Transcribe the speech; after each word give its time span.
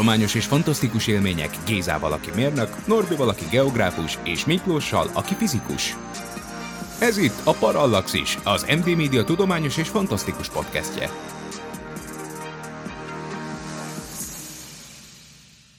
Tudományos 0.00 0.34
és 0.34 0.44
fantasztikus 0.44 1.06
élmények 1.06 1.56
Gézával, 1.66 2.12
aki 2.12 2.30
mérnök, 2.34 2.86
Norbival, 2.86 3.28
aki 3.28 3.44
geográfus, 3.50 4.18
és 4.22 4.44
Miklóssal, 4.44 5.10
aki 5.12 5.34
fizikus. 5.34 5.96
Ez 6.98 7.16
itt 7.16 7.40
a 7.44 7.52
Parallaxis, 7.52 8.38
az 8.44 8.62
MD 8.62 8.96
Media 8.96 9.24
tudományos 9.24 9.76
és 9.76 9.88
fantasztikus 9.88 10.48
podcastje. 10.48 11.10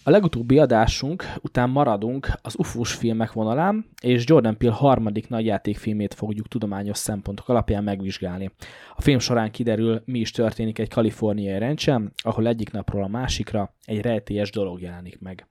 A 0.04 0.10
legutóbbi 0.10 0.60
adásunk 0.60 1.24
után 1.42 1.70
maradunk 1.70 2.28
az 2.42 2.56
ufós 2.58 2.94
filmek 2.94 3.32
vonalán, 3.32 3.86
és 4.02 4.24
Jordan 4.28 4.58
Peele 4.58 4.76
harmadik 4.76 5.30
nagyjátékfilmét 5.30 6.14
fogjuk 6.14 6.48
tudományos 6.48 6.98
szempontok 6.98 7.50
alapján 7.50 7.84
megvizsgálni. 7.84 8.52
A 8.96 9.02
film 9.02 9.20
során 9.20 9.52
kiderül, 9.52 10.02
mi 10.06 10.20
is 10.20 10.32
történik 10.32 10.80
egy 10.80 10.90
kaliforniai 10.90 11.60
rencsen, 11.60 12.12
ahol 12.16 12.48
egyik 12.48 12.72
napról 12.72 13.04
a 13.04 13.08
másikra 13.08 13.74
egy 13.86 14.02
rejtélyes 14.02 14.52
dolog 14.52 14.82
jelenik 14.82 15.20
meg. 15.20 15.48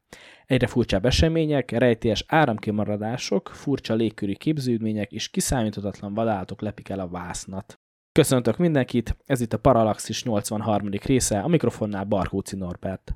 Egyre 0.47 0.67
furcsább 0.67 1.05
események, 1.05 1.71
rejtélyes 1.71 2.25
áramkimaradások, 2.29 3.51
furcsa 3.55 3.95
légkörű 3.95 4.33
képződmények 4.33 5.13
és 5.13 5.29
kiszámíthatatlan 5.29 6.15
vadállatok 6.15 6.61
lepik 6.61 6.89
el 6.89 7.01
a 7.01 7.09
vásznat. 7.09 7.81
Köszöntök 8.13 8.57
mindenkit, 8.57 9.17
ez 9.27 9.41
itt 9.41 9.53
a 9.53 9.59
Parallaxis 9.59 10.25
83. 10.25 10.89
része, 11.05 11.41
a 11.41 11.49
mikrofonnál 11.49 12.05
Barkóci 12.05 12.57
Norbert. 12.57 13.15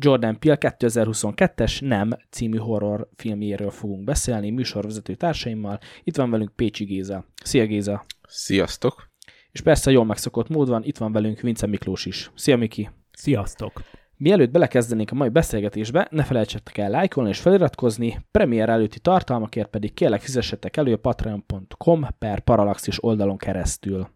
Jordan 0.00 0.38
Peele 0.38 0.58
2022-es 0.60 1.86
Nem 1.86 2.10
című 2.30 2.56
horror 2.56 3.08
filmjéről 3.16 3.70
fogunk 3.70 4.04
beszélni 4.04 4.50
műsorvezető 4.50 5.14
társaimmal. 5.14 5.78
Itt 6.04 6.16
van 6.16 6.30
velünk 6.30 6.56
Pécsi 6.56 6.84
Géza. 6.84 7.24
Szia 7.44 7.66
Géza! 7.66 8.04
Sziasztok! 8.28 9.10
És 9.50 9.60
persze 9.60 9.90
jól 9.90 10.04
megszokott 10.04 10.48
mód 10.48 10.68
van, 10.68 10.84
itt 10.84 10.98
van 10.98 11.12
velünk 11.12 11.40
Vince 11.40 11.66
Miklós 11.66 12.06
is. 12.06 12.30
Szia 12.34 12.56
Miki! 12.56 12.88
Sziasztok! 13.12 13.82
Mielőtt 14.16 14.50
belekezdenénk 14.50 15.10
a 15.10 15.14
mai 15.14 15.28
beszélgetésbe, 15.28 16.08
ne 16.10 16.24
felejtsetek 16.24 16.78
el 16.78 16.90
lájkolni 16.90 17.30
és 17.30 17.40
feliratkozni, 17.40 18.18
premier 18.30 18.68
előtti 18.68 18.98
tartalmakért 19.00 19.68
pedig 19.68 19.94
kérlek 19.94 20.20
fizessetek 20.20 20.76
elő 20.76 20.92
a 20.92 20.96
patreon.com 20.96 22.06
per 22.18 22.40
Parallaxis 22.40 23.04
oldalon 23.04 23.36
keresztül. 23.36 24.08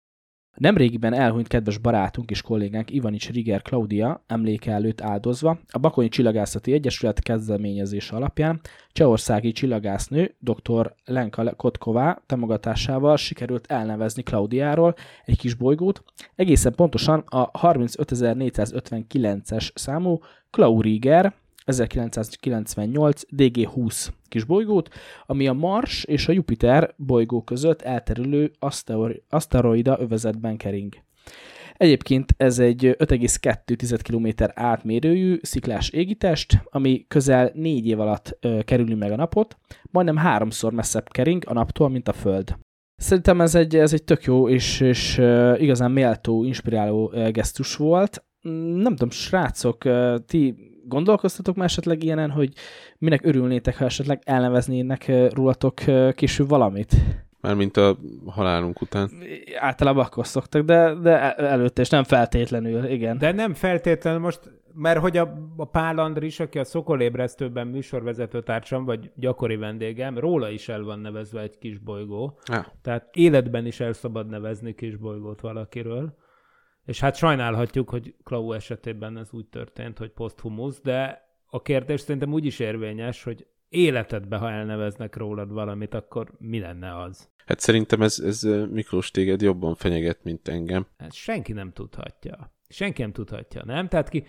Nemrégiben 0.57 1.13
elhunyt 1.13 1.49
kedves 1.49 1.79
barátunk 1.79 2.31
és 2.31 2.43
kollégánk 2.43 2.91
Ivanics 2.91 3.31
Riger 3.31 3.63
Claudia 3.63 4.25
emléke 4.27 4.73
előtt 4.73 5.01
áldozva 5.01 5.59
a 5.69 5.79
Bakonyi 5.79 6.09
Csillagászati 6.09 6.73
Egyesület 6.73 7.21
kezdeményezése 7.21 8.17
alapján 8.17 8.61
csehországi 8.93 9.53
csillagásznő 9.53 10.35
dr. 10.39 10.95
Lenka 11.05 11.55
Kotková 11.55 12.23
támogatásával 12.27 13.17
sikerült 13.17 13.67
elnevezni 13.67 14.23
Claudiáról 14.23 14.95
egy 15.25 15.39
kis 15.39 15.55
bolygót, 15.55 16.03
egészen 16.35 16.75
pontosan 16.75 17.25
a 17.27 17.51
35459-es 17.51 19.71
számú 19.75 20.21
Klauriger 20.51 21.35
1998 21.65 23.23
DG20 23.37 24.09
kis 24.29 24.45
bolygót, 24.45 24.89
ami 25.27 25.49
a 25.49 25.53
Mars 25.53 26.05
és 26.05 26.29
a 26.29 26.33
Jupiter 26.33 26.95
bolygó 26.97 27.43
között 27.43 27.83
elterülő 27.83 28.53
aszteroida 29.29 29.97
övezetben 30.01 30.57
kering. 30.57 30.95
Egyébként 31.77 32.35
ez 32.37 32.59
egy 32.59 32.97
5,2 32.99 33.99
km 34.03 34.45
átmérőjű 34.55 35.39
sziklás 35.43 35.89
égitest, 35.89 36.63
ami 36.65 37.05
közel 37.09 37.51
négy 37.55 37.87
év 37.87 38.01
alatt 38.01 38.39
ö, 38.41 38.61
meg 38.97 39.13
a 39.13 39.17
napot, 39.17 39.57
majdnem 39.91 40.17
háromszor 40.17 40.73
messzebb 40.73 41.09
kering 41.09 41.43
a 41.47 41.53
naptól, 41.53 41.89
mint 41.89 42.09
a 42.09 42.13
Föld. 42.13 42.57
Szerintem 42.97 43.41
ez 43.41 43.55
egy, 43.55 43.77
ez 43.77 43.93
egy 43.93 44.05
tök 44.05 44.25
jó 44.25 44.49
és, 44.49 44.81
és 44.81 45.19
igazán 45.57 45.91
méltó, 45.91 46.45
inspiráló 46.45 47.13
gesztus 47.31 47.77
volt. 47.77 48.25
Nem 48.75 48.97
tudom, 48.97 49.11
srácok, 49.11 49.85
ti 50.27 50.72
gondolkoztatok 50.85 51.57
már 51.57 51.67
esetleg 51.67 52.03
ilyenen, 52.03 52.31
hogy 52.31 52.53
minek 52.99 53.25
örülnétek, 53.25 53.77
ha 53.77 53.85
esetleg 53.85 54.23
elneveznének 54.25 55.13
rólatok 55.35 55.75
később 56.15 56.49
valamit? 56.49 56.95
Mármint 57.41 57.77
a 57.77 57.99
halálunk 58.27 58.81
után. 58.81 59.11
Általában 59.59 60.05
akkor 60.05 60.27
szoktak, 60.27 60.65
de, 60.65 60.95
de 60.95 61.35
előtte, 61.35 61.83
és 61.83 61.89
nem 61.89 62.05
feltétlenül, 62.05 62.85
igen. 62.85 63.19
De 63.19 63.33
nem 63.33 63.55
feltétlenül 63.55 64.21
most, 64.21 64.41
mert 64.75 64.99
hogy 64.99 65.17
a, 65.17 65.35
a 65.57 65.65
Pál 65.65 65.99
Andris, 65.99 66.41
aki 66.41 66.59
a 66.59 66.65
Szokolébresztőben 66.65 67.67
műsorvezető 67.67 68.43
társam, 68.43 68.85
vagy 68.85 69.11
gyakori 69.15 69.57
vendégem, 69.57 70.19
róla 70.19 70.51
is 70.51 70.69
el 70.69 70.83
van 70.83 70.99
nevezve 70.99 71.41
egy 71.41 71.59
kis 71.59 71.79
bolygó. 71.79 72.39
Ah. 72.45 72.65
Tehát 72.83 73.09
életben 73.13 73.67
is 73.67 73.81
el 73.81 73.93
szabad 73.93 74.29
nevezni 74.29 74.75
kis 74.75 74.97
bolygót 74.97 75.41
valakiről. 75.41 76.15
És 76.85 77.01
hát 77.01 77.17
sajnálhatjuk, 77.17 77.91
hogy 77.91 78.15
Klau 78.23 78.53
esetében 78.53 79.17
ez 79.17 79.29
úgy 79.33 79.47
történt, 79.47 79.99
hogy 79.99 80.11
poszthumusz, 80.11 80.81
de 80.81 81.31
a 81.47 81.63
kérdés 81.63 82.01
szerintem 82.01 82.33
úgy 82.33 82.45
is 82.45 82.59
érvényes, 82.59 83.23
hogy 83.23 83.47
életedbe, 83.69 84.37
ha 84.37 84.51
elneveznek 84.51 85.17
rólad 85.17 85.53
valamit, 85.53 85.95
akkor 85.95 86.33
mi 86.39 86.59
lenne 86.59 87.01
az? 87.01 87.31
Hát 87.47 87.61
szerintem 87.61 88.03
ez, 88.03 88.19
ez 88.19 88.43
Miklós 88.71 89.11
téged 89.11 89.43
jobban 89.43 89.75
fenyeget, 89.75 90.25
mint 90.25 90.49
engem. 90.49 90.87
Hát 90.99 91.13
senki 91.13 91.53
nem 91.53 91.73
tudhatja. 91.73 92.53
Senki 92.69 93.03
nem 93.03 93.13
tudhatja, 93.13 93.63
nem? 93.65 93.89
Tehát 93.89 94.09
ki, 94.09 94.25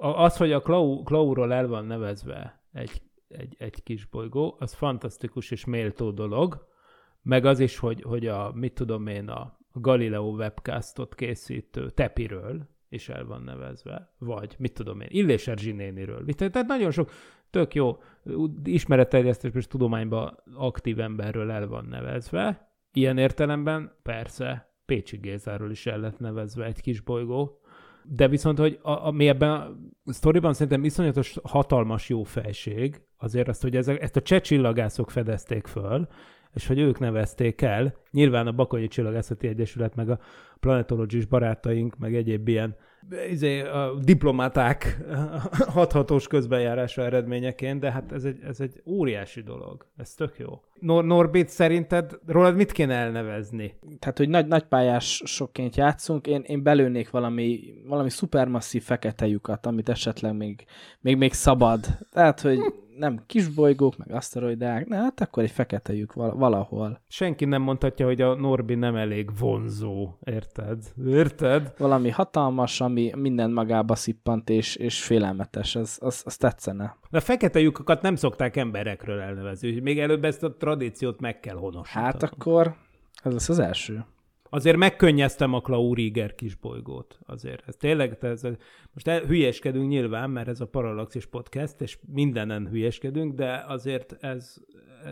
az, 0.00 0.36
hogy 0.36 0.52
a 0.52 0.60
Klau, 0.60 1.02
Klauról 1.02 1.52
el 1.52 1.66
van 1.66 1.84
nevezve 1.84 2.62
egy, 2.72 3.02
egy, 3.28 3.54
egy 3.58 3.82
kis 3.82 4.04
bolygó, 4.04 4.56
az 4.58 4.74
fantasztikus 4.74 5.50
és 5.50 5.64
méltó 5.64 6.10
dolog, 6.10 6.66
meg 7.22 7.44
az 7.44 7.60
is, 7.60 7.78
hogy, 7.78 8.02
hogy 8.02 8.26
a, 8.26 8.52
mit 8.54 8.74
tudom 8.74 9.06
én, 9.06 9.28
a, 9.28 9.58
a 9.76 9.80
Galileo 9.80 10.30
webcastot 10.30 11.14
készítő 11.14 11.90
Tepiről 11.90 12.68
is 12.88 13.08
el 13.08 13.24
van 13.24 13.42
nevezve, 13.42 14.14
vagy 14.18 14.54
mit 14.58 14.72
tudom 14.72 15.00
én, 15.00 15.08
Illés 15.10 15.48
Erzsi 15.48 15.72
néniről. 15.72 16.24
Tehát 16.24 16.66
nagyon 16.66 16.90
sok 16.90 17.10
tök 17.50 17.74
jó 17.74 17.98
ismeretterjesztés 18.64 19.54
és 19.54 19.66
tudományban 19.66 20.42
aktív 20.54 21.00
emberről 21.00 21.50
el 21.50 21.66
van 21.66 21.84
nevezve. 21.84 22.72
Ilyen 22.92 23.18
értelemben 23.18 23.92
persze 24.02 24.74
Pécsi 24.84 25.16
Gézáról 25.16 25.70
is 25.70 25.86
el 25.86 25.98
lett 25.98 26.18
nevezve 26.18 26.64
egy 26.64 26.80
kis 26.80 27.00
bolygó, 27.00 27.60
de 28.04 28.28
viszont, 28.28 28.58
hogy 28.58 28.78
a, 28.82 29.10
mi 29.10 29.28
ebben 29.28 29.50
a 29.50 29.76
sztoriban 30.04 30.52
szerintem 30.52 30.84
iszonyatos 30.84 31.36
hatalmas 31.42 32.08
jó 32.08 32.22
fejség, 32.22 33.02
azért 33.16 33.48
azt, 33.48 33.62
hogy 33.62 33.76
ezek, 33.76 34.02
ezt 34.02 34.16
a 34.16 34.22
cseh 34.22 34.40
csillagászok 34.40 35.10
fedezték 35.10 35.66
föl, 35.66 36.08
és 36.54 36.66
hogy 36.66 36.78
ők 36.78 36.98
nevezték 36.98 37.62
el. 37.62 37.94
Nyilván 38.10 38.46
a 38.46 38.52
Bakonyi 38.52 38.88
Csillagászati 38.88 39.46
Egyesület, 39.46 39.94
meg 39.94 40.10
a 40.10 40.18
Planetologist 40.60 41.28
barátaink, 41.28 41.98
meg 41.98 42.14
egyéb 42.14 42.48
ilyen 42.48 42.76
izé, 43.30 43.60
a 43.60 43.94
diplomaták 44.02 44.98
hathatós 45.76 46.26
közbenjárása 46.26 47.02
eredményeként, 47.02 47.80
de 47.80 47.92
hát 47.92 48.12
ez 48.12 48.24
egy, 48.24 48.38
ez 48.42 48.60
egy 48.60 48.82
óriási 48.86 49.42
dolog. 49.42 49.86
Ez 49.96 50.14
tök 50.14 50.38
jó. 50.38 50.60
Nor- 50.80 51.04
Norbit, 51.04 51.48
szerinted 51.48 52.18
rólad 52.26 52.56
mit 52.56 52.72
kéne 52.72 52.94
elnevezni? 52.94 53.74
Tehát, 53.98 54.18
hogy 54.18 54.28
nagy, 54.28 54.46
nagy 54.46 54.64
pályás 54.64 55.22
sokként 55.24 55.76
játszunk, 55.76 56.26
én, 56.26 56.42
én 56.46 56.62
belőnék 56.62 57.10
valami, 57.10 57.60
valami 57.86 58.10
szupermasszív 58.10 58.82
fekete 58.82 59.26
lyukat, 59.26 59.66
amit 59.66 59.88
esetleg 59.88 60.36
még, 60.36 60.64
még, 61.00 61.16
még 61.16 61.32
szabad. 61.32 61.86
Tehát, 62.10 62.40
hogy 62.40 62.58
nem 62.98 63.22
kisbolygók, 63.26 63.96
meg 63.96 64.12
aszteroidák, 64.12 64.86
ne, 64.86 64.96
hát 64.96 65.20
akkor 65.20 65.42
egy 65.42 65.50
fekete 65.50 65.94
lyuk 65.94 66.12
valahol. 66.12 67.00
Senki 67.08 67.44
nem 67.44 67.62
mondhatja, 67.62 68.06
hogy 68.06 68.20
a 68.20 68.34
Norbi 68.34 68.74
nem 68.74 68.96
elég 68.96 69.38
vonzó, 69.38 70.10
érted? 70.24 70.82
Érted? 71.06 71.74
Valami 71.78 72.10
hatalmas, 72.10 72.80
ami 72.80 73.12
minden 73.16 73.50
magába 73.50 73.94
szippant, 73.94 74.50
és, 74.50 74.76
és 74.76 75.04
félelmetes, 75.04 75.76
az, 75.76 75.98
az, 76.00 76.22
az 76.24 76.36
tetszene. 76.36 76.96
De 77.10 77.18
a 77.18 77.20
fekete 77.20 77.60
lyukokat 77.60 78.02
nem 78.02 78.16
szokták 78.16 78.56
emberekről 78.56 79.20
elnevezni, 79.20 79.80
még 79.80 79.98
előbb 79.98 80.24
ezt 80.24 80.42
a 80.42 80.56
tradíciót 80.64 81.20
meg 81.20 81.40
kell 81.40 81.56
honosítani. 81.56 82.04
Hát 82.04 82.22
akkor 82.22 82.76
ez 83.22 83.32
lesz 83.32 83.48
az 83.48 83.58
első 83.58 84.04
azért 84.54 84.76
megkönnyeztem 84.76 85.52
a 85.52 85.60
Klauriger 85.60 86.34
kisbolygót. 86.34 87.18
Azért. 87.26 87.68
Ez 87.68 87.76
tényleg, 87.76 88.24
ez, 88.24 88.42
most 88.92 89.08
el, 89.08 89.20
hülyeskedünk 89.20 89.88
nyilván, 89.88 90.30
mert 90.30 90.48
ez 90.48 90.60
a 90.60 90.66
Parallaxis 90.66 91.26
podcast, 91.26 91.80
és 91.80 91.98
mindenen 92.06 92.68
hülyeskedünk, 92.68 93.34
de 93.34 93.64
azért 93.66 94.16
ez, 94.20 94.56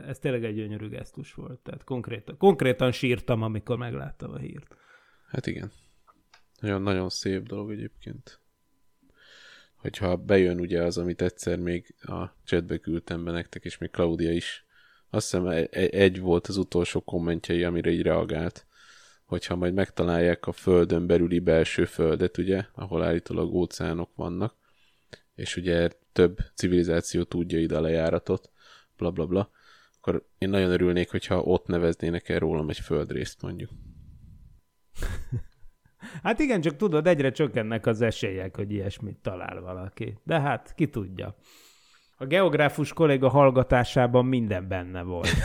ez 0.07 0.19
tényleg 0.19 0.45
egy 0.45 0.55
gyönyörű 0.55 0.89
gesztus 0.89 1.35
volt. 1.35 1.59
Tehát 1.61 1.85
konkrétan, 1.85 2.37
konkrétan 2.37 2.93
sírtam, 2.93 3.43
amikor 3.43 3.77
megláttam 3.77 4.31
a 4.31 4.39
hírt. 4.39 4.77
Hát 5.29 5.47
igen. 5.47 5.73
Nagyon-nagyon 6.61 7.09
szép 7.09 7.43
dolog 7.43 7.71
egyébként. 7.71 8.41
Hogyha 9.77 10.17
bejön 10.17 10.61
ugye 10.61 10.83
az, 10.83 10.99
amit 10.99 11.23
egyszer 11.23 11.59
még 11.59 11.95
a 12.01 12.27
chatbe 12.45 12.79
küldtem 12.79 13.25
be 13.25 13.31
nektek, 13.31 13.65
és 13.65 13.79
még 13.79 13.91
Claudia 13.91 14.33
is. 14.33 14.67
Azt 15.15 15.31
hiszem 15.31 15.47
e- 15.47 15.69
e- 15.71 15.89
egy 15.91 16.21
volt 16.21 16.47
az 16.47 16.57
utolsó 16.57 17.01
kommentjei, 17.01 17.65
amire 17.65 17.91
így 17.91 18.03
reagált, 18.03 18.67
hogyha 19.25 19.57
majd 19.57 19.75
megtalálják 19.75 20.47
a 20.47 20.53
földön 20.53 21.07
belüli 21.07 21.39
belső 21.39 21.85
földet, 21.85 22.39
ugye, 22.39 22.65
ahol 22.75 23.03
állítólag 23.03 23.55
óceánok 23.55 24.11
vannak, 24.15 24.55
és 25.35 25.57
ugye 25.57 25.89
több 26.13 26.39
civilizáció 26.55 27.23
tudja 27.23 27.59
ide 27.59 27.77
a 27.77 27.81
lejáratot, 27.81 28.51
bla 28.97 29.11
bla 29.11 29.27
bla, 29.27 29.51
akkor 29.97 30.27
én 30.39 30.49
nagyon 30.49 30.71
örülnék, 30.71 31.11
hogyha 31.11 31.43
ott 31.43 31.67
neveznének 31.67 32.29
el 32.29 32.39
rólam 32.39 32.69
egy 32.69 32.81
földrészt 32.81 33.43
mondjuk. 33.43 33.71
Hát 36.23 36.39
igen, 36.39 36.61
csak 36.61 36.77
tudod, 36.77 37.07
egyre 37.07 37.31
csökkennek 37.31 37.87
az 37.87 38.01
esélyek, 38.01 38.57
hogy 38.57 38.73
ilyesmit 38.73 39.17
talál 39.17 39.61
valaki. 39.61 40.19
De 40.25 40.41
hát, 40.41 40.75
ki 40.75 40.89
tudja. 40.89 41.37
A 42.23 42.27
geográfus 42.27 42.93
kolléga 42.93 43.29
hallgatásában 43.29 44.27
minden 44.27 44.69
benne 44.69 45.03
volt. 45.03 45.29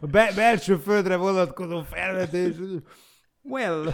A 0.00 0.06
be- 0.10 0.32
belső 0.34 0.76
földre 0.76 1.16
vonatkozó 1.16 1.82
felvetés. 1.82 2.54
Well. 3.42 3.84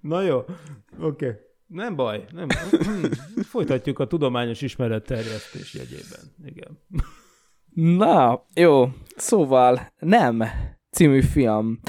Na 0.00 0.22
jó, 0.22 0.36
oké. 0.38 0.56
Okay. 0.98 1.32
Nem 1.66 1.96
baj, 1.96 2.24
nem. 2.32 2.48
Folytatjuk 3.52 3.98
a 3.98 4.06
tudományos 4.06 4.62
ismeretterjesztés 4.62 5.74
jegyében. 5.74 6.20
Igen. 6.44 6.78
Na, 7.96 8.46
jó. 8.54 8.88
Szóval 9.16 9.92
nem 9.98 10.44
című 10.90 11.22
film. 11.22 11.80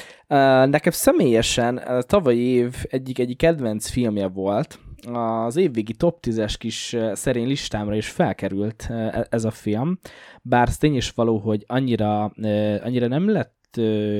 Nekem 0.68 0.92
személyesen 0.92 1.84
tavalyi 2.08 2.46
év 2.46 2.76
egyik 2.90 3.20
egyik 3.20 3.38
kedvenc 3.38 3.90
filmje 3.90 4.28
volt. 4.28 4.80
Az 5.14 5.56
évvégi 5.56 5.94
top 5.94 6.18
10-es 6.22 6.56
kis 6.58 6.94
uh, 6.94 7.14
szerény 7.14 7.48
listámra 7.48 7.96
is 7.96 8.10
felkerült 8.10 8.88
uh, 8.90 9.24
ez 9.30 9.46
a 9.46 9.52
film, 9.52 10.00
bár 10.42 10.70
tény 10.70 10.96
is 10.96 11.12
való, 11.12 11.38
hogy 11.38 11.64
annyira, 11.68 12.32
uh, 12.38 12.76
annyira 12.84 13.08
nem 13.08 13.30
lett 13.30 13.54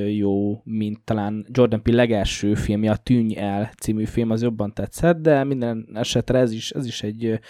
jó, 0.08 0.60
mint 0.64 1.00
talán 1.04 1.46
Jordan 1.50 1.82
Peele 1.82 2.00
legelső 2.00 2.54
filmje, 2.54 2.90
a 2.90 2.96
Tűnj 2.96 3.36
el 3.36 3.70
című 3.80 4.04
film, 4.04 4.30
az 4.30 4.42
jobban 4.42 4.72
tetszett, 4.72 5.16
de 5.20 5.44
minden 5.44 5.88
esetre 5.94 6.38
ez 6.38 6.52
is, 6.52 6.70
ez 6.70 6.86
is 6.86 7.02
egy 7.02 7.40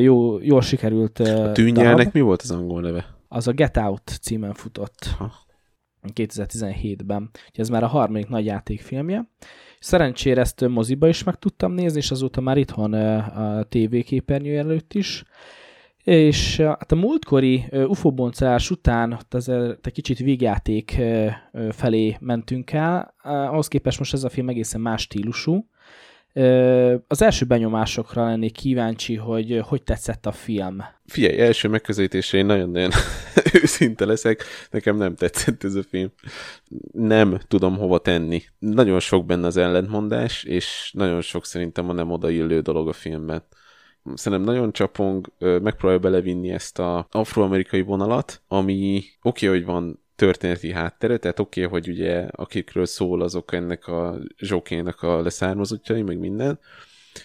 jó, 0.00 0.40
jól 0.40 0.62
sikerült 0.62 1.18
A 1.18 1.52
tűnyelnek 1.52 2.12
mi 2.12 2.20
volt 2.20 2.42
az 2.42 2.50
angol 2.50 2.80
neve? 2.80 3.06
Az 3.28 3.48
a 3.48 3.52
Get 3.52 3.76
Out 3.76 4.18
címen 4.20 4.54
futott. 4.54 5.04
Ha. 5.18 5.32
2017-ben. 6.14 7.30
Úgyhogy 7.32 7.60
ez 7.60 7.68
már 7.68 7.82
a 7.82 7.86
harmadik 7.86 8.28
nagy 8.28 8.44
játékfilmje. 8.44 9.28
Szerencsére 9.82 10.40
ezt 10.40 10.68
moziba 10.68 11.08
is 11.08 11.22
meg 11.22 11.34
tudtam 11.34 11.72
nézni, 11.72 11.98
és 11.98 12.10
azóta 12.10 12.40
már 12.40 12.58
itthon 12.58 12.92
a 12.92 13.62
tévéképernyő 13.62 14.58
előtt 14.58 14.94
is. 14.94 15.24
És 16.04 16.56
hát 16.60 16.92
a 16.92 16.96
múltkori 16.96 17.64
UFO 17.72 18.12
boncás 18.12 18.70
után 18.70 19.18
az 19.30 19.48
egy 19.48 19.92
kicsit 19.92 20.18
vígjáték 20.18 21.00
felé 21.70 22.16
mentünk 22.20 22.72
el, 22.72 23.14
ahhoz 23.22 23.68
képest 23.68 23.98
most 23.98 24.12
ez 24.12 24.24
a 24.24 24.28
film 24.28 24.48
egészen 24.48 24.80
más 24.80 25.02
stílusú. 25.02 25.68
Az 27.06 27.22
első 27.22 27.44
benyomásokra 27.44 28.24
lennék 28.24 28.52
kíváncsi, 28.52 29.14
hogy 29.14 29.60
hogy 29.64 29.82
tetszett 29.82 30.26
a 30.26 30.32
film. 30.32 30.82
Figyelj, 31.06 31.40
első 31.40 31.68
megközelítésre 31.68 32.38
én 32.38 32.46
nagyon-nagyon 32.46 32.90
őszinte 33.62 34.04
leszek, 34.04 34.44
nekem 34.70 34.96
nem 34.96 35.14
tetszett 35.14 35.64
ez 35.64 35.74
a 35.74 35.82
film. 35.82 36.12
Nem 36.92 37.38
tudom 37.48 37.76
hova 37.76 37.98
tenni. 37.98 38.42
Nagyon 38.58 39.00
sok 39.00 39.26
benne 39.26 39.46
az 39.46 39.56
ellentmondás, 39.56 40.44
és 40.44 40.90
nagyon 40.94 41.20
sok 41.20 41.46
szerintem 41.46 41.88
a 41.88 41.92
nem 41.92 42.10
odaillő 42.10 42.60
dolog 42.60 42.88
a 42.88 42.92
filmben. 42.92 43.42
Szerintem 44.14 44.54
nagyon 44.54 44.72
csapong, 44.72 45.32
megpróbálja 45.38 45.98
belevinni 45.98 46.50
ezt 46.50 46.78
a 46.78 47.06
afroamerikai 47.10 47.80
vonalat, 47.80 48.42
ami 48.48 49.02
oké, 49.22 49.46
okay, 49.46 49.58
hogy 49.58 49.66
van 49.66 50.00
történeti 50.20 50.72
háttere, 50.72 51.16
tehát 51.16 51.38
oké, 51.38 51.64
okay, 51.64 51.80
hogy 51.80 51.88
ugye 51.88 52.26
akikről 52.30 52.86
szól, 52.86 53.22
azok 53.22 53.52
ennek 53.52 53.86
a 53.86 54.18
zsókének 54.38 55.02
a 55.02 55.22
leszármazottjai, 55.22 56.02
meg 56.02 56.18
minden, 56.18 56.58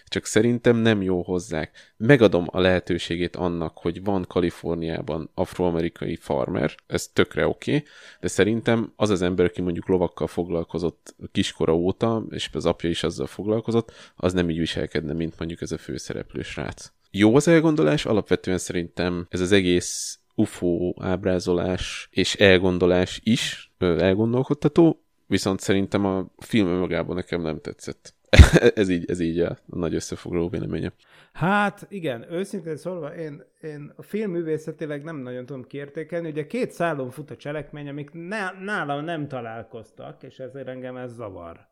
csak 0.08 0.26
szerintem 0.26 0.76
nem 0.76 1.02
jó 1.02 1.22
hozzák. 1.22 1.94
Megadom 1.98 2.46
a 2.52 2.60
lehetőségét 2.60 3.36
annak, 3.36 3.78
hogy 3.78 4.04
van 4.04 4.26
Kaliforniában 4.28 5.30
afroamerikai 5.34 6.16
farmer, 6.16 6.76
ez 6.88 7.08
tökre 7.08 7.48
oké, 7.48 7.76
okay, 7.76 7.88
de 8.20 8.28
szerintem 8.28 8.94
az 8.96 9.10
az 9.10 9.22
ember, 9.22 9.46
aki 9.46 9.62
mondjuk 9.62 9.88
lovakkal 9.88 10.28
foglalkozott 10.28 11.16
kiskora 11.32 11.76
óta, 11.76 12.26
és 12.30 12.50
az 12.54 12.66
apja 12.66 12.90
is 12.90 13.04
azzal 13.04 13.28
foglalkozott, 13.28 13.92
az 14.16 14.34
nem 14.34 14.50
így 14.50 14.58
viselkedne, 14.58 15.14
mint 15.14 15.34
mondjuk 15.38 15.62
ez 15.62 15.72
a 15.72 15.78
főszereplő 15.78 16.42
srác. 16.42 16.92
Jó 17.12 17.36
az 17.36 17.48
elgondolás, 17.48 18.06
alapvetően 18.06 18.58
szerintem 18.58 19.28
ez 19.30 19.40
az 19.40 19.52
egész 19.52 20.20
UFO 20.36 20.94
ábrázolás 21.02 22.08
és 22.12 22.36
elgondolás 22.36 23.20
is 23.24 23.74
elgondolkodtató, 23.78 25.04
viszont 25.28 25.60
szerintem 25.60 26.06
a 26.06 26.26
film 26.38 26.68
önmagában 26.68 27.16
nekem 27.16 27.42
nem 27.42 27.60
tetszett. 27.62 28.14
ez, 28.76 28.90
így, 28.90 29.10
ez 29.10 29.20
így 29.20 29.40
a, 29.40 29.58
nagy 29.66 29.96
összefoglaló 29.96 30.50
véleménye. 30.50 30.94
Hát 31.34 31.86
igen, 31.90 32.32
őszintén 32.32 32.78
szólva, 32.78 33.16
én, 33.16 33.44
én 33.62 33.94
a 33.96 34.02
film 34.02 34.32
művészetileg 34.32 35.04
nem 35.04 35.18
nagyon 35.18 35.46
tudom 35.46 35.64
kiértékelni. 35.64 36.30
Ugye 36.30 36.48
két 36.48 36.72
szálon 36.72 37.10
fut 37.10 37.32
a 37.32 37.36
cselekmény, 37.36 37.90
amik 37.90 38.10
ne, 38.14 38.52
nálam 38.64 39.04
nem 39.04 39.28
találkoztak, 39.28 40.24
és 40.24 40.40
ezért 40.40 40.68
engem 40.68 40.98
ez 40.98 41.14
zavar. 41.14 41.68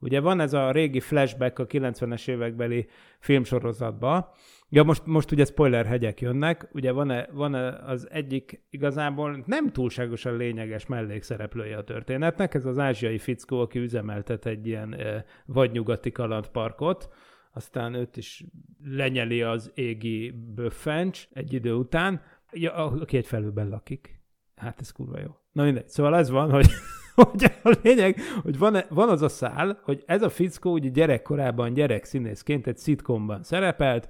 Ugye 0.00 0.20
van 0.20 0.40
ez 0.40 0.52
a 0.52 0.70
régi 0.70 1.00
flashback 1.00 1.58
a 1.58 1.66
90-es 1.66 2.28
évekbeli 2.28 2.88
filmsorozatban, 3.18 4.28
Ja, 4.70 4.82
most, 4.82 5.06
most 5.06 5.32
ugye 5.32 5.44
spoiler 5.44 5.86
hegyek 5.86 6.20
jönnek, 6.20 6.68
ugye 6.72 6.92
van-e, 6.92 7.28
van-e 7.32 7.68
az 7.68 8.10
egyik 8.10 8.62
igazából 8.70 9.42
nem 9.46 9.72
túlságosan 9.72 10.36
lényeges 10.36 10.86
mellékszereplője 10.86 11.76
a 11.76 11.84
történetnek, 11.84 12.54
ez 12.54 12.64
az 12.64 12.78
ázsiai 12.78 13.18
fickó, 13.18 13.60
aki 13.60 13.78
üzemeltet 13.78 14.46
egy 14.46 14.66
ilyen 14.66 14.94
e, 14.94 15.24
vadnyugati 15.46 16.10
kalandparkot, 16.10 17.08
aztán 17.52 17.94
őt 17.94 18.16
is 18.16 18.44
lenyeli 18.84 19.42
az 19.42 19.70
égi 19.74 20.30
böffencs 20.54 21.28
egy 21.32 21.52
idő 21.52 21.74
után, 21.74 22.22
ja, 22.52 22.72
aki 22.74 23.16
egy 23.16 23.26
felőben 23.26 23.68
lakik. 23.68 24.20
Hát 24.56 24.80
ez 24.80 24.90
kurva 24.90 25.20
jó. 25.20 25.36
Na 25.52 25.64
mindegy. 25.64 25.88
Szóval 25.88 26.16
ez 26.16 26.30
van, 26.30 26.50
hogy, 26.50 26.66
hogy 27.14 27.52
a 27.62 27.76
lényeg, 27.82 28.20
hogy 28.42 28.58
van, 28.58 28.76
van 28.88 29.08
az 29.08 29.22
a 29.22 29.28
szál, 29.28 29.80
hogy 29.82 30.02
ez 30.06 30.22
a 30.22 30.28
fickó 30.28 30.72
ugye 30.72 30.88
gyerekkorában 30.88 31.72
gyerekszínészként 31.72 32.66
egy 32.66 32.76
szitkomban 32.76 33.42
szerepelt, 33.42 34.08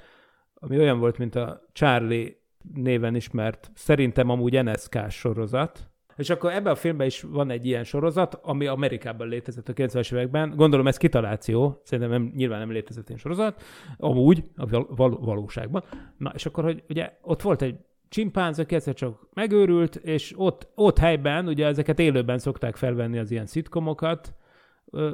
ami 0.61 0.79
olyan 0.79 0.99
volt, 0.99 1.19
mint 1.19 1.35
a 1.35 1.67
Charlie 1.73 2.37
néven 2.75 3.15
ismert, 3.15 3.71
szerintem 3.75 4.29
amúgy 4.31 4.65
NSK 4.65 5.11
sorozat, 5.11 5.91
és 6.17 6.31
akkor 6.31 6.53
ebben 6.53 6.73
a 6.73 6.77
filmben 6.77 7.07
is 7.07 7.23
van 7.23 7.51
egy 7.51 7.67
ilyen 7.67 7.85
sorozat, 7.85 8.35
ami 8.35 8.67
Amerikában 8.67 9.29
létezett 9.29 9.69
a 9.69 9.73
90-es 9.73 10.13
években. 10.13 10.53
Gondolom 10.57 10.87
ez 10.87 10.97
kitaláció, 10.97 11.81
szerintem 11.85 12.23
nem, 12.23 12.33
nyilván 12.37 12.59
nem 12.59 12.71
létezett 12.71 13.09
ilyen 13.09 13.21
sorozat, 13.21 13.63
amúgy, 13.97 14.45
a 14.57 14.85
val- 14.95 15.19
valóságban. 15.21 15.85
Na, 16.17 16.33
és 16.35 16.47
akkor, 16.47 16.65
hogy 16.65 16.83
ugye 16.89 17.13
ott 17.23 17.43
volt 17.43 17.63
egy 17.63 17.77
csimpánz, 18.09 18.59
aki 18.59 18.75
egyszer 18.75 18.95
csak 18.95 19.29
megőrült, 19.35 19.97
és 19.97 20.35
ott, 20.37 20.69
ott 20.75 20.99
helyben, 20.99 21.47
ugye 21.47 21.67
ezeket 21.67 21.99
élőben 21.99 22.39
szokták 22.39 22.77
felvenni 22.77 23.19
az 23.19 23.31
ilyen 23.31 23.47
szitkomokat, 23.47 24.35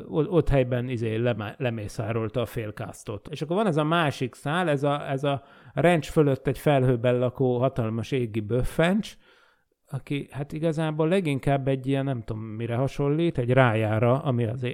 ott 0.09 0.49
helyben 0.49 0.89
izé 0.89 1.21
lemészárolta 1.57 2.41
a 2.41 2.47
félkásztot. 2.47 3.29
És 3.31 3.43
akkor 3.43 3.57
van 3.57 3.67
ez 3.67 3.77
a 3.77 3.85
másik 3.85 4.35
szál, 4.35 4.69
ez 4.69 4.83
a, 4.83 5.11
ez 5.11 5.25
a 5.25 5.43
rencs 5.73 6.11
fölött 6.11 6.47
egy 6.47 6.59
felhőben 6.59 7.19
lakó 7.19 7.59
hatalmas 7.59 8.11
égi 8.11 8.41
böffencs, 8.41 9.17
aki 9.95 10.27
hát 10.31 10.53
igazából 10.53 11.09
leginkább 11.09 11.69
egy 11.69 11.87
ilyen, 11.87 12.05
nem 12.05 12.23
tudom 12.23 12.43
mire 12.43 12.75
hasonlít, 12.75 13.39
egy 13.39 13.51
rájára, 13.51 14.23
ami, 14.23 14.45
az, 14.45 14.67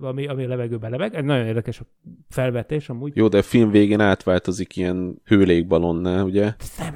ami, 0.00 0.26
ami 0.26 0.44
a 0.44 0.48
levegőben 0.48 0.90
leveg. 0.90 1.14
Egy 1.14 1.24
nagyon 1.24 1.46
érdekes 1.46 1.80
a 1.80 1.84
felvetés 2.28 2.88
amúgy. 2.88 3.16
Jó, 3.16 3.28
de 3.28 3.38
a 3.38 3.42
film 3.42 3.70
végén 3.70 4.00
átváltozik 4.00 4.76
ilyen 4.76 5.20
hőlékbalonnál, 5.24 6.24
ugye? 6.24 6.54
Nem, 6.78 6.94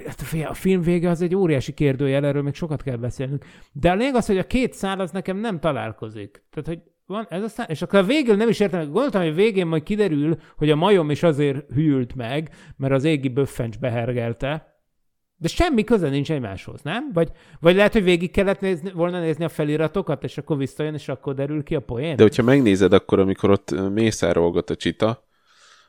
a 0.49 0.55
film 0.55 0.81
vége 0.81 1.11
az 1.11 1.23
egy 1.23 1.35
óriási 1.35 1.73
kérdőjel, 1.73 2.25
erről 2.25 2.43
még 2.43 2.55
sokat 2.55 2.83
kell 2.83 2.97
beszélnünk. 2.97 3.45
De 3.73 3.91
a 3.91 3.95
lényeg 3.95 4.15
az, 4.15 4.27
hogy 4.27 4.39
a 4.39 4.47
két 4.47 4.73
szál 4.73 5.01
az 5.01 5.11
nekem 5.11 5.37
nem 5.37 5.61
találkozik. 5.61 6.45
Tehát, 6.51 6.69
hogy 6.69 6.93
van 7.07 7.27
ez 7.29 7.43
aztán, 7.43 7.67
és 7.69 7.83
akkor 7.83 7.99
a 7.99 8.03
végül 8.03 8.37
nem 8.37 8.49
is 8.49 8.61
értem, 8.61 8.91
gondoltam, 8.91 9.23
hogy 9.23 9.35
végén 9.35 9.67
majd 9.67 9.83
kiderül, 9.83 10.39
hogy 10.57 10.71
a 10.71 10.77
majom 10.77 11.11
is 11.11 11.23
azért 11.23 11.73
hűlt 11.73 12.15
meg, 12.15 12.51
mert 12.77 12.93
az 12.93 13.05
égi 13.05 13.29
böffencs 13.29 13.79
behergelte, 13.79 14.73
de 15.37 15.49
semmi 15.49 15.85
köze 15.85 16.09
nincs 16.09 16.31
egymáshoz, 16.31 16.83
nem? 16.83 17.11
Vagy, 17.13 17.31
vagy 17.61 17.77
lehet, 17.77 17.93
hogy 17.93 18.05
végig 18.05 18.31
kellett 18.31 18.61
nézni, 18.61 18.91
volna 18.91 19.21
nézni 19.21 19.45
a 19.45 19.49
feliratokat, 19.49 20.25
és 20.25 20.39
akkor 20.39 20.57
visszajön, 20.57 20.95
és 20.95 21.09
akkor 21.09 21.35
derül 21.35 21.63
ki 21.63 21.75
a 21.75 21.81
poén? 21.81 22.17
De 22.17 22.23
hogyha 22.23 22.43
megnézed, 22.43 22.93
akkor 22.93 23.19
amikor 23.19 23.51
ott 23.51 23.91
mészárolgat 23.93 24.71
a 24.71 24.77
csita, 24.77 25.25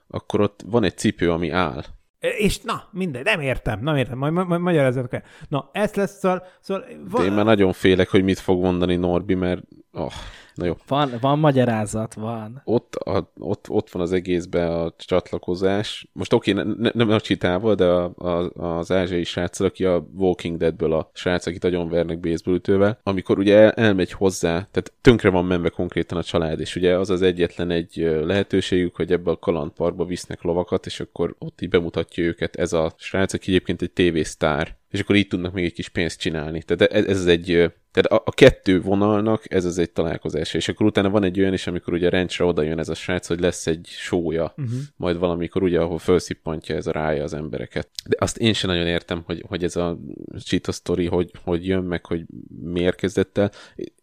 akkor 0.08 0.42
ott 0.42 0.64
van 0.66 0.84
egy 0.84 0.98
cipő, 0.98 1.32
ami 1.32 1.50
áll. 1.50 1.84
És 2.20 2.62
na, 2.62 2.84
mindegy, 2.92 3.24
nem 3.24 3.40
értem, 3.40 3.80
nem 3.84 3.96
értem, 3.96 4.18
majd, 4.18 4.34
majd, 4.34 4.48
majd 4.48 4.62
magyarázatok 4.62 5.14
el. 5.14 5.24
Na, 5.50 5.70
ez 5.72 5.94
lesz, 5.94 6.18
szóval... 6.18 6.46
szóval 6.60 6.86
De 7.18 7.24
én 7.24 7.32
már 7.32 7.46
nagyon 7.46 7.74
félek, 7.74 8.10
hogy 8.10 8.24
mit 8.24 8.40
fog 8.40 8.62
mondani 8.62 8.96
Norbi, 8.96 9.34
mert 9.34 9.62
oh, 9.92 10.12
na 10.56 10.66
jó. 10.66 10.78
Van, 10.88 11.12
van 11.22 11.40
magyarázat, 11.40 12.14
van. 12.14 12.62
Ott, 12.64 12.96
a, 12.96 13.32
ott, 13.40 13.70
ott 13.70 13.90
van 13.90 14.02
az 14.02 14.12
egészben 14.12 14.72
a 14.72 14.94
csatlakozás. 14.98 16.08
Most 16.14 16.34
oké, 16.34 16.52
ne, 16.52 16.64
ne, 16.64 16.90
nem 16.94 17.10
a 17.10 17.20
csitával, 17.20 17.76
de 17.76 17.86
a, 17.86 18.14
a, 18.16 18.52
az 18.78 18.92
ázsiai 18.92 19.24
srác, 19.24 19.60
aki 19.60 19.86
a 19.86 20.08
Walking 20.14 20.58
Deadből 20.58 20.94
a 20.94 21.10
srác, 21.14 21.46
akit 21.46 21.64
nagyon 21.64 21.90
vernek 21.90 22.20
baseballütővel, 22.20 23.00
amikor 23.04 23.40
ugye 23.40 23.58
el, 23.58 23.72
elmegy 23.72 24.12
hozzá, 24.12 24.54
tehát 24.54 24.94
tönkre 25.02 25.30
van 25.30 25.46
menve 25.46 25.70
konkrétan 25.70 26.18
a 26.18 26.24
család, 26.24 26.60
és 26.60 26.76
ugye 26.76 26.98
az 26.98 27.10
az 27.10 27.22
egyetlen 27.22 27.72
egy 27.72 27.96
lehetőségük, 28.24 28.96
hogy 28.96 29.12
ebbe 29.12 29.32
a 29.32 29.40
kalandparkba 29.40 30.06
visznek 30.06 30.42
lovakat, 30.42 30.86
és 30.86 31.00
akkor 31.00 31.36
ott 31.40 31.62
így 31.62 31.70
bemutatja 31.70 32.24
őket 32.24 32.56
ez 32.56 32.74
a 32.74 32.94
srác, 32.98 33.34
aki 33.34 33.50
egyébként 33.50 33.82
egy 33.82 33.92
tévésztár, 33.92 34.76
és 34.90 35.00
akkor 35.00 35.16
így 35.16 35.28
tudnak 35.28 35.54
még 35.54 35.66
egy 35.66 35.74
kis 35.74 35.90
pénzt 35.90 36.20
csinálni. 36.20 36.64
Tehát 36.64 36.94
ez, 36.94 37.06
ez 37.06 37.26
egy, 37.26 37.72
tehát 37.96 38.24
a, 38.24 38.30
a 38.30 38.34
kettő 38.34 38.82
vonalnak 38.82 39.54
ez 39.54 39.66
az 39.66 39.78
egy 39.78 39.92
találkozás, 39.92 40.54
és 40.54 40.68
akkor 40.68 40.86
utána 40.86 41.10
van 41.10 41.24
egy 41.24 41.40
olyan 41.40 41.54
is, 41.54 41.68
amikor 41.68 41.94
ugye 41.94 42.10
ranchra 42.10 42.46
oda 42.46 42.62
jön 42.62 42.80
ez 42.80 42.90
a 42.90 42.94
srác, 42.94 43.28
hogy 43.28 43.40
lesz 43.40 43.68
egy 43.68 43.88
sója, 43.90 44.54
uh-huh. 44.58 44.80
majd 44.96 45.18
valamikor 45.18 45.64
ugye, 45.64 45.80
ahol 45.80 45.98
felszippantja 45.98 46.76
ez 46.76 46.88
a 46.88 46.92
rája 46.92 47.24
az 47.24 47.34
embereket. 47.34 47.90
De 48.10 48.18
azt 48.20 48.38
én 48.38 48.54
sem 48.54 48.70
nagyon 48.70 48.88
értem, 48.88 49.24
hogy, 49.26 49.44
hogy 49.48 49.64
ez 49.64 49.76
a 49.76 49.98
cheetah 50.40 50.74
story, 50.74 51.06
hogy, 51.06 51.32
hogy 51.44 51.68
jön 51.68 51.84
meg, 51.84 52.06
hogy 52.06 52.26
miért 52.62 52.96
kezdett 52.96 53.38
el. 53.38 53.52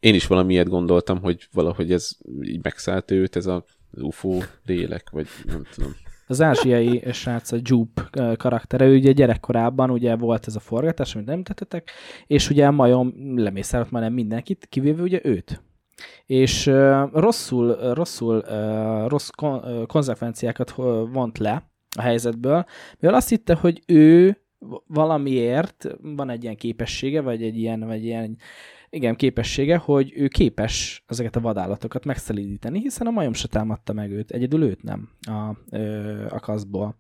Én 0.01 0.15
is 0.15 0.27
valamiért 0.27 0.69
gondoltam, 0.69 1.21
hogy 1.21 1.49
valahogy 1.53 1.93
ez 1.93 2.11
így 2.43 2.63
megszállt 2.63 3.11
őt, 3.11 3.37
ez 3.37 3.47
a 3.47 3.65
UFO 3.91 4.39
lélek, 4.67 5.11
vagy 5.11 5.27
nem 5.47 5.67
tudom. 5.75 5.97
Az 6.27 6.41
ázsiai 6.41 7.03
srác, 7.13 7.53
a 7.53 7.57
Jupe 7.63 8.09
ö, 8.13 8.37
karaktere, 8.37 8.85
ő 8.85 8.97
ugye 8.97 9.13
gyerekkorában 9.13 9.91
ugye 9.91 10.17
volt 10.17 10.47
ez 10.47 10.57
a 10.57 10.61
forgatás, 10.61 11.15
amit 11.15 11.27
nem 11.27 11.43
tettetek, 11.43 11.91
és 12.27 12.51
ugye 12.51 12.71
majom 12.71 13.13
lemészárolt 13.37 13.91
majdnem 13.91 14.15
mindenkit, 14.15 14.67
kivéve 14.69 15.03
ugye 15.03 15.21
őt. 15.23 15.63
És 16.27 16.67
uh, 16.67 17.13
rosszul, 17.13 17.95
rosszul, 17.95 18.37
uh, 18.37 19.09
rossz 19.09 19.29
kon, 19.29 19.55
uh, 19.55 19.87
konzekvenciákat 19.87 20.75
uh, 20.77 21.13
vont 21.13 21.39
le 21.39 21.71
a 21.97 22.01
helyzetből, 22.01 22.65
mivel 22.99 23.17
azt 23.17 23.29
hitte, 23.29 23.55
hogy 23.55 23.83
ő 23.87 24.37
valamiért 24.87 25.87
van 26.01 26.31
egy 26.31 26.43
ilyen 26.43 26.57
képessége, 26.57 27.21
vagy 27.21 27.43
egy 27.43 27.57
ilyen, 27.57 27.81
vagy 27.87 28.05
ilyen 28.05 28.39
igen, 28.95 29.17
képessége, 29.17 29.77
hogy 29.77 30.13
ő 30.17 30.29
képes 30.29 31.05
ezeket 31.07 31.37
a 31.37 31.41
vadállatokat 31.41 32.05
megszelídíteni, 32.05 32.81
hiszen 32.81 33.07
a 33.07 33.11
majom 33.11 33.33
se 33.33 33.49
támadta 33.49 33.93
meg 33.93 34.11
őt, 34.11 34.31
egyedül 34.31 34.63
őt 34.63 34.83
nem 34.83 35.09
a, 35.21 35.57
ö, 35.71 36.27
a 36.29 36.41
kaszból. 36.41 36.97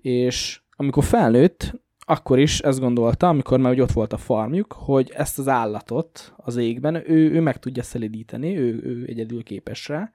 És 0.00 0.60
amikor 0.76 1.04
felnőtt, 1.04 1.84
akkor 1.98 2.38
is 2.38 2.60
ezt 2.60 2.80
gondolta, 2.80 3.28
amikor 3.28 3.58
már 3.58 3.80
ott 3.80 3.92
volt 3.92 4.12
a 4.12 4.16
farmjuk, 4.16 4.72
hogy 4.72 5.12
ezt 5.14 5.38
az 5.38 5.48
állatot 5.48 6.34
az 6.36 6.56
égben 6.56 7.10
ő, 7.10 7.30
ő 7.30 7.40
meg 7.40 7.58
tudja 7.58 7.82
szelidíteni, 7.82 8.58
ő, 8.58 8.80
ő 8.82 9.04
egyedül 9.06 9.42
képes 9.42 9.88
rá. 9.88 10.12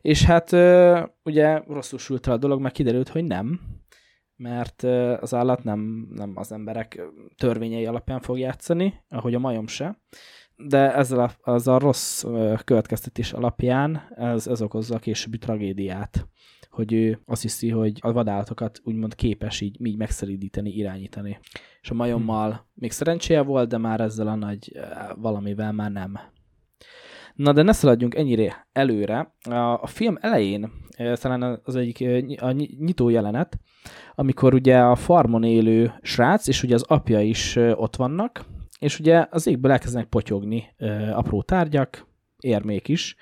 És 0.00 0.24
hát 0.24 0.52
ugye 1.22 1.62
rosszul 1.66 1.98
sült 1.98 2.26
a 2.26 2.36
dolog, 2.36 2.60
mert 2.60 2.74
kiderült, 2.74 3.08
hogy 3.08 3.24
nem, 3.24 3.60
mert 4.36 4.82
az 5.20 5.34
állat 5.34 5.64
nem, 5.64 6.08
nem 6.10 6.32
az 6.34 6.52
emberek 6.52 7.02
törvényei 7.36 7.86
alapján 7.86 8.20
fog 8.20 8.38
játszani, 8.38 8.94
ahogy 9.08 9.34
a 9.34 9.38
majom 9.38 9.66
se 9.66 9.98
de 10.56 10.94
ezzel 10.94 11.18
a, 11.20 11.50
az 11.50 11.68
a 11.68 11.78
rossz 11.78 12.24
következtetés 12.64 13.32
alapján 13.32 14.02
ez, 14.16 14.46
ez 14.46 14.62
okozza 14.62 14.94
a 14.94 14.98
későbbi 14.98 15.38
tragédiát, 15.38 16.28
hogy 16.70 16.92
ő 16.92 17.20
azt 17.26 17.42
hiszi, 17.42 17.70
hogy 17.70 17.98
a 18.00 18.12
vadállatokat 18.12 18.80
úgymond 18.84 19.14
képes 19.14 19.60
így, 19.60 19.86
így 19.86 19.96
megszeridíteni, 19.96 20.70
irányítani. 20.70 21.38
És 21.80 21.90
a 21.90 21.94
majommal 21.94 22.50
hmm. 22.50 22.60
még 22.74 22.90
szerencséje 22.90 23.42
volt, 23.42 23.68
de 23.68 23.78
már 23.78 24.00
ezzel 24.00 24.28
a 24.28 24.34
nagy 24.34 24.72
valamivel 25.16 25.72
már 25.72 25.90
nem. 25.90 26.18
Na 27.34 27.52
de 27.52 27.62
ne 27.62 27.72
szaladjunk 27.72 28.14
ennyire 28.14 28.68
előre. 28.72 29.34
A, 29.50 29.82
a 29.82 29.86
film 29.86 30.18
elején 30.20 30.70
talán 30.96 31.60
az 31.64 31.76
egyik 31.76 32.00
a 32.40 32.50
ny- 32.50 32.78
nyitó 32.78 33.08
jelenet, 33.08 33.58
amikor 34.14 34.54
ugye 34.54 34.78
a 34.78 34.94
farmon 34.94 35.44
élő 35.44 35.92
srác, 36.02 36.46
és 36.46 36.62
ugye 36.62 36.74
az 36.74 36.82
apja 36.82 37.20
is 37.20 37.56
ott 37.56 37.96
vannak, 37.96 38.44
és 38.78 38.98
ugye 38.98 39.26
az 39.30 39.46
égből 39.46 39.72
elkezdenek 39.72 40.08
potyogni 40.08 40.64
ö, 40.76 41.10
apró 41.10 41.42
tárgyak, 41.42 42.06
érmék 42.38 42.88
is, 42.88 43.16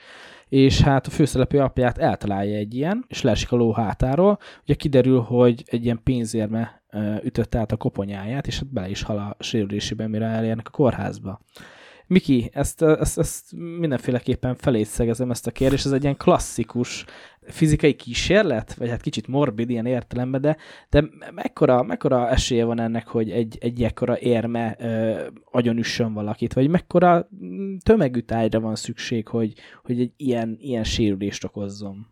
és 0.49 0.81
hát 0.81 1.07
a 1.07 1.11
főszereplő 1.11 1.61
apját 1.61 1.99
eltalálja 1.99 2.57
egy 2.57 2.75
ilyen, 2.75 3.05
és 3.09 3.23
leesik 3.23 3.53
a 3.53 3.57
ló 3.57 3.73
hátáról. 3.73 4.39
Ugye 4.63 4.75
kiderül, 4.75 5.21
hogy 5.21 5.63
egy 5.67 5.85
ilyen 5.85 6.01
pénzérme 6.03 6.83
ö, 6.91 7.15
ütötte 7.23 7.59
át 7.59 7.73
a 7.73 7.77
koponyáját, 7.77 8.47
és 8.47 8.59
hát 8.59 8.73
bele 8.73 8.89
is 8.89 9.03
hal 9.03 9.19
a 9.19 9.37
sérülésében, 9.39 10.11
mire 10.11 10.27
elérnek 10.27 10.67
a 10.67 10.71
kórházba. 10.71 11.41
Miki, 12.07 12.51
ezt, 12.53 12.83
ezt, 12.83 13.19
ezt 13.19 13.53
mindenféleképpen 13.79 14.55
felétszegezem 14.55 15.31
ezt 15.31 15.47
a 15.47 15.51
kérdést, 15.51 15.87
ez 15.87 15.93
egy 15.93 16.03
ilyen 16.03 16.17
klasszikus 16.17 17.05
fizikai 17.47 17.95
kísérlet, 17.95 18.75
vagy 18.75 18.89
hát 18.89 19.01
kicsit 19.01 19.27
morbid 19.27 19.71
ilyen 19.71 19.87
értelemben, 19.87 20.41
de, 20.41 20.57
de 20.91 21.05
mekkora, 21.35 21.83
mekkora 21.83 22.29
esélye 22.29 22.65
van 22.65 22.81
ennek, 22.81 23.07
hogy 23.07 23.31
egy, 23.31 23.59
egy 23.61 23.83
ekkora 23.83 24.19
érme 24.19 24.77
ö, 24.79 25.27
agyonüssön 25.45 26.13
valakit, 26.13 26.53
vagy 26.53 26.69
mekkora 26.69 27.29
mm, 27.45 27.77
tömegű 27.77 28.21
tájra 28.21 28.61
van 28.61 28.75
szükség, 28.75 29.29
hogy, 29.29 29.53
hogy 29.83 30.01
egy 30.01 30.13
ilyen, 30.17 30.57
ilyen 30.61 30.85
sérülést 30.85 31.45
okozzon? 31.45 32.11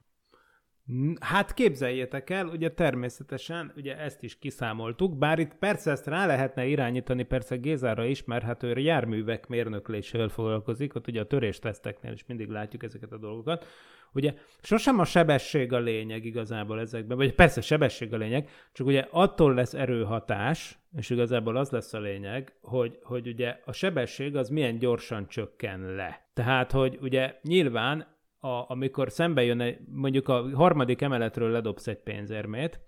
Hát 1.21 1.55
képzeljétek 1.55 2.31
el, 2.31 2.47
ugye 2.47 2.71
természetesen, 2.71 3.73
ugye 3.77 3.99
ezt 3.99 4.23
is 4.23 4.39
kiszámoltuk, 4.39 5.19
bár 5.19 5.39
itt 5.39 5.55
persze 5.55 5.91
ezt 5.91 6.07
rá 6.07 6.27
lehetne 6.27 6.67
irányítani, 6.67 7.23
persze 7.23 7.57
Gézára 7.57 8.05
is, 8.05 8.25
mert 8.25 8.45
hát 8.45 8.63
ő 8.63 8.79
járművek 8.79 9.47
mérnöklésével 9.47 10.29
foglalkozik, 10.29 10.95
ott 10.95 11.09
ugye 11.09 11.21
a 11.21 11.27
törésteszteknél 11.27 12.13
is 12.13 12.25
mindig 12.27 12.49
látjuk 12.49 12.83
ezeket 12.83 13.13
a 13.13 13.19
dolgokat. 13.19 13.67
Ugye 14.13 14.35
sosem 14.63 14.99
a 14.99 15.05
sebesség 15.05 15.73
a 15.73 15.79
lényeg 15.79 16.25
igazából 16.25 16.81
ezekben, 16.81 17.17
vagy 17.17 17.35
persze 17.35 17.61
sebesség 17.61 18.13
a 18.13 18.17
lényeg, 18.17 18.49
csak 18.73 18.87
ugye 18.87 19.07
attól 19.11 19.55
lesz 19.55 19.75
erőhatás, 19.75 20.79
és 20.97 21.11
igazából 21.11 21.57
az 21.57 21.71
lesz 21.71 21.93
a 21.93 22.01
lényeg, 22.01 22.53
hogy, 22.61 22.99
hogy 23.03 23.29
ugye 23.29 23.61
a 23.65 23.73
sebesség 23.73 24.37
az 24.37 24.49
milyen 24.49 24.79
gyorsan 24.79 25.29
csökken 25.29 25.95
le. 25.95 26.29
Tehát, 26.35 26.73
hogy 26.73 26.99
ugye 27.01 27.35
nyilván 27.43 28.19
a, 28.39 28.71
amikor 28.71 29.11
szembe 29.11 29.43
jön, 29.43 29.61
egy, 29.61 29.79
mondjuk 29.93 30.29
a 30.29 30.57
harmadik 30.57 31.03
emeletről 31.03 31.51
ledobsz 31.51 31.87
egy 31.87 32.03
pénzérmét, 32.03 32.81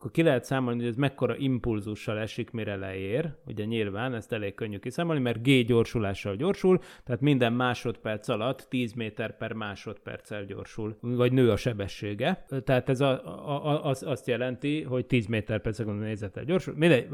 akkor 0.00 0.12
ki 0.12 0.22
lehet 0.22 0.44
számolni, 0.44 0.78
hogy 0.80 0.88
ez 0.88 0.96
mekkora 0.96 1.36
impulzussal 1.36 2.18
esik, 2.18 2.50
mire 2.50 2.76
leér. 2.76 3.30
Ugye 3.46 3.64
nyilván 3.64 4.14
ezt 4.14 4.32
elég 4.32 4.54
könnyű 4.54 4.78
kiszámolni, 4.78 5.20
mert 5.20 5.42
G 5.42 5.66
gyorsulással 5.66 6.36
gyorsul, 6.36 6.80
tehát 7.04 7.20
minden 7.20 7.52
másodperc 7.52 8.28
alatt 8.28 8.66
10 8.68 8.92
méter 8.92 9.36
per 9.36 9.52
másodperccel 9.52 10.44
gyorsul, 10.44 10.96
vagy 11.00 11.32
nő 11.32 11.50
a 11.50 11.56
sebessége. 11.56 12.46
Tehát 12.64 12.88
ez 12.88 13.00
a, 13.00 13.10
a, 13.48 13.84
az, 13.84 14.02
azt 14.02 14.26
jelenti, 14.26 14.82
hogy 14.82 15.06
10 15.06 15.26
méter 15.26 15.60
per 15.60 15.74
szekundum 15.74 16.02
nézettel 16.02 16.44
gyorsul. 16.44 16.74
Mindegy, 16.76 17.08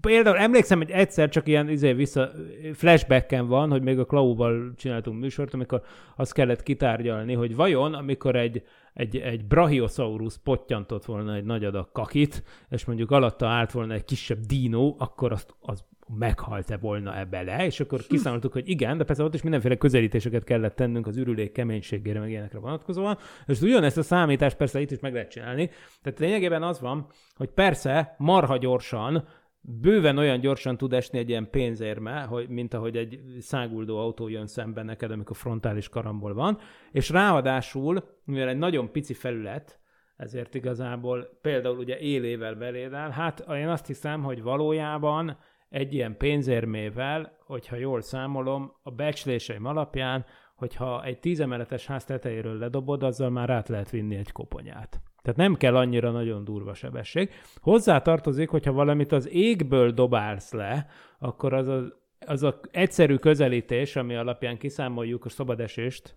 például 0.00 0.36
emlékszem, 0.36 0.78
hogy 0.78 0.90
egyszer 0.90 1.28
csak 1.28 1.48
ilyen 1.48 1.68
izé 1.68 1.92
vissza, 1.92 2.30
flashbacken 2.72 3.46
van, 3.46 3.70
hogy 3.70 3.82
még 3.82 3.98
a 3.98 4.04
Klauval 4.04 4.72
csináltunk 4.76 5.20
műsort, 5.20 5.54
amikor 5.54 5.82
azt 6.16 6.32
kellett 6.32 6.62
kitárgyalni, 6.62 7.34
hogy 7.34 7.54
vajon, 7.54 7.94
amikor 7.94 8.36
egy 8.36 8.62
egy, 8.94 9.16
egy 9.16 9.44
Brachiosaurus 9.44 10.38
pottyantott 10.38 11.04
volna 11.04 11.34
egy 11.34 11.44
nagy 11.44 11.64
adag 11.64 11.92
kakit, 11.92 12.42
és 12.70 12.84
mondjuk 12.84 13.10
alatta 13.10 13.46
állt 13.46 13.72
volna 13.72 13.94
egy 13.94 14.04
kisebb 14.04 14.38
dino, 14.38 14.94
akkor 14.98 15.32
azt, 15.32 15.54
az 15.60 15.84
meghalt-e 16.18 16.76
volna-e 16.76 17.24
bele, 17.24 17.64
és 17.64 17.80
akkor 17.80 18.06
kiszámoltuk, 18.06 18.52
hogy 18.52 18.68
igen, 18.68 18.98
de 18.98 19.04
persze 19.04 19.22
ott 19.22 19.34
is 19.34 19.42
mindenféle 19.42 19.76
közelítéseket 19.76 20.44
kellett 20.44 20.76
tennünk 20.76 21.06
az 21.06 21.16
ürülék 21.16 21.52
keménységére, 21.52 22.20
meg 22.20 22.30
ilyenekre 22.30 22.58
vonatkozóan, 22.58 23.18
és 23.46 23.60
ugyanezt 23.60 23.98
a 23.98 24.02
számítást 24.02 24.56
persze 24.56 24.80
itt 24.80 24.90
is 24.90 25.00
meg 25.00 25.12
lehet 25.12 25.30
csinálni. 25.30 25.70
Tehát 26.02 26.18
lényegében 26.18 26.62
az 26.62 26.80
van, 26.80 27.06
hogy 27.36 27.48
persze 27.48 28.14
marha 28.18 28.56
gyorsan 28.56 29.24
bőven 29.66 30.18
olyan 30.18 30.40
gyorsan 30.40 30.76
tud 30.76 30.92
esni 30.92 31.18
egy 31.18 31.28
ilyen 31.28 31.50
pénzérme, 31.50 32.22
hogy, 32.22 32.48
mint 32.48 32.74
ahogy 32.74 32.96
egy 32.96 33.20
száguldó 33.38 33.98
autó 33.98 34.28
jön 34.28 34.46
szembe 34.46 34.82
neked, 34.82 35.10
amikor 35.10 35.36
frontális 35.36 35.88
karambol 35.88 36.34
van, 36.34 36.58
és 36.92 37.10
ráadásul, 37.10 38.04
mivel 38.24 38.48
egy 38.48 38.58
nagyon 38.58 38.92
pici 38.92 39.14
felület, 39.14 39.78
ezért 40.16 40.54
igazából 40.54 41.38
például 41.42 41.78
ugye 41.78 41.98
élével 41.98 42.54
beléd 42.54 42.92
el, 42.92 43.10
hát 43.10 43.44
én 43.48 43.68
azt 43.68 43.86
hiszem, 43.86 44.22
hogy 44.22 44.42
valójában 44.42 45.38
egy 45.68 45.94
ilyen 45.94 46.16
pénzérmével, 46.16 47.36
hogyha 47.46 47.76
jól 47.76 48.00
számolom, 48.00 48.72
a 48.82 48.90
becsléseim 48.90 49.64
alapján, 49.64 50.24
hogyha 50.54 51.04
egy 51.04 51.18
tízemeletes 51.18 51.86
ház 51.86 52.04
tetejéről 52.04 52.58
ledobod, 52.58 53.02
azzal 53.02 53.30
már 53.30 53.50
át 53.50 53.68
lehet 53.68 53.90
vinni 53.90 54.16
egy 54.16 54.32
koponyát. 54.32 55.00
Tehát 55.24 55.38
nem 55.38 55.54
kell 55.54 55.76
annyira 55.76 56.10
nagyon 56.10 56.44
durva 56.44 56.74
sebesség. 56.74 57.30
Hozzá 57.60 58.00
tartozik, 58.00 58.48
hogyha 58.48 58.72
valamit 58.72 59.12
az 59.12 59.28
égből 59.28 59.90
dobálsz 59.90 60.52
le, 60.52 60.86
akkor 61.18 61.52
az 61.52 61.68
a, 61.68 61.82
az 62.26 62.42
a 62.42 62.60
egyszerű 62.70 63.16
közelítés, 63.16 63.96
ami 63.96 64.14
alapján 64.14 64.58
kiszámoljuk 64.58 65.24
a 65.24 65.28
szabadesést, 65.28 66.16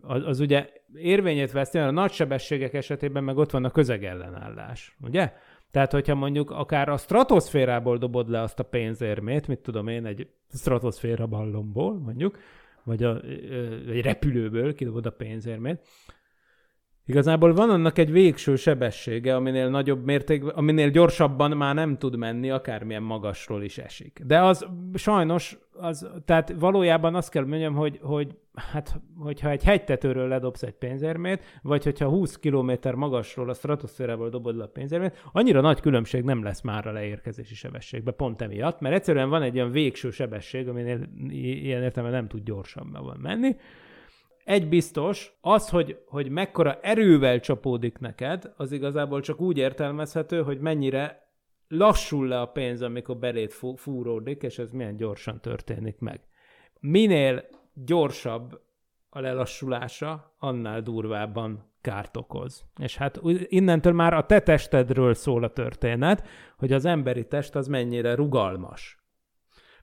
az, 0.00 0.26
az 0.26 0.40
ugye 0.40 0.68
érvényét 0.94 1.52
veszti, 1.52 1.78
a 1.78 1.90
nagy 1.90 2.12
sebességek 2.12 2.74
esetében 2.74 3.24
meg 3.24 3.36
ott 3.36 3.50
van 3.50 3.64
a 3.64 3.70
közegellenállás, 3.70 4.96
ugye? 5.00 5.32
Tehát, 5.70 5.92
hogyha 5.92 6.14
mondjuk 6.14 6.50
akár 6.50 6.88
a 6.88 6.96
stratoszférából 6.96 7.98
dobod 7.98 8.28
le 8.28 8.40
azt 8.40 8.58
a 8.58 8.64
pénzérmét, 8.64 9.46
mit 9.46 9.58
tudom 9.58 9.88
én, 9.88 10.06
egy 10.06 10.28
stratoszféra 10.54 11.26
ballomból 11.26 11.98
mondjuk, 11.98 12.38
vagy 12.84 13.02
a, 13.02 13.20
egy 13.88 14.00
repülőből 14.02 14.74
kidobod 14.74 15.06
a 15.06 15.10
pénzérmét, 15.10 15.80
Igazából 17.08 17.54
van 17.54 17.70
annak 17.70 17.98
egy 17.98 18.10
végső 18.10 18.56
sebessége, 18.56 19.36
aminél 19.36 19.68
nagyobb 19.68 20.04
mérték, 20.04 20.44
aminél 20.44 20.90
gyorsabban 20.90 21.56
már 21.56 21.74
nem 21.74 21.98
tud 21.98 22.16
menni, 22.16 22.50
akármilyen 22.50 23.02
magasról 23.02 23.62
is 23.62 23.78
esik. 23.78 24.20
De 24.26 24.42
az 24.42 24.66
sajnos, 24.94 25.58
az, 25.72 26.08
tehát 26.24 26.54
valójában 26.58 27.14
azt 27.14 27.30
kell 27.30 27.44
mondjam, 27.44 27.74
hogy, 27.74 27.98
hogy 28.02 28.36
hát, 28.54 29.00
hogyha 29.18 29.50
egy 29.50 29.62
hegytetőről 29.62 30.28
ledobsz 30.28 30.62
egy 30.62 30.74
pénzérmét, 30.74 31.44
vagy 31.62 31.84
hogyha 31.84 32.08
20 32.08 32.36
km 32.36 32.72
magasról 32.94 33.50
a 33.50 33.54
stratoszférából 33.54 34.28
dobod 34.28 34.56
le 34.56 34.64
a 34.64 34.68
pénzérmét, 34.68 35.22
annyira 35.32 35.60
nagy 35.60 35.80
különbség 35.80 36.24
nem 36.24 36.42
lesz 36.42 36.60
már 36.60 36.86
a 36.86 36.92
leérkezési 36.92 37.54
sebességbe, 37.54 38.10
pont 38.10 38.42
emiatt, 38.42 38.80
mert 38.80 38.94
egyszerűen 38.94 39.28
van 39.28 39.42
egy 39.42 39.56
olyan 39.56 39.70
végső 39.70 40.10
sebesség, 40.10 40.68
aminél 40.68 41.00
ilyen 41.28 41.82
értelemben 41.82 42.18
nem 42.18 42.28
tud 42.28 42.42
gyorsabban 42.42 43.18
menni, 43.22 43.56
egy 44.48 44.68
biztos, 44.68 45.38
az, 45.40 45.68
hogy, 45.68 45.98
hogy 46.06 46.30
mekkora 46.30 46.78
erővel 46.82 47.40
csapódik 47.40 47.98
neked, 47.98 48.52
az 48.56 48.72
igazából 48.72 49.20
csak 49.20 49.40
úgy 49.40 49.58
értelmezhető, 49.58 50.42
hogy 50.42 50.60
mennyire 50.60 51.28
lassul 51.68 52.28
le 52.28 52.40
a 52.40 52.46
pénz, 52.46 52.82
amikor 52.82 53.16
belét 53.16 53.54
fúródik, 53.76 54.42
és 54.42 54.58
ez 54.58 54.70
milyen 54.70 54.96
gyorsan 54.96 55.40
történik 55.40 55.98
meg. 55.98 56.20
Minél 56.80 57.44
gyorsabb 57.72 58.60
a 59.08 59.20
lelassulása, 59.20 60.34
annál 60.38 60.80
durvábban 60.80 61.72
kárt 61.80 62.16
okoz. 62.16 62.64
És 62.80 62.96
hát 62.96 63.20
innentől 63.42 63.92
már 63.92 64.14
a 64.14 64.26
te 64.26 64.40
testedről 64.40 65.14
szól 65.14 65.44
a 65.44 65.52
történet, 65.52 66.26
hogy 66.56 66.72
az 66.72 66.84
emberi 66.84 67.26
test 67.26 67.54
az 67.54 67.66
mennyire 67.66 68.14
rugalmas. 68.14 68.97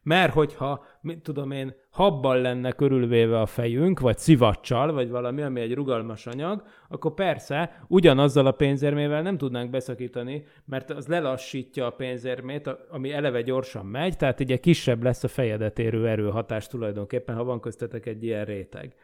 Mert 0.05 0.33
hogyha, 0.33 0.85
mit 1.01 1.21
tudom 1.21 1.51
én, 1.51 1.75
habbal 1.89 2.41
lenne 2.41 2.71
körülvéve 2.71 3.39
a 3.39 3.45
fejünk, 3.45 3.99
vagy 3.99 4.17
szivacsal, 4.17 4.91
vagy 4.91 5.09
valami, 5.09 5.41
ami 5.41 5.61
egy 5.61 5.73
rugalmas 5.73 6.27
anyag, 6.27 6.63
akkor 6.89 7.13
persze 7.13 7.85
ugyanazzal 7.87 8.45
a 8.45 8.51
pénzérmével 8.51 9.21
nem 9.21 9.37
tudnánk 9.37 9.69
beszakítani, 9.69 10.45
mert 10.65 10.89
az 10.89 11.07
lelassítja 11.07 11.85
a 11.85 11.89
pénzérmét, 11.91 12.69
ami 12.89 13.11
eleve 13.11 13.41
gyorsan 13.41 13.85
megy, 13.85 14.17
tehát 14.17 14.39
ugye 14.39 14.57
kisebb 14.57 15.03
lesz 15.03 15.23
a 15.23 15.27
fejedet 15.27 15.79
érő 15.79 16.07
erőhatás 16.07 16.67
tulajdonképpen, 16.67 17.35
ha 17.35 17.43
van 17.43 17.59
köztetek 17.59 18.05
egy 18.05 18.23
ilyen 18.23 18.45
réteg. 18.45 18.95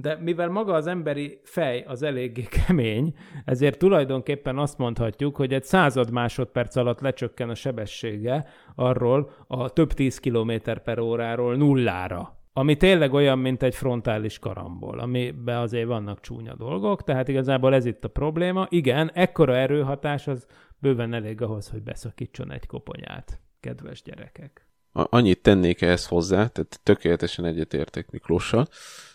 De 0.00 0.18
mivel 0.20 0.48
maga 0.48 0.72
az 0.72 0.86
emberi 0.86 1.40
fej 1.42 1.84
az 1.86 2.02
eléggé 2.02 2.42
kemény, 2.66 3.14
ezért 3.44 3.78
tulajdonképpen 3.78 4.58
azt 4.58 4.78
mondhatjuk, 4.78 5.36
hogy 5.36 5.52
egy 5.52 5.64
század 5.64 6.10
másodperc 6.10 6.76
alatt 6.76 7.00
lecsökken 7.00 7.48
a 7.48 7.54
sebessége 7.54 8.46
arról 8.74 9.30
a 9.46 9.70
több 9.70 9.92
tíz 9.92 10.18
kilométer 10.18 10.82
per 10.82 10.98
óráról 10.98 11.56
nullára. 11.56 12.38
Ami 12.52 12.76
tényleg 12.76 13.12
olyan, 13.12 13.38
mint 13.38 13.62
egy 13.62 13.74
frontális 13.74 14.38
karambol, 14.38 14.98
amiben 14.98 15.56
azért 15.56 15.86
vannak 15.86 16.20
csúnya 16.20 16.54
dolgok, 16.54 17.04
tehát 17.04 17.28
igazából 17.28 17.74
ez 17.74 17.84
itt 17.84 18.04
a 18.04 18.08
probléma. 18.08 18.66
Igen, 18.70 19.10
ekkora 19.14 19.56
erőhatás 19.56 20.26
az 20.26 20.46
bőven 20.78 21.14
elég 21.14 21.42
ahhoz, 21.42 21.68
hogy 21.68 21.82
beszakítson 21.82 22.52
egy 22.52 22.66
koponyát, 22.66 23.40
kedves 23.60 24.02
gyerekek. 24.02 24.68
Annyit 24.92 25.42
tennék 25.42 25.82
ehhez 25.82 26.06
hozzá, 26.06 26.46
tehát 26.46 26.80
tökéletesen 26.82 27.44
egyetértek 27.44 28.10
Miklóssal, 28.10 28.66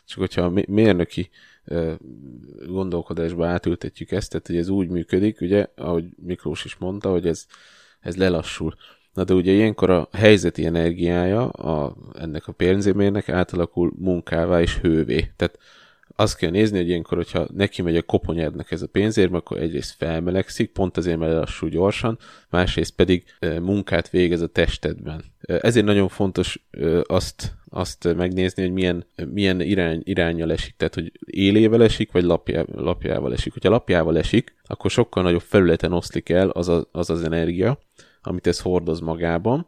csak 0.05 0.19
hogyha 0.19 0.41
a 0.41 0.53
mérnöki 0.67 1.29
gondolkodásba 2.67 3.47
átültetjük 3.47 4.11
ezt, 4.11 4.29
tehát 4.29 4.47
hogy 4.47 4.57
ez 4.57 4.69
úgy 4.69 4.87
működik, 4.87 5.41
ugye, 5.41 5.67
ahogy 5.75 6.05
Miklós 6.25 6.65
is 6.65 6.75
mondta, 6.75 7.09
hogy 7.09 7.27
ez, 7.27 7.45
ez 7.99 8.15
lelassul. 8.15 8.75
Na 9.13 9.23
de 9.23 9.33
ugye 9.33 9.51
ilyenkor 9.51 9.89
a 9.89 10.09
helyzeti 10.11 10.65
energiája 10.65 11.49
a, 11.49 11.95
ennek 12.13 12.47
a 12.47 12.51
pénzémérnek 12.51 13.29
átalakul 13.29 13.93
munkává 13.97 14.61
és 14.61 14.77
hővé. 14.77 15.31
Tehát 15.35 15.59
azt 16.15 16.37
kell 16.37 16.49
nézni, 16.49 16.77
hogy 16.77 16.87
ilyenkor, 16.87 17.17
hogyha 17.17 17.47
neki 17.53 17.81
megy 17.81 17.97
a 17.97 18.01
koponyádnak 18.01 18.71
ez 18.71 18.81
a 18.81 18.87
pénzérme, 18.87 19.37
akkor 19.37 19.57
egyrészt 19.57 19.95
felmelegszik, 19.97 20.71
pont 20.71 20.97
azért, 20.97 21.17
mert 21.17 21.33
lassú 21.33 21.67
gyorsan, 21.67 22.17
másrészt 22.49 22.95
pedig 22.95 23.23
munkát 23.61 24.09
végez 24.09 24.41
a 24.41 24.47
testedben. 24.47 25.23
Ezért 25.41 25.85
nagyon 25.85 26.07
fontos 26.07 26.65
azt, 27.03 27.53
azt 27.75 28.13
megnézni, 28.15 28.61
hogy 28.61 28.71
milyen, 28.71 29.05
milyen 29.33 29.61
irány, 29.61 30.01
irányjal 30.03 30.51
esik, 30.51 30.75
tehát 30.77 30.93
hogy 30.93 31.11
élével 31.25 31.83
esik, 31.83 32.11
vagy 32.11 32.23
lapjá, 32.23 32.63
lapjával 32.75 33.33
esik. 33.33 33.53
Hogyha 33.53 33.69
lapjával 33.69 34.17
esik, 34.17 34.55
akkor 34.63 34.91
sokkal 34.91 35.23
nagyobb 35.23 35.41
felületen 35.41 35.93
oszlik 35.93 36.29
el 36.29 36.49
az, 36.49 36.67
a, 36.67 36.87
az 36.91 37.09
az 37.09 37.23
energia, 37.23 37.79
amit 38.21 38.47
ez 38.47 38.59
hordoz 38.59 38.99
magában, 38.99 39.67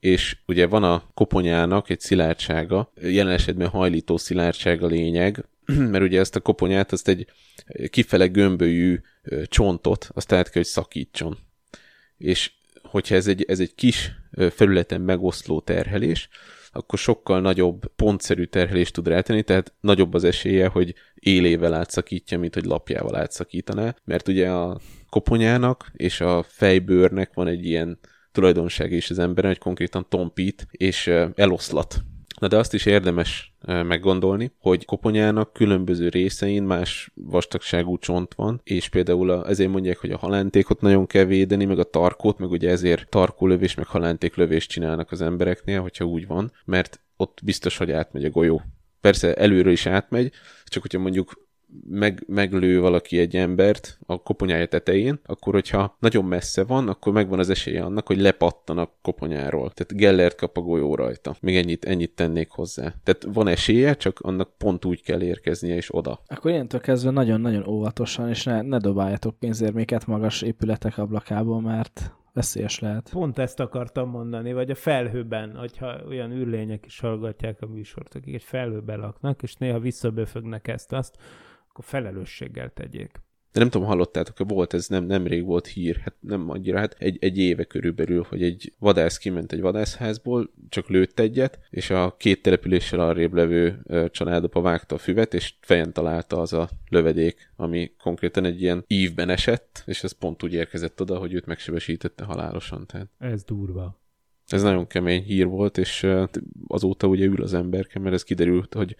és 0.00 0.36
ugye 0.46 0.66
van 0.66 0.84
a 0.84 1.02
koponyának 1.14 1.90
egy 1.90 2.00
szilárdsága, 2.00 2.92
jelen 3.00 3.32
esetben 3.32 3.68
hajlító 3.68 4.16
szilárdsága 4.16 4.86
lényeg, 4.86 5.44
mert 5.92 6.04
ugye 6.04 6.20
ezt 6.20 6.36
a 6.36 6.40
koponyát, 6.40 6.92
azt 6.92 7.08
egy 7.08 7.26
kifele 7.90 8.26
gömbölyű 8.26 9.00
csontot, 9.44 10.08
azt 10.14 10.32
át 10.32 10.44
kell, 10.44 10.62
hogy 10.62 10.70
szakítson. 10.70 11.38
És 12.18 12.52
hogyha 12.82 13.14
ez 13.14 13.26
egy, 13.26 13.44
ez 13.48 13.60
egy 13.60 13.74
kis 13.74 14.12
felületen 14.50 15.00
megoszló 15.00 15.60
terhelés, 15.60 16.28
akkor 16.74 16.98
sokkal 16.98 17.40
nagyobb 17.40 17.86
pontszerű 17.96 18.44
terhelést 18.44 18.92
tud 18.92 19.08
rátenni, 19.08 19.42
tehát 19.42 19.72
nagyobb 19.80 20.14
az 20.14 20.24
esélye, 20.24 20.66
hogy 20.66 20.94
élével 21.14 21.74
átszakítja, 21.74 22.38
mint 22.38 22.54
hogy 22.54 22.64
lapjával 22.64 23.16
átszakítaná, 23.16 23.94
mert 24.04 24.28
ugye 24.28 24.50
a 24.50 24.80
koponyának 25.10 25.90
és 25.92 26.20
a 26.20 26.44
fejbőrnek 26.48 27.34
van 27.34 27.46
egy 27.46 27.66
ilyen 27.66 27.98
tulajdonság 28.32 28.92
is 28.92 29.10
az 29.10 29.18
emberen, 29.18 29.50
hogy 29.50 29.60
konkrétan 29.60 30.06
tompít 30.08 30.66
és 30.70 31.06
eloszlat. 31.34 32.02
Na 32.44 32.50
de 32.50 32.56
azt 32.56 32.74
is 32.74 32.86
érdemes 32.86 33.54
meggondolni, 33.66 34.52
hogy 34.58 34.84
koponyának 34.84 35.52
különböző 35.52 36.08
részein 36.08 36.62
más 36.62 37.10
vastagságú 37.14 37.98
csont 37.98 38.34
van, 38.34 38.60
és 38.64 38.88
például 38.88 39.30
a, 39.30 39.48
ezért 39.48 39.70
mondják, 39.70 39.98
hogy 39.98 40.10
a 40.10 40.18
halántékot 40.18 40.80
nagyon 40.80 41.06
kell 41.06 41.24
védeni, 41.24 41.64
meg 41.64 41.78
a 41.78 41.84
tarkót, 41.84 42.38
meg 42.38 42.50
ugye 42.50 42.70
ezért 42.70 43.08
tarkólövés, 43.08 43.74
meg 43.74 43.86
halántéklövést 43.86 44.70
csinálnak 44.70 45.10
az 45.12 45.20
embereknél, 45.22 45.80
hogyha 45.80 46.04
úgy 46.04 46.26
van, 46.26 46.52
mert 46.64 47.00
ott 47.16 47.40
biztos, 47.44 47.76
hogy 47.76 47.90
átmegy 47.90 48.24
a 48.24 48.30
golyó. 48.30 48.62
Persze 49.00 49.34
előről 49.34 49.72
is 49.72 49.86
átmegy, 49.86 50.32
csak 50.64 50.82
hogyha 50.82 50.98
mondjuk 50.98 51.43
meg, 51.88 52.24
meglő 52.26 52.80
valaki 52.80 53.18
egy 53.18 53.36
embert 53.36 53.98
a 54.06 54.22
koponyája 54.22 54.66
tetején, 54.66 55.20
akkor 55.26 55.52
hogyha 55.52 55.96
nagyon 56.00 56.24
messze 56.24 56.64
van, 56.64 56.88
akkor 56.88 57.12
megvan 57.12 57.38
az 57.38 57.50
esélye 57.50 57.82
annak, 57.82 58.06
hogy 58.06 58.20
lepattan 58.20 58.78
a 58.78 58.90
koponyáról. 59.02 59.70
Tehát 59.70 59.96
Gellert 59.96 60.36
kap 60.36 60.56
a 60.56 60.60
golyó 60.60 60.94
rajta. 60.94 61.36
Még 61.40 61.56
ennyit, 61.56 61.84
ennyit 61.84 62.14
tennék 62.14 62.50
hozzá. 62.50 62.94
Tehát 63.02 63.26
van 63.32 63.48
esélye, 63.48 63.94
csak 63.94 64.20
annak 64.20 64.56
pont 64.58 64.84
úgy 64.84 65.02
kell 65.02 65.22
érkeznie, 65.22 65.74
és 65.74 65.94
oda. 65.94 66.20
Akkor 66.26 66.50
ilyentől 66.50 66.80
kezdve 66.80 67.10
nagyon-nagyon 67.10 67.68
óvatosan, 67.68 68.28
és 68.28 68.44
ne, 68.44 68.62
ne 68.62 68.78
dobáljatok 68.78 69.38
pénzérméket 69.38 70.06
magas 70.06 70.42
épületek 70.42 70.98
ablakából, 70.98 71.60
mert 71.60 72.12
veszélyes 72.34 72.78
lehet. 72.78 73.08
Pont 73.12 73.38
ezt 73.38 73.60
akartam 73.60 74.10
mondani, 74.10 74.52
vagy 74.52 74.70
a 74.70 74.74
felhőben, 74.74 75.56
hogyha 75.56 75.96
olyan 76.08 76.32
űrlények 76.32 76.86
is 76.86 77.00
hallgatják 77.00 77.62
a 77.62 77.66
műsort, 77.66 78.14
akik 78.14 78.34
egy 78.34 78.42
felhőben 78.42 78.98
laknak, 78.98 79.42
és 79.42 79.54
néha 79.54 79.78
visszaböfögnek 79.78 80.68
ezt-azt, 80.68 81.16
akkor 81.74 81.84
felelősséggel 81.84 82.70
tegyék. 82.74 83.22
De 83.52 83.60
nem 83.60 83.70
tudom, 83.70 83.86
hallottátok, 83.86 84.48
volt 84.48 84.74
ez 84.74 84.88
nem, 84.88 85.04
nemrég 85.04 85.44
volt 85.44 85.66
hír, 85.66 85.96
hát 85.96 86.14
nem 86.20 86.50
annyira, 86.50 86.78
hát 86.78 86.96
egy, 86.98 87.16
egy 87.20 87.38
éve 87.38 87.64
körülbelül, 87.64 88.26
hogy 88.28 88.42
egy 88.42 88.72
vadász 88.78 89.18
kiment 89.18 89.52
egy 89.52 89.60
vadászházból, 89.60 90.50
csak 90.68 90.88
lőtt 90.88 91.18
egyet, 91.18 91.58
és 91.70 91.90
a 91.90 92.16
két 92.18 92.42
településsel 92.42 93.00
arrébb 93.00 93.32
levő 93.32 93.82
családapa 94.10 94.60
vágta 94.60 94.94
a 94.94 94.98
füvet, 94.98 95.34
és 95.34 95.54
fejen 95.60 95.92
találta 95.92 96.40
az 96.40 96.52
a 96.52 96.68
lövedék, 96.88 97.50
ami 97.56 97.92
konkrétan 98.02 98.44
egy 98.44 98.62
ilyen 98.62 98.84
ívben 98.86 99.28
esett, 99.28 99.82
és 99.86 100.04
ez 100.04 100.12
pont 100.12 100.42
úgy 100.42 100.52
érkezett 100.52 101.00
oda, 101.00 101.18
hogy 101.18 101.32
őt 101.32 101.46
megsebesítette 101.46 102.24
halálosan. 102.24 102.86
Tehát. 102.86 103.08
Ez 103.18 103.44
durva. 103.44 104.00
Ez 104.46 104.62
nagyon 104.62 104.86
kemény 104.86 105.22
hír 105.22 105.46
volt, 105.46 105.78
és 105.78 106.06
azóta 106.66 107.06
ugye 107.06 107.24
ül 107.24 107.42
az 107.42 107.54
emberke, 107.54 107.98
mert 107.98 108.14
ez 108.14 108.22
kiderült, 108.22 108.74
hogy 108.74 108.96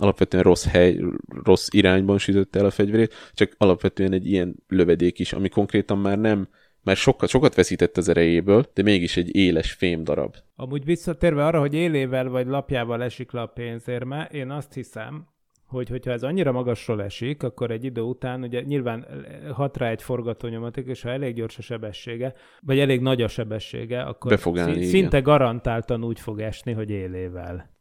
alapvetően 0.00 0.42
rossz 0.42 0.66
hely, 0.66 1.00
rossz 1.44 1.68
irányban 1.70 2.18
sütötte 2.18 2.58
el 2.58 2.64
a 2.64 2.70
fegyverét, 2.70 3.14
csak 3.32 3.54
alapvetően 3.58 4.12
egy 4.12 4.26
ilyen 4.26 4.56
lövedék 4.68 5.18
is, 5.18 5.32
ami 5.32 5.48
konkrétan 5.48 5.98
már 5.98 6.18
nem, 6.18 6.48
mert 6.82 6.98
sokat, 6.98 7.28
sokat 7.28 7.54
veszített 7.54 7.96
az 7.96 8.08
erejéből, 8.08 8.64
de 8.74 8.82
mégis 8.82 9.16
egy 9.16 9.36
éles 9.36 9.72
fém 9.72 10.04
darab. 10.04 10.36
Amúgy 10.56 10.84
visszatérve 10.84 11.46
arra, 11.46 11.60
hogy 11.60 11.74
élével 11.74 12.28
vagy 12.28 12.46
lapjával 12.46 13.02
esik 13.02 13.32
le 13.32 13.40
a 13.40 13.46
pénzérme, 13.46 14.28
én 14.32 14.50
azt 14.50 14.74
hiszem, 14.74 15.26
hogy 15.66 15.88
hogyha 15.88 16.10
ez 16.10 16.22
annyira 16.22 16.52
magasról 16.52 17.02
esik, 17.02 17.42
akkor 17.42 17.70
egy 17.70 17.84
idő 17.84 18.00
után 18.00 18.42
ugye 18.42 18.60
nyilván 18.60 19.06
hat 19.52 19.76
rá 19.76 19.88
egy 19.88 20.02
forgatónyomatik, 20.02 20.86
és 20.86 21.02
ha 21.02 21.10
elég 21.10 21.34
gyors 21.34 21.58
a 21.58 21.62
sebessége, 21.62 22.34
vagy 22.60 22.78
elég 22.78 23.00
nagy 23.00 23.22
a 23.22 23.28
sebessége, 23.28 24.02
akkor 24.02 24.30
Be 24.30 24.36
fog 24.36 24.58
állni, 24.58 24.82
szinte 24.82 25.18
igen. 25.18 25.22
garantáltan 25.22 26.04
úgy 26.04 26.20
fog 26.20 26.40
esni, 26.40 26.72
hogy 26.72 26.90
élével. 26.90 27.76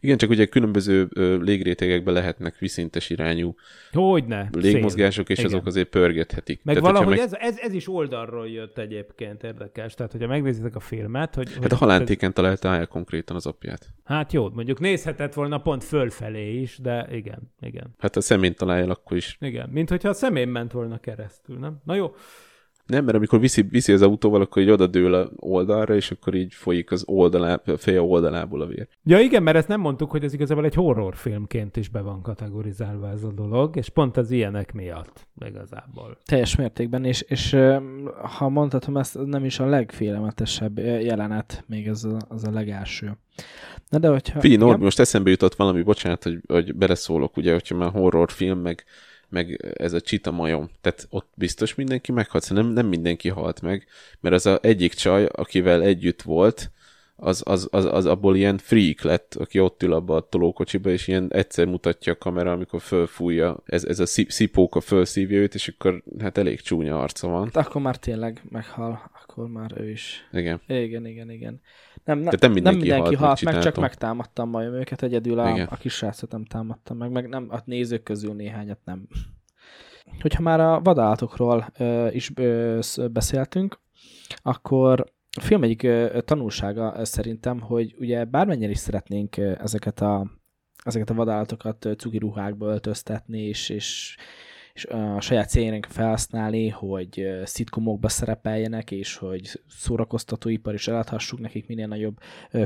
Igen, 0.00 0.16
csak 0.16 0.30
ugye 0.30 0.46
különböző 0.46 1.08
ö, 1.14 1.44
lehetnek 2.04 2.58
viszintes 2.58 3.10
irányú 3.10 3.54
Hogyne. 3.92 4.48
légmozgások, 4.52 5.28
és 5.28 5.38
Igen. 5.38 5.50
azok 5.50 5.66
azért 5.66 5.88
pörgethetik. 5.88 6.60
Meg 6.64 6.74
hogyha 6.74 6.92
valahogy 6.92 7.16
meg- 7.16 7.24
ez, 7.24 7.32
ez, 7.32 7.58
ez 7.58 7.72
is 7.72 7.88
oldalról 7.88 8.48
jött 8.48 8.78
egyébként 8.78 9.42
érdekes. 9.42 9.94
Tehát, 9.94 10.12
hogyha 10.12 10.26
megnézitek 10.28 10.76
a 10.76 10.80
filmet, 10.80 11.34
hogy... 11.34 11.52
Hát 11.52 11.62
hogy 11.62 11.72
a 11.72 11.76
halántéken 11.76 12.32
találta 12.34 12.74
el 12.74 12.86
konkrétan 12.86 13.36
az 13.36 13.46
apját. 13.46 13.88
Hát 14.04 14.32
jó, 14.32 14.48
mondjuk 14.48 14.80
nézhetett 14.80 15.34
volna 15.34 15.58
pont 15.58 15.84
fölfelé 15.84 16.60
is, 16.60 16.78
de 16.78 17.08
igen, 17.10 17.52
igen. 17.60 17.94
Hát 17.98 18.16
a 18.16 18.20
szemén 18.20 18.54
találja 18.54 18.90
akkor 18.90 19.16
is. 19.16 19.36
Igen, 19.40 19.68
mint 19.68 19.88
hogyha 19.88 20.08
a 20.08 20.12
szemén 20.12 20.48
ment 20.48 20.72
volna 20.72 20.98
keresztül, 20.98 21.58
nem? 21.58 21.80
Na 21.84 21.94
jó, 21.94 22.14
Nem, 22.86 23.04
mert 23.04 23.16
amikor 23.16 23.40
viszi, 23.40 23.62
viszi 23.62 23.92
az 23.92 24.02
autóval, 24.02 24.40
akkor 24.40 24.62
így 24.62 24.70
oda 24.70 24.86
dől 24.86 25.14
a 25.14 25.30
oldalra, 25.36 25.94
és 25.94 26.10
akkor 26.10 26.34
így 26.34 26.54
folyik 26.54 26.90
az 26.90 27.02
oldalá, 27.06 27.60
a 27.64 27.76
feje 27.76 28.02
oldalából 28.02 28.60
a 28.60 28.66
vér. 28.66 28.88
Ja 29.04 29.20
igen, 29.20 29.42
mert 29.42 29.56
ezt 29.56 29.68
nem 29.68 29.80
mondtuk, 29.80 30.10
hogy 30.10 30.24
ez 30.24 30.32
igazából 30.32 30.64
egy 30.64 30.74
horrorfilmként 30.74 31.76
is 31.76 31.88
be 31.88 32.00
van 32.00 32.22
kategorizálva 32.22 33.08
ez 33.08 33.22
a 33.22 33.32
dolog, 33.32 33.76
és 33.76 33.88
pont 33.88 34.16
az 34.16 34.30
ilyenek 34.30 34.72
miatt 34.72 35.26
igazából. 35.46 36.18
Teljes 36.24 36.56
mértékben, 36.56 37.04
és, 37.04 37.20
és 37.20 37.56
ha 38.38 38.48
mondhatom, 38.48 38.96
ezt 38.96 39.24
nem 39.24 39.44
is 39.44 39.58
a 39.58 39.66
legfélelmetesebb 39.66 40.78
ö, 40.78 40.98
jelenet, 40.98 41.64
még 41.66 41.86
ez 41.86 42.04
a, 42.04 42.16
az 42.28 42.44
a 42.44 42.50
legelső. 42.50 43.18
Na 43.88 43.98
de 43.98 44.08
hogyha... 44.08 44.40
Figyelj, 44.40 44.60
Norbi, 44.60 44.82
most 44.84 44.98
eszembe 44.98 45.30
jutott 45.30 45.54
valami, 45.54 45.82
bocsánat, 45.82 46.22
hogy, 46.22 46.40
hogy 46.46 46.74
beleszólok, 46.74 47.36
ugye, 47.36 47.52
hogyha 47.52 47.76
már 47.76 47.90
horrorfilm, 47.90 48.58
meg, 48.58 48.84
meg 49.28 49.74
ez 49.78 49.92
a 49.92 50.00
csita 50.00 50.30
majom. 50.30 50.70
Tehát 50.80 51.06
ott 51.10 51.30
biztos 51.34 51.74
mindenki 51.74 52.12
meghalt, 52.12 52.50
nem, 52.50 52.66
nem 52.66 52.86
mindenki 52.86 53.28
halt 53.28 53.60
meg, 53.60 53.86
mert 54.20 54.34
az 54.34 54.46
a 54.46 54.58
egyik 54.62 54.94
csaj, 54.94 55.28
akivel 55.32 55.82
együtt 55.82 56.22
volt, 56.22 56.70
az, 57.16 57.42
az, 57.44 57.68
az, 57.70 57.84
az 57.84 58.06
abból 58.06 58.36
ilyen 58.36 58.58
freak 58.58 59.02
lett, 59.02 59.34
aki 59.34 59.60
ott 59.60 59.82
ül 59.82 59.92
abba 59.92 60.16
a 60.16 60.28
tolókocsiba, 60.28 60.90
és 60.90 61.08
ilyen 61.08 61.32
egyszer 61.32 61.66
mutatja 61.66 62.12
a 62.12 62.16
kamera, 62.16 62.52
amikor 62.52 62.80
fölfújja, 62.80 63.62
ez, 63.64 63.84
ez 63.84 64.00
a 64.00 64.06
szip- 64.06 64.30
szipóka 64.30 64.80
fölszívja 64.80 65.38
őt, 65.38 65.54
és 65.54 65.68
akkor 65.68 66.02
hát 66.18 66.38
elég 66.38 66.60
csúnya 66.60 67.00
arca 67.00 67.28
van. 67.28 67.50
Hát 67.54 67.66
Akkor 67.66 67.82
már 67.82 67.96
tényleg 67.96 68.42
meghal, 68.48 69.10
akkor 69.36 69.48
már 69.48 69.72
ő 69.80 69.90
is. 69.90 70.28
Igen. 70.32 70.60
Igen, 70.66 71.06
igen, 71.06 71.30
igen. 71.30 71.60
Nem, 72.04 72.18
ne, 72.18 72.24
Tehát 72.24 72.40
nem 72.40 72.52
mindenki 72.52 72.86
nem 72.88 72.96
mindenki 72.96 73.14
halt, 73.14 73.38
halt 73.40 73.54
meg, 73.54 73.62
csak 73.62 73.76
megtámadtam 73.76 74.48
majd 74.48 74.72
őket, 74.72 75.02
egyedül 75.02 75.38
a, 75.38 75.50
Igen. 75.50 75.66
a 75.66 75.76
kis 75.76 75.92
srácot 75.92 76.30
nem 76.30 76.44
támadtam 76.44 76.96
meg, 76.96 77.10
meg 77.10 77.28
nem, 77.28 77.46
a 77.50 77.58
nézők 77.64 78.02
közül 78.02 78.34
néhányat 78.34 78.78
nem. 78.84 79.08
Hogyha 80.20 80.42
már 80.42 80.60
a 80.60 80.80
vadállatokról 80.80 81.68
ö, 81.78 82.08
is 82.10 82.30
ö, 82.34 82.78
sz- 82.80 83.10
beszéltünk, 83.10 83.80
akkor 84.42 85.12
a 85.38 85.40
film 85.40 85.62
egyik 85.62 85.82
ö, 85.82 86.18
tanulsága 86.24 86.94
ö, 86.96 87.04
szerintem, 87.04 87.60
hogy 87.60 87.94
ugye 87.98 88.24
bármennyire 88.24 88.70
is 88.70 88.78
szeretnénk 88.78 89.36
ö, 89.36 89.52
ezeket 89.58 90.00
a, 90.00 90.30
ezeket 90.84 91.10
a 91.10 91.14
vadállatokat 91.14 91.84
ö, 91.84 91.92
cuki 91.92 92.18
ruhákba 92.18 92.66
öltöztetni, 92.66 93.40
és, 93.40 93.68
és, 93.68 94.16
és 94.76 94.84
a 94.84 95.20
saját 95.20 95.48
céljának 95.48 95.86
felhasználni, 95.90 96.68
hogy 96.68 97.26
szitkomokba 97.44 98.08
szerepeljenek, 98.08 98.90
és 98.90 99.16
hogy 99.16 99.60
szórakoztatóipar 99.68 100.74
is 100.74 100.88
eladhassuk 100.88 101.40
nekik 101.40 101.66
minél 101.66 101.86
nagyobb 101.86 102.16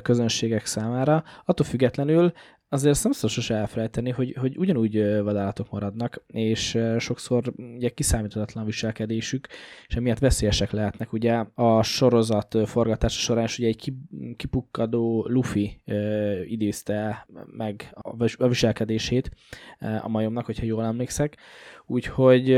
közönségek 0.03 0.67
számára. 0.67 1.25
Attól 1.45 1.67
függetlenül 1.67 2.33
azért 2.73 2.95
ezt 2.95 3.03
nem 3.03 3.13
szabad 3.13 3.31
sose 3.31 3.55
elfelejteni, 3.55 4.11
hogy, 4.11 4.37
hogy 4.39 4.59
ugyanúgy 4.59 5.23
vadállatok 5.23 5.71
maradnak, 5.71 6.23
és 6.27 6.79
sokszor 6.99 7.53
ugye 7.77 7.89
kiszámíthatatlan 7.89 8.65
viselkedésük, 8.65 9.47
és 9.87 9.95
emiatt 9.95 10.19
veszélyesek 10.19 10.71
lehetnek. 10.71 11.13
Ugye 11.13 11.45
a 11.55 11.83
sorozat 11.83 12.57
forgatása 12.65 13.19
során 13.21 13.45
is 13.45 13.59
ugye 13.59 13.69
egy 13.69 13.77
ki- 13.77 13.97
kipukkadó 14.37 15.27
Luffy 15.29 15.81
ö, 15.85 16.41
idézte 16.43 17.27
meg 17.57 17.91
a 17.93 18.17
vis- 18.17 18.41
a 18.41 18.49
viselkedését 18.49 19.31
a 20.03 20.09
majomnak, 20.09 20.47
hogyha 20.47 20.65
jól 20.65 20.85
emlékszek. 20.85 21.37
Úgyhogy 21.87 22.51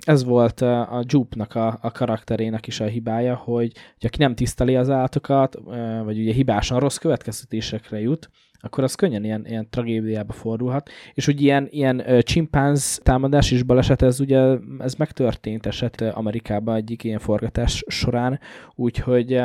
ez 0.00 0.24
volt 0.24 0.60
a 0.60 1.04
Jupe-nak 1.06 1.54
a, 1.54 1.78
a 1.80 1.90
karakterének 1.90 2.66
is 2.66 2.80
a 2.80 2.84
hibája, 2.84 3.34
hogy, 3.34 3.72
hogy 3.98 4.06
aki 4.06 4.18
nem 4.18 4.34
tiszteli 4.34 4.76
az 4.76 4.90
állatokat, 4.90 5.58
vagy 6.04 6.18
ugye 6.18 6.32
hibásan 6.32 6.80
rossz 6.80 6.96
következtetésekre 6.96 8.00
jut, 8.00 8.30
akkor 8.66 8.84
az 8.84 8.94
könnyen 8.94 9.24
ilyen, 9.24 9.46
ilyen 9.46 9.70
tragédiába 9.70 10.32
fordulhat. 10.32 10.90
És 11.14 11.24
hogy 11.24 11.40
ilyen, 11.40 11.66
ilyen 11.70 12.04
csimpánz 12.20 13.00
támadás 13.02 13.50
és 13.50 13.62
baleset, 13.62 14.02
ez 14.02 14.20
ugye 14.20 14.56
ez 14.78 14.94
megtörtént 14.94 15.66
eset 15.66 16.00
Amerikában 16.00 16.74
egyik 16.74 17.04
ilyen 17.04 17.18
forgatás 17.18 17.84
során, 17.86 18.40
úgyhogy 18.74 19.42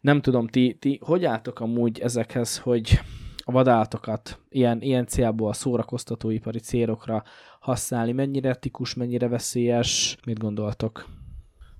nem 0.00 0.20
tudom, 0.20 0.46
ti, 0.46 0.76
ti 0.80 1.00
hogy 1.02 1.24
álltok 1.24 1.60
amúgy 1.60 1.98
ezekhez, 1.98 2.58
hogy 2.58 3.00
a 3.44 3.52
vadállatokat 3.52 4.38
ilyen, 4.48 4.82
ilyen 4.82 5.06
célból 5.06 5.52
szórakoztatóipari 5.52 6.58
célokra 6.58 7.22
használni, 7.60 8.12
mennyire 8.12 8.48
etikus, 8.48 8.94
mennyire 8.94 9.28
veszélyes, 9.28 10.16
mit 10.26 10.38
gondoltok? 10.38 11.17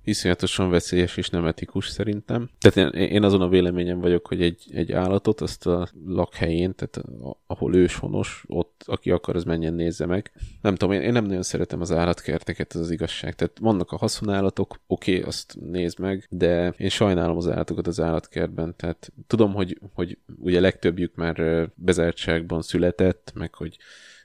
Iszonyatosan 0.09 0.69
veszélyes 0.69 1.17
és 1.17 1.29
nem 1.29 1.45
etikus 1.45 1.87
szerintem. 1.87 2.49
Tehát 2.59 2.93
én, 2.95 3.03
én 3.03 3.23
azon 3.23 3.41
a 3.41 3.47
véleményem 3.47 3.99
vagyok, 3.99 4.27
hogy 4.27 4.41
egy, 4.41 4.63
egy 4.73 4.91
állatot 4.91 5.41
azt 5.41 5.67
a 5.67 5.89
lakhelyén, 6.05 6.75
tehát 6.75 7.01
ahol 7.47 7.75
őshonos, 7.75 8.43
ott 8.47 8.83
aki 8.85 9.11
akar, 9.11 9.35
az 9.35 9.43
menjen 9.43 9.73
nézze 9.73 10.05
meg. 10.05 10.31
Nem 10.61 10.75
tudom, 10.75 10.95
én, 10.95 11.01
én 11.01 11.11
nem 11.11 11.25
nagyon 11.25 11.43
szeretem 11.43 11.81
az 11.81 11.91
állatkerteket, 11.91 12.75
ez 12.75 12.81
az 12.81 12.91
igazság. 12.91 13.35
Tehát 13.35 13.57
vannak 13.59 13.91
a 13.91 13.97
haszonállatok, 13.97 14.79
oké, 14.87 15.11
okay, 15.11 15.27
azt 15.27 15.57
nézd 15.59 15.99
meg, 15.99 16.27
de 16.29 16.73
én 16.77 16.89
sajnálom 16.89 17.37
az 17.37 17.49
állatokat 17.49 17.87
az 17.87 17.99
állatkertben. 17.99 18.75
Tehát 18.75 19.11
tudom, 19.27 19.53
hogy, 19.53 19.79
hogy 19.93 20.17
ugye 20.39 20.59
legtöbbjük 20.59 21.15
már 21.15 21.69
bezártságban 21.75 22.61
született, 22.61 23.31
meg 23.35 23.53
hogy 23.53 23.77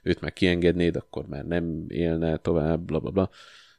őt 0.03 0.21
meg 0.21 0.33
kiengednéd, 0.33 0.95
akkor 0.95 1.27
már 1.27 1.45
nem 1.45 1.85
élne 1.87 2.37
tovább, 2.37 2.79
bla 2.79 2.99
bla 2.99 3.11
bla 3.11 3.29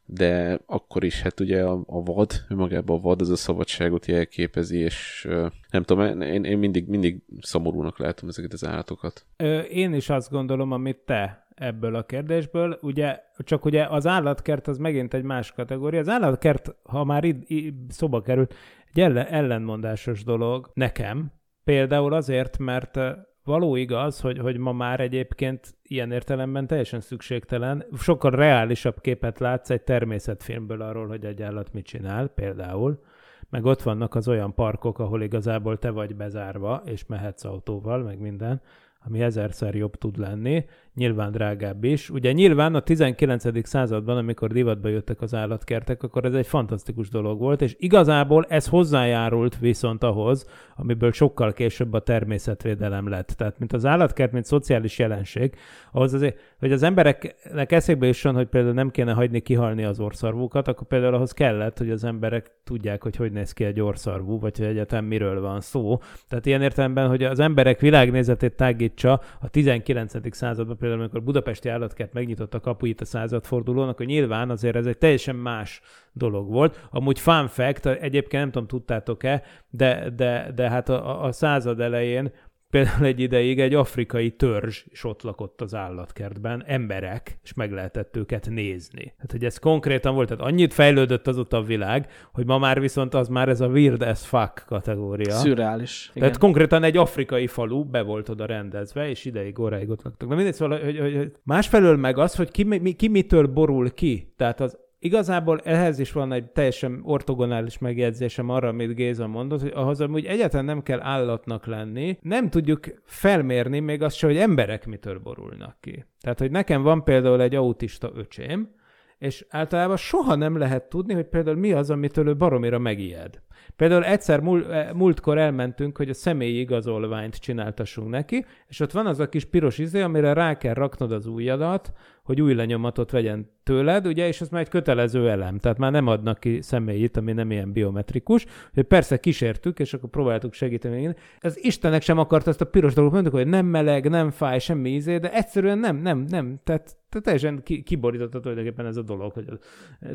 de 0.06 0.58
akkor 0.66 1.04
is 1.04 1.22
hát 1.22 1.40
ugye 1.40 1.62
a, 1.64 1.82
a 1.86 2.02
vad, 2.02 2.32
önmagában 2.48 2.98
a 2.98 3.00
vad 3.00 3.20
az 3.20 3.30
a 3.30 3.36
szabadságot 3.36 4.06
jelképezi, 4.06 4.78
és 4.78 5.28
nem 5.70 5.82
tudom, 5.82 6.20
én, 6.22 6.44
én 6.44 6.58
mindig, 6.58 6.88
mindig 6.88 7.22
szomorúnak 7.40 7.98
látom 7.98 8.28
ezeket 8.28 8.52
az 8.52 8.66
állatokat. 8.66 9.26
Én 9.70 9.94
is 9.94 10.08
azt 10.08 10.30
gondolom, 10.30 10.72
amit 10.72 10.98
te 11.04 11.46
ebből 11.54 11.94
a 11.94 12.04
kérdésből, 12.04 12.78
ugye, 12.82 13.20
csak 13.38 13.64
ugye 13.64 13.86
az 13.86 14.06
állatkert 14.06 14.68
az 14.68 14.78
megint 14.78 15.14
egy 15.14 15.22
más 15.22 15.52
kategória. 15.52 16.00
Az 16.00 16.08
állatkert, 16.08 16.74
ha 16.82 17.04
már 17.04 17.24
itt, 17.24 17.72
szóba 17.88 18.22
került, 18.22 18.54
egy 18.92 19.00
ellen, 19.00 19.26
ellenmondásos 19.26 20.24
dolog 20.24 20.70
nekem, 20.74 21.32
például 21.64 22.12
azért, 22.12 22.58
mert 22.58 22.98
való 23.46 23.76
igaz, 23.76 24.20
hogy, 24.20 24.38
hogy 24.38 24.56
ma 24.56 24.72
már 24.72 25.00
egyébként 25.00 25.74
ilyen 25.82 26.12
értelemben 26.12 26.66
teljesen 26.66 27.00
szükségtelen, 27.00 27.84
sokkal 27.98 28.30
reálisabb 28.30 29.00
képet 29.00 29.38
látsz 29.38 29.70
egy 29.70 29.82
természetfilmből 29.82 30.82
arról, 30.82 31.06
hogy 31.06 31.24
egy 31.24 31.42
állat 31.42 31.72
mit 31.72 31.86
csinál, 31.86 32.28
például, 32.28 33.02
meg 33.50 33.64
ott 33.64 33.82
vannak 33.82 34.14
az 34.14 34.28
olyan 34.28 34.54
parkok, 34.54 34.98
ahol 34.98 35.22
igazából 35.22 35.78
te 35.78 35.90
vagy 35.90 36.16
bezárva, 36.16 36.82
és 36.84 37.06
mehetsz 37.06 37.44
autóval, 37.44 38.02
meg 38.02 38.18
minden, 38.18 38.60
ami 39.04 39.22
ezerszer 39.22 39.74
jobb 39.74 39.96
tud 39.96 40.18
lenni, 40.18 40.64
nyilván 40.96 41.32
drágább 41.32 41.84
is. 41.84 42.10
Ugye 42.10 42.32
nyilván 42.32 42.74
a 42.74 42.80
19. 42.80 43.66
században, 43.68 44.16
amikor 44.16 44.52
divatba 44.52 44.88
jöttek 44.88 45.20
az 45.20 45.34
állatkertek, 45.34 46.02
akkor 46.02 46.24
ez 46.24 46.34
egy 46.34 46.46
fantasztikus 46.46 47.08
dolog 47.08 47.38
volt, 47.38 47.62
és 47.62 47.76
igazából 47.78 48.46
ez 48.48 48.68
hozzájárult 48.68 49.58
viszont 49.58 50.04
ahhoz, 50.04 50.46
amiből 50.76 51.12
sokkal 51.12 51.52
később 51.52 51.92
a 51.92 52.00
természetvédelem 52.00 53.08
lett. 53.08 53.28
Tehát, 53.28 53.58
mint 53.58 53.72
az 53.72 53.84
állatkert, 53.84 54.32
mint 54.32 54.44
szociális 54.44 54.98
jelenség, 54.98 55.54
ahhoz 55.92 56.14
azért, 56.14 56.38
hogy 56.58 56.72
az 56.72 56.82
embereknek 56.82 57.72
eszébe 57.72 58.06
jusson, 58.06 58.34
hogy 58.34 58.46
például 58.46 58.74
nem 58.74 58.90
kéne 58.90 59.12
hagyni 59.12 59.40
kihalni 59.40 59.84
az 59.84 60.00
orszarvúkat, 60.00 60.68
akkor 60.68 60.86
például 60.86 61.14
ahhoz 61.14 61.32
kellett, 61.32 61.78
hogy 61.78 61.90
az 61.90 62.04
emberek 62.04 62.50
tudják, 62.64 63.02
hogy 63.02 63.16
hogy 63.16 63.32
néz 63.32 63.52
ki 63.52 63.64
egy 63.64 63.80
orszarvú, 63.80 64.38
vagy 64.38 64.58
hogy 64.58 64.66
egyetem 64.66 65.04
miről 65.04 65.40
van 65.40 65.60
szó. 65.60 66.00
Tehát 66.28 66.46
ilyen 66.46 66.62
értelemben, 66.62 67.08
hogy 67.08 67.22
az 67.22 67.38
emberek 67.38 67.80
világnézetét 67.80 68.56
tágítsa 68.56 69.20
a 69.40 69.48
19. 69.48 70.34
században, 70.36 70.76
például 70.86 71.04
amikor 71.04 71.26
Budapesti 71.26 71.68
állatkert 71.68 72.12
megnyitott 72.12 72.54
a 72.54 72.60
kapuit 72.60 73.00
a 73.00 73.04
századfordulón, 73.04 73.88
akkor 73.88 74.06
nyilván 74.06 74.50
azért 74.50 74.76
ez 74.76 74.86
egy 74.86 74.98
teljesen 74.98 75.36
más 75.36 75.80
dolog 76.12 76.50
volt. 76.50 76.88
Amúgy 76.90 77.18
fun 77.18 77.48
fact, 77.48 77.86
egyébként 77.86 78.42
nem 78.42 78.50
tudom, 78.50 78.68
tudtátok-e, 78.68 79.42
de, 79.70 80.10
de, 80.10 80.52
de 80.54 80.70
hát 80.70 80.88
a, 80.88 81.24
a 81.24 81.32
század 81.32 81.80
elején 81.80 82.32
például 82.70 83.04
egy 83.04 83.20
ideig 83.20 83.60
egy 83.60 83.74
afrikai 83.74 84.30
törzs 84.30 84.84
is 84.88 85.04
ott 85.04 85.22
lakott 85.22 85.60
az 85.60 85.74
állatkertben, 85.74 86.64
emberek, 86.66 87.38
és 87.42 87.54
meg 87.54 87.72
lehetett 87.72 88.16
őket 88.16 88.48
nézni. 88.50 89.02
Tehát, 89.02 89.30
hogy 89.30 89.44
ez 89.44 89.58
konkrétan 89.58 90.14
volt, 90.14 90.28
tehát 90.28 90.44
annyit 90.44 90.74
fejlődött 90.74 91.26
azóta 91.26 91.56
a 91.56 91.62
világ, 91.62 92.10
hogy 92.32 92.46
ma 92.46 92.58
már 92.58 92.80
viszont 92.80 93.14
az 93.14 93.28
már 93.28 93.48
ez 93.48 93.60
a 93.60 93.66
weird 93.66 94.02
as 94.02 94.26
fuck 94.26 94.64
kategória. 94.66 95.34
Szürreális. 95.34 96.08
Igen. 96.10 96.22
Tehát 96.22 96.38
konkrétan 96.38 96.82
egy 96.82 96.96
afrikai 96.96 97.46
falu 97.46 97.84
be 97.84 98.02
volt 98.02 98.28
oda 98.28 98.46
rendezve, 98.46 99.08
és 99.08 99.24
ideig 99.24 99.58
óráig 99.58 99.90
ott 99.90 100.02
laktak. 100.02 100.28
De 100.28 100.34
mindegy, 100.34 100.54
szóval, 100.54 100.78
hogy, 100.78 100.98
hogy, 100.98 101.16
hogy 101.16 101.32
másfelől 101.42 101.96
meg 101.96 102.18
az, 102.18 102.34
hogy 102.34 102.50
ki, 102.50 102.62
mi, 102.62 102.92
ki 102.92 103.08
mitől 103.08 103.46
borul 103.46 103.94
ki. 103.94 104.32
Tehát 104.36 104.60
az 104.60 104.78
igazából 104.98 105.60
ehhez 105.60 105.98
is 105.98 106.12
van 106.12 106.32
egy 106.32 106.50
teljesen 106.50 107.00
ortogonális 107.02 107.78
megjegyzésem 107.78 108.48
arra, 108.48 108.68
amit 108.68 108.94
Géza 108.94 109.26
mondott, 109.26 109.60
hogy 109.60 109.72
ahhoz 109.74 110.00
amúgy 110.00 110.24
egyáltalán 110.24 110.64
nem 110.64 110.82
kell 110.82 111.00
állatnak 111.00 111.66
lenni, 111.66 112.18
nem 112.22 112.50
tudjuk 112.50 112.84
felmérni 113.04 113.80
még 113.80 114.02
azt 114.02 114.16
se, 114.16 114.26
hogy 114.26 114.36
emberek 114.36 114.86
mitől 114.86 115.18
borulnak 115.18 115.76
ki. 115.80 116.04
Tehát, 116.20 116.38
hogy 116.38 116.50
nekem 116.50 116.82
van 116.82 117.04
például 117.04 117.40
egy 117.40 117.54
autista 117.54 118.10
öcsém, 118.14 118.74
és 119.18 119.46
általában 119.48 119.96
soha 119.96 120.34
nem 120.34 120.58
lehet 120.58 120.88
tudni, 120.88 121.14
hogy 121.14 121.26
például 121.28 121.56
mi 121.56 121.72
az, 121.72 121.90
amitől 121.90 122.28
ő 122.28 122.36
baromira 122.36 122.78
megijed. 122.78 123.42
Például 123.76 124.04
egyszer 124.04 124.42
eh, 124.42 124.88
múltkor 124.92 125.38
elmentünk, 125.38 125.96
hogy 125.96 126.08
a 126.08 126.14
személyi 126.14 126.58
igazolványt 126.58 127.36
csináltassunk 127.36 128.08
neki, 128.08 128.44
és 128.66 128.80
ott 128.80 128.92
van 128.92 129.06
az 129.06 129.20
a 129.20 129.28
kis 129.28 129.44
piros 129.44 129.78
izé, 129.78 130.00
amire 130.00 130.32
rá 130.32 130.56
kell 130.56 130.74
raknod 130.74 131.12
az 131.12 131.26
ujjadat, 131.26 131.92
hogy 132.22 132.40
új 132.40 132.54
lenyomatot 132.54 133.10
vegyen 133.10 133.50
tőled, 133.62 134.06
ugye, 134.06 134.26
és 134.26 134.40
ez 134.40 134.48
már 134.48 134.60
egy 134.60 134.68
kötelező 134.68 135.30
elem, 135.30 135.58
tehát 135.58 135.78
már 135.78 135.92
nem 135.92 136.06
adnak 136.06 136.40
ki 136.40 136.62
személyit, 136.62 137.16
ami 137.16 137.32
nem 137.32 137.50
ilyen 137.50 137.72
biometrikus, 137.72 138.46
hogy 138.74 138.84
persze 138.84 139.16
kísértük, 139.16 139.78
és 139.78 139.94
akkor 139.94 140.10
próbáltuk 140.10 140.52
segíteni. 140.52 141.14
Ez 141.38 141.56
Istennek 141.56 142.02
sem 142.02 142.18
akart 142.18 142.46
ezt 142.46 142.60
a 142.60 142.64
piros 142.64 142.94
dolgot, 142.94 143.12
mondtuk, 143.12 143.34
hogy 143.34 143.46
nem 143.46 143.66
meleg, 143.66 144.08
nem 144.08 144.30
fáj, 144.30 144.58
semmi 144.58 144.90
ízé, 144.90 145.18
de 145.18 145.32
egyszerűen 145.32 145.78
nem, 145.78 145.96
nem, 145.96 146.18
nem, 146.18 146.60
tehát, 146.64 146.96
tehát 147.22 147.40
teljesen 147.40 147.62
ki, 147.62 147.82
kiborította 147.82 148.40
tulajdonképpen 148.40 148.86
ez 148.86 148.96
a 148.96 149.02
dolog. 149.02 149.32
Hogy 149.32 149.44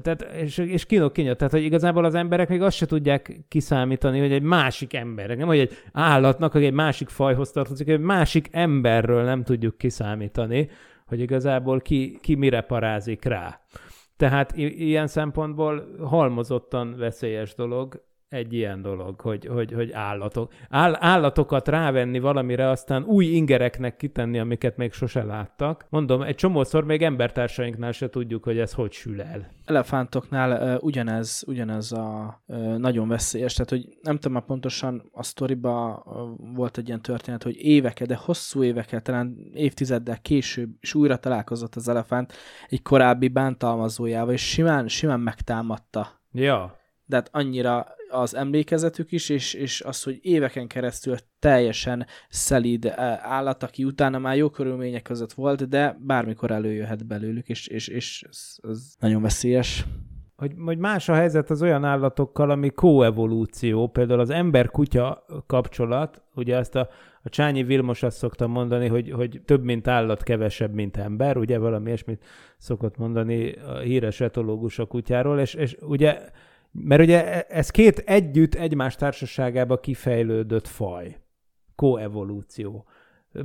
tehát, 0.01 0.21
és, 0.21 0.57
és 0.57 0.85
kínok 0.85 1.13
kinyat, 1.13 1.37
tehát 1.37 1.53
hogy 1.53 1.63
igazából 1.63 2.05
az 2.05 2.15
emberek 2.15 2.49
még 2.49 2.61
azt 2.61 2.77
se 2.77 2.85
tudják 2.85 3.39
kiszámítani, 3.47 4.19
hogy 4.19 4.31
egy 4.31 4.41
másik 4.41 4.93
emberek, 4.93 5.37
nem 5.37 5.47
hogy 5.47 5.59
egy 5.59 5.77
állatnak, 5.91 6.51
hogy 6.51 6.63
egy 6.63 6.73
másik 6.73 7.09
fajhoz 7.09 7.51
tartozik, 7.51 7.87
egy 7.87 7.99
másik 7.99 8.47
emberről 8.51 9.23
nem 9.23 9.43
tudjuk 9.43 9.77
kiszámítani, 9.77 10.69
hogy 11.05 11.19
igazából 11.19 11.81
ki, 11.81 12.17
ki 12.21 12.35
mire 12.35 12.61
parázik 12.61 13.23
rá. 13.23 13.59
Tehát 14.17 14.57
i- 14.57 14.87
ilyen 14.87 15.07
szempontból 15.07 15.95
halmozottan 15.99 16.95
veszélyes 16.97 17.55
dolog, 17.55 18.03
egy 18.31 18.53
ilyen 18.53 18.81
dolog, 18.81 19.19
hogy, 19.19 19.45
hogy, 19.45 19.71
hogy 19.71 19.91
állatok. 19.91 20.53
Áll, 20.69 20.95
állatokat 20.99 21.67
rávenni 21.67 22.19
valamire, 22.19 22.69
aztán 22.69 23.03
új 23.03 23.25
ingereknek 23.25 23.95
kitenni, 23.95 24.39
amiket 24.39 24.77
még 24.77 24.91
sose 24.91 25.23
láttak. 25.23 25.85
Mondom, 25.89 26.21
egy 26.21 26.35
csomószor 26.35 26.85
még 26.85 27.01
embertársainknál 27.01 27.91
se 27.91 28.09
tudjuk, 28.09 28.43
hogy 28.43 28.59
ez 28.59 28.73
hogy 28.73 28.91
sül 28.91 29.21
el. 29.21 29.51
Elefántoknál 29.65 30.75
uh, 30.75 30.83
ugyanez, 30.83 31.43
ugyanez 31.47 31.91
a 31.91 32.41
uh, 32.45 32.77
nagyon 32.77 33.07
veszélyes, 33.07 33.53
tehát 33.53 33.69
hogy 33.69 33.97
nem 34.01 34.15
tudom 34.15 34.33
már 34.33 34.45
pontosan, 34.45 35.09
a 35.11 35.23
sztoriba 35.23 36.03
uh, 36.05 36.55
volt 36.55 36.77
egy 36.77 36.87
ilyen 36.87 37.01
történet, 37.01 37.43
hogy 37.43 37.55
éveket, 37.57 38.07
de 38.07 38.15
hosszú 38.15 38.63
éveket, 38.63 39.03
talán 39.03 39.51
évtizeddel 39.53 40.19
később 40.21 40.69
is 40.79 40.93
újra 40.93 41.17
találkozott 41.17 41.75
az 41.75 41.87
elefánt 41.87 42.33
egy 42.69 42.81
korábbi 42.81 43.27
bántalmazójával, 43.27 44.33
és 44.33 44.49
simán, 44.49 44.87
simán 44.87 45.19
megtámadta. 45.19 46.19
Ja, 46.33 46.79
De 47.05 47.15
hát 47.15 47.29
annyira 47.31 47.99
az 48.11 48.35
emlékezetük 48.35 49.11
is, 49.11 49.29
és, 49.29 49.53
és 49.53 49.81
az, 49.81 50.03
hogy 50.03 50.19
éveken 50.21 50.67
keresztül 50.67 51.15
teljesen 51.39 52.05
szelíd 52.29 52.85
eh, 52.85 53.31
állat, 53.31 53.63
aki 53.63 53.83
utána 53.83 54.19
már 54.19 54.35
jó 54.35 54.49
körülmények 54.49 55.01
között 55.01 55.33
volt, 55.33 55.69
de 55.69 55.97
bármikor 55.99 56.51
előjöhet 56.51 57.07
belőlük, 57.07 57.49
és, 57.49 57.67
és, 57.67 57.87
és 57.87 58.25
ez, 58.29 58.55
ez 58.69 58.93
nagyon 58.99 59.21
veszélyes. 59.21 59.85
hogy, 60.35 60.53
hogy 60.65 60.77
más 60.77 61.09
a 61.09 61.13
helyzet 61.13 61.49
az 61.49 61.61
olyan 61.61 61.83
állatokkal, 61.83 62.49
ami 62.49 62.69
koevolúció, 62.69 63.87
például 63.87 64.19
az 64.19 64.29
ember-kutya 64.29 65.25
kapcsolat, 65.47 66.23
ugye 66.35 66.57
ezt 66.57 66.75
a, 66.75 66.89
a 67.23 67.29
Csányi 67.29 67.63
Vilmos 67.63 68.03
azt 68.03 68.17
szokta 68.17 68.47
mondani, 68.47 68.87
hogy, 68.87 69.11
hogy 69.11 69.41
több 69.45 69.63
mint 69.63 69.87
állat, 69.87 70.23
kevesebb, 70.23 70.73
mint 70.73 70.97
ember, 70.97 71.37
ugye 71.37 71.57
valami 71.57 71.85
ilyesmit 71.85 72.23
szokott 72.57 72.97
mondani 72.97 73.51
a 73.51 73.77
híres 73.77 74.21
etológus 74.21 74.79
a 74.79 74.85
kutyáról, 74.85 75.39
és, 75.39 75.53
és 75.53 75.77
ugye, 75.81 76.21
mert 76.71 77.01
ugye 77.01 77.41
ez 77.47 77.69
két 77.69 77.97
együtt 77.97 78.55
egymás 78.55 78.95
társaságába 78.95 79.79
kifejlődött 79.79 80.67
faj, 80.67 81.17
koevolúció. 81.75 82.85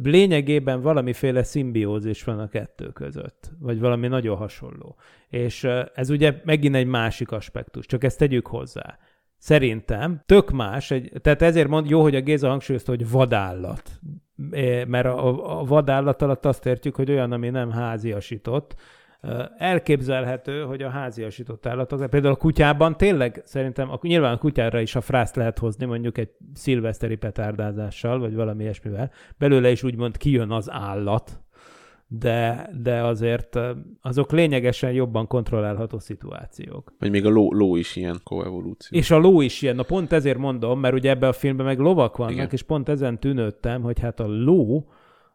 Lényegében 0.02 0.80
valamiféle 0.80 1.42
szimbiózis 1.42 2.24
van 2.24 2.38
a 2.38 2.48
kettő 2.48 2.88
között, 2.88 3.50
vagy 3.58 3.80
valami 3.80 4.08
nagyon 4.08 4.36
hasonló. 4.36 4.96
És 5.28 5.64
ez 5.94 6.10
ugye 6.10 6.40
megint 6.44 6.74
egy 6.74 6.86
másik 6.86 7.30
aspektus, 7.32 7.86
csak 7.86 8.04
ezt 8.04 8.18
tegyük 8.18 8.46
hozzá. 8.46 8.98
Szerintem 9.38 10.22
tök 10.26 10.50
más, 10.50 10.90
egy, 10.90 11.12
tehát 11.22 11.42
ezért 11.42 11.68
mond 11.68 11.90
jó, 11.90 12.02
hogy 12.02 12.14
a 12.14 12.20
Géza 12.20 12.48
hangsúlyozta, 12.48 12.90
hogy 12.90 13.10
vadállat. 13.10 13.90
Mert 14.86 15.06
a- 15.06 15.58
a 15.60 15.64
vadállat 15.64 16.22
alatt 16.22 16.46
azt 16.46 16.66
értjük, 16.66 16.94
hogy 16.94 17.10
olyan, 17.10 17.32
ami 17.32 17.48
nem 17.50 17.70
háziasított. 17.70 18.74
Elképzelhető, 19.58 20.62
hogy 20.62 20.82
a 20.82 20.88
háziasított 20.88 21.66
állatok, 21.66 22.10
például 22.10 22.34
a 22.34 22.36
kutyában 22.36 22.96
tényleg 22.96 23.42
szerintem, 23.44 23.90
a, 23.90 23.98
nyilván 24.02 24.32
a 24.32 24.38
kutyára 24.38 24.80
is 24.80 24.94
a 24.94 25.00
frászt 25.00 25.36
lehet 25.36 25.58
hozni, 25.58 25.86
mondjuk 25.86 26.18
egy 26.18 26.30
szilveszteri 26.54 27.16
petárdázással, 27.16 28.18
vagy 28.18 28.34
valami 28.34 28.62
ilyesmivel. 28.62 29.10
Belőle 29.38 29.70
is 29.70 29.82
úgymond 29.82 30.16
kijön 30.16 30.50
az 30.50 30.70
állat, 30.70 31.40
de, 32.08 32.70
de 32.82 33.02
azért 33.02 33.58
azok 34.00 34.32
lényegesen 34.32 34.92
jobban 34.92 35.26
kontrollálható 35.26 35.98
szituációk. 35.98 36.92
Vagy 36.98 37.10
még 37.10 37.26
a 37.26 37.28
ló, 37.28 37.52
ló 37.52 37.76
is 37.76 37.96
ilyen 37.96 38.20
koevolúció. 38.24 38.98
És 38.98 39.10
a 39.10 39.18
ló 39.18 39.40
is 39.40 39.62
ilyen, 39.62 39.76
na 39.76 39.82
pont 39.82 40.12
ezért 40.12 40.38
mondom, 40.38 40.80
mert 40.80 40.94
ugye 40.94 41.10
ebben 41.10 41.28
a 41.28 41.32
filmben 41.32 41.66
meg 41.66 41.78
lovak 41.78 42.16
vannak. 42.16 42.34
Igen. 42.34 42.48
és 42.50 42.62
pont 42.62 42.88
ezen 42.88 43.20
tűnődtem, 43.20 43.82
hogy 43.82 44.00
hát 44.00 44.20
a 44.20 44.26
ló, 44.26 44.86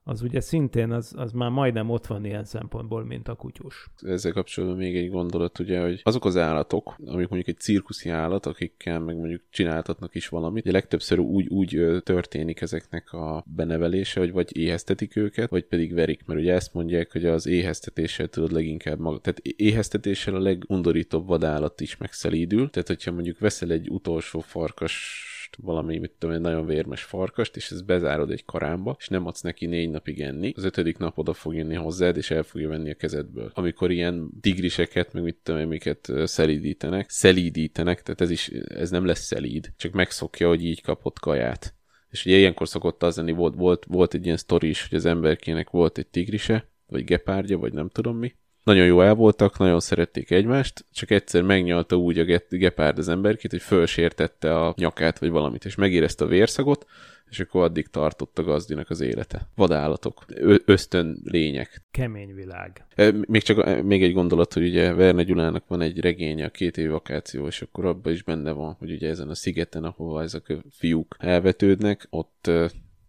az 0.03 0.21
ugye 0.21 0.39
szintén, 0.39 0.91
az, 0.91 1.13
az 1.17 1.31
már 1.31 1.49
majdnem 1.49 1.89
ott 1.89 2.07
van 2.07 2.25
ilyen 2.25 2.45
szempontból, 2.45 3.05
mint 3.05 3.27
a 3.27 3.35
kutyus. 3.35 3.89
Ezzel 4.01 4.31
kapcsolatban 4.31 4.77
még 4.77 4.95
egy 4.95 5.09
gondolat, 5.09 5.59
ugye, 5.59 5.81
hogy 5.81 5.99
azok 6.03 6.25
az 6.25 6.37
állatok, 6.37 6.95
amik 7.05 7.27
mondjuk 7.27 7.47
egy 7.47 7.59
cirkuszi 7.59 8.09
állat, 8.09 8.45
akikkel 8.45 8.99
meg 8.99 9.17
mondjuk 9.17 9.41
csináltatnak 9.49 10.15
is 10.15 10.27
valamit, 10.27 10.63
ugye 10.63 10.71
legtöbbször 10.71 11.19
úgy, 11.19 11.47
úgy 11.47 12.01
történik 12.03 12.61
ezeknek 12.61 13.13
a 13.13 13.43
benevelése, 13.55 14.19
hogy 14.19 14.31
vagy 14.31 14.57
éheztetik 14.57 15.15
őket, 15.15 15.49
vagy 15.49 15.65
pedig 15.65 15.93
verik, 15.93 16.25
mert 16.25 16.39
ugye 16.39 16.53
ezt 16.53 16.73
mondják, 16.73 17.11
hogy 17.11 17.25
az 17.25 17.45
éheztetéssel 17.45 18.27
tudod 18.27 18.51
leginkább 18.51 18.99
maga. 18.99 19.19
Tehát 19.19 19.39
éheztetéssel 19.39 20.35
a 20.35 20.39
legundorítóbb 20.39 21.27
vadállat 21.27 21.81
is 21.81 21.97
megszelídül, 21.97 22.69
tehát 22.69 22.87
hogyha 22.87 23.11
mondjuk 23.11 23.39
veszel 23.39 23.71
egy 23.71 23.89
utolsó 23.89 24.39
farkas 24.39 25.25
valami, 25.57 25.97
mit 25.97 26.11
tudom, 26.17 26.35
egy 26.35 26.41
nagyon 26.41 26.65
vérmes 26.65 27.03
farkast, 27.03 27.55
és 27.55 27.71
ezt 27.71 27.85
bezárod 27.85 28.31
egy 28.31 28.45
karámba, 28.45 28.95
és 28.99 29.07
nem 29.07 29.25
adsz 29.25 29.41
neki 29.41 29.65
négy 29.65 29.89
napig 29.89 30.21
enni, 30.21 30.53
az 30.55 30.63
ötödik 30.63 30.97
nap 30.97 31.17
oda 31.17 31.33
fog 31.33 31.55
jönni 31.55 31.75
hozzád, 31.75 32.17
és 32.17 32.31
el 32.31 32.43
fogja 32.43 32.69
venni 32.69 32.89
a 32.89 32.95
kezedből. 32.95 33.51
Amikor 33.53 33.91
ilyen 33.91 34.29
tigriseket, 34.41 35.13
meg 35.13 35.23
mit 35.23 35.37
tudom, 35.43 35.71
én, 35.71 35.97
szelídítenek, 36.23 37.09
szelídítenek, 37.09 38.01
tehát 38.01 38.21
ez 38.21 38.29
is, 38.29 38.47
ez 38.67 38.89
nem 38.89 39.05
lesz 39.05 39.25
szelíd, 39.25 39.73
csak 39.77 39.91
megszokja, 39.91 40.47
hogy 40.47 40.65
így 40.65 40.81
kapott 40.81 41.19
kaját. 41.19 41.75
És 42.09 42.25
ugye 42.25 42.37
ilyenkor 42.37 42.67
szokott 42.67 43.03
az 43.03 43.17
lenni, 43.17 43.31
volt, 43.31 43.55
volt, 43.55 43.85
volt 43.85 44.13
egy 44.13 44.25
ilyen 44.25 44.37
sztori 44.37 44.67
is, 44.67 44.87
hogy 44.87 44.97
az 44.97 45.05
emberkének 45.05 45.69
volt 45.69 45.97
egy 45.97 46.07
tigrise, 46.07 46.69
vagy 46.87 47.03
gepárdja, 47.03 47.57
vagy 47.57 47.73
nem 47.73 47.89
tudom 47.89 48.17
mi, 48.17 48.35
nagyon 48.63 48.86
jó 48.86 49.02
el 49.02 49.13
voltak, 49.13 49.58
nagyon 49.58 49.80
szerették 49.80 50.32
egymást, 50.32 50.86
csak 50.93 51.12
egyszer 51.12 51.41
megnyalta 51.41 51.95
úgy 51.95 52.19
a 52.19 52.24
ge- 52.24 52.50
gepárd 52.50 52.97
az 52.97 53.08
emberkét, 53.08 53.52
hogy 53.52 53.62
fölsértette 53.62 54.60
a 54.60 54.74
nyakát, 54.78 55.19
vagy 55.19 55.30
valamit, 55.30 55.65
és 55.65 55.76
megérezte 55.76 56.26
a 56.26 56.28
vérszagot, 56.28 56.86
és 57.30 57.39
akkor 57.39 57.63
addig 57.63 57.88
tartott 57.88 58.38
a 58.38 58.43
gazdinak 58.43 58.89
az 58.89 59.02
élete. 59.02 59.50
Vadállatok, 59.56 60.26
Ö- 60.28 60.63
ösztön 60.65 61.21
lények. 61.24 61.82
Kemény 61.91 62.34
világ. 62.36 62.86
Még 63.28 63.41
csak 63.41 63.84
még 63.84 64.04
egy 64.04 64.13
gondolat, 64.13 64.54
hogy 64.54 64.63
ugye 64.63 64.93
Verne 64.93 65.24
Gyulának 65.24 65.67
van 65.67 65.82
egy 65.82 66.00
regénye, 66.00 66.45
a 66.45 66.50
két 66.50 66.78
év 66.78 66.89
vakáció, 66.89 67.47
és 67.47 67.62
akkor 67.62 67.86
abban 67.86 68.13
is 68.13 68.24
benne 68.24 68.52
van, 68.52 68.76
hogy 68.80 68.91
ugye 68.91 69.10
ezen 69.10 69.30
a 69.30 69.36
szigeten, 69.36 69.84
ahova 69.84 70.21
ezek 70.21 70.50
a 70.50 70.63
fiúk 70.71 71.15
elvetődnek, 71.19 72.08
ott 72.10 72.52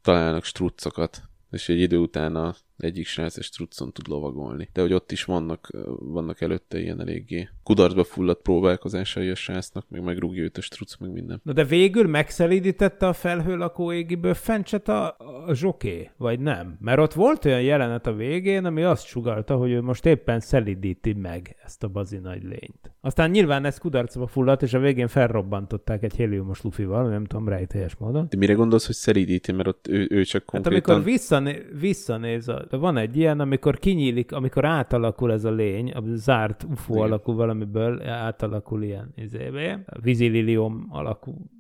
találnak 0.03 0.45
struccokat, 0.45 1.23
és 1.51 1.69
egy 1.69 1.81
idő 1.81 1.97
után 1.97 2.37
a 2.37 2.55
egyik 2.83 3.07
srác 3.07 3.37
egy 3.37 3.45
struccon 3.45 3.93
tud 3.93 4.09
lovagolni. 4.09 4.69
De 4.73 4.81
hogy 4.81 4.93
ott 4.93 5.13
is 5.13 5.25
vannak, 5.25 5.71
vannak 5.99 6.41
előtte 6.41 6.81
ilyen 6.81 7.01
eléggé 7.01 7.49
kudarcba 7.63 8.05
fulladt 8.05 8.43
próbálkozásai 8.43 9.29
a 9.29 9.35
srácnak, 9.35 9.87
meg 9.89 10.03
megrúgja 10.03 10.43
őt 10.43 10.59
a 10.59 10.61
struc, 10.61 10.97
meg 10.97 11.11
minden. 11.11 11.41
Na 11.45 11.53
de 11.53 11.65
végül 11.65 12.07
megszelídítette 12.07 13.07
a 13.07 13.13
felhő 13.13 13.57
lakóégi 13.57 14.15
bőffencset 14.15 14.89
a, 14.89 15.17
a 15.47 15.55
zsoké, 15.55 16.11
vagy 16.17 16.41
nem? 16.41 16.77
Mert 16.81 16.99
ott 16.99 17.13
volt 17.13 17.45
olyan 17.45 17.63
jelenet 17.63 18.07
a 18.07 18.13
végén, 18.13 18.65
ami 18.65 18.83
azt 18.83 19.07
sugalta, 19.07 19.57
hogy 19.57 19.71
ő 19.71 19.83
most 19.83 20.07
éppen 20.07 20.41
szelídíti 20.41 21.13
meg 21.13 21.57
ezt 21.65 21.83
a 21.83 21.89
bazi 21.89 22.19
nagy 22.19 22.43
lényt. 22.43 22.93
Aztán 23.01 23.31
nyilván 23.31 23.65
ez 23.65 23.79
kudarcba 23.79 24.27
fulladt, 24.27 24.63
és 24.63 24.75
a 24.75 24.79
végén 24.79 25.09
felrobbantották 25.09 26.03
egy 26.03 26.15
héliumos 26.15 26.63
lufival, 26.63 27.09
nem 27.09 27.25
tudom, 27.25 27.49
rejtélyes 27.49 27.97
módon. 27.97 28.27
De 28.31 28.37
mire 28.37 28.53
gondolsz, 28.53 28.87
hogy 28.87 28.95
szelídíti, 28.95 29.53
mert 29.53 29.69
ott 29.69 29.89
ő, 29.89 30.07
ő 30.11 30.25
csak 30.25 30.41
Hát 30.41 30.51
konkrétan... 30.51 30.95
amikor 30.95 31.13
visszané, 31.13 31.63
visszanéz, 31.81 32.49
a, 32.49 32.67
van 32.71 32.97
egy 32.97 33.17
ilyen, 33.17 33.41
amikor 33.41 33.79
kinyílik, 33.79 34.33
amikor 34.33 34.65
átalakul 34.65 35.33
ez 35.33 35.45
a 35.45 35.51
lény, 35.51 35.91
a 35.91 36.03
zárt 36.15 36.63
UFO 36.63 36.93
Igen. 36.93 37.05
alakú 37.05 37.35
valamiből, 37.35 38.03
átalakul 38.03 38.83
ilyen 38.83 39.13
izébe, 39.17 39.85
vízililium 40.03 40.87
alakú 40.91 41.51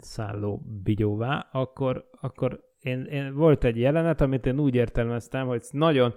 szálló 0.00 0.62
bigyóvá, 0.82 1.48
akkor, 1.52 2.08
akkor 2.20 2.71
én, 2.82 3.04
én, 3.04 3.34
volt 3.34 3.64
egy 3.64 3.78
jelenet, 3.78 4.20
amit 4.20 4.46
én 4.46 4.58
úgy 4.58 4.74
értelmeztem, 4.74 5.46
hogy 5.46 5.62
nagyon, 5.70 6.14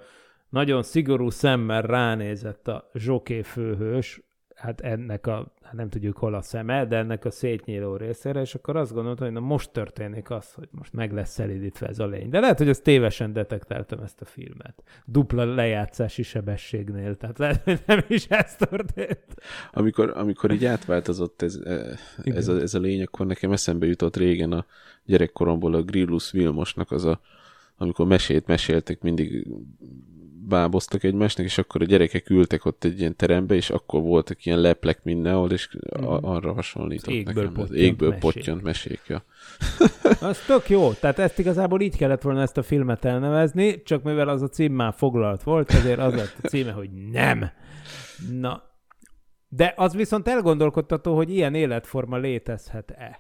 nagyon 0.49 0.83
szigorú 0.83 1.29
szemmel 1.29 1.81
ránézett 1.81 2.67
a 2.67 2.89
zsoké 2.93 3.41
főhős 3.41 4.21
hát 4.55 4.81
ennek 4.81 5.27
a, 5.27 5.53
hát 5.61 5.73
nem 5.73 5.89
tudjuk 5.89 6.17
hol 6.17 6.33
a 6.33 6.41
szeme, 6.41 6.85
de 6.85 6.97
ennek 6.97 7.25
a 7.25 7.31
szétnyíló 7.31 7.95
részére, 7.95 8.41
és 8.41 8.55
akkor 8.55 8.75
azt 8.75 8.93
gondoltam, 8.93 9.25
hogy 9.25 9.35
na 9.35 9.41
most 9.41 9.71
történik 9.71 10.29
az, 10.29 10.53
hogy 10.53 10.67
most 10.71 10.93
meg 10.93 11.13
lesz 11.13 11.31
szelidítve 11.31 11.87
ez 11.87 11.99
a 11.99 12.05
lény. 12.05 12.29
De 12.29 12.39
lehet, 12.39 12.57
hogy 12.57 12.69
ezt 12.69 12.83
tévesen 12.83 13.33
detektáltam 13.33 13.99
ezt 13.99 14.21
a 14.21 14.25
filmet. 14.25 14.83
Dupla 15.05 15.53
lejátszási 15.53 16.23
sebességnél, 16.23 17.17
tehát 17.17 17.37
lehet, 17.37 17.63
hogy 17.63 17.79
nem 17.85 18.03
is 18.07 18.25
ez 18.25 18.55
történt. 18.55 19.35
Amikor, 19.71 20.11
amikor 20.15 20.51
így 20.51 20.65
átváltozott 20.65 21.41
ez, 21.41 21.59
ez, 22.23 22.47
a, 22.47 22.61
ez 22.61 22.73
a 22.73 22.79
lény, 22.79 23.01
akkor 23.01 23.25
nekem 23.25 23.51
eszembe 23.51 23.85
jutott 23.85 24.17
régen 24.17 24.51
a 24.51 24.65
gyerekkoromból 25.05 25.73
a 25.73 25.81
Grillus 25.81 26.31
Vilmosnak 26.31 26.91
az 26.91 27.05
a 27.05 27.19
amikor 27.77 28.05
mesét 28.05 28.47
meséltek, 28.47 29.01
mindig 29.01 29.47
báboztak 30.47 31.03
egymásnak, 31.03 31.45
és 31.45 31.57
akkor 31.57 31.81
a 31.81 31.85
gyerekek 31.85 32.29
ültek 32.29 32.65
ott 32.65 32.83
egy 32.83 32.99
ilyen 32.99 33.15
terembe, 33.15 33.55
és 33.55 33.69
akkor 33.69 34.01
voltak 34.01 34.45
ilyen 34.45 34.59
leplek 34.59 35.03
mindenhol, 35.03 35.51
és 35.51 35.69
mm. 36.01 36.03
arra 36.05 36.53
hasonlított 36.53 37.13
égből 37.13 37.33
nekem. 37.33 37.53
Pottyant 37.53 37.79
égből 37.79 38.09
mesék. 38.09 38.21
pottyant 38.21 38.61
mesék. 38.61 39.01
Ja. 39.07 39.23
Az 40.29 40.39
tök 40.45 40.69
jó. 40.69 40.91
Tehát 40.93 41.19
ezt 41.19 41.39
igazából 41.39 41.81
így 41.81 41.97
kellett 41.97 42.21
volna 42.21 42.41
ezt 42.41 42.57
a 42.57 42.63
filmet 42.63 43.05
elnevezni, 43.05 43.81
csak 43.83 44.03
mivel 44.03 44.29
az 44.29 44.41
a 44.41 44.47
cím 44.47 44.73
már 44.73 44.93
foglalt 44.97 45.43
volt, 45.43 45.71
ezért 45.71 45.99
az 45.99 46.13
lett 46.13 46.35
a 46.41 46.47
címe, 46.47 46.71
hogy 46.71 46.89
nem. 47.11 47.49
Na, 48.31 48.63
de 49.47 49.73
az 49.75 49.95
viszont 49.95 50.27
elgondolkodtató, 50.27 51.15
hogy 51.15 51.29
ilyen 51.29 51.55
életforma 51.55 52.17
létezhet-e. 52.17 53.19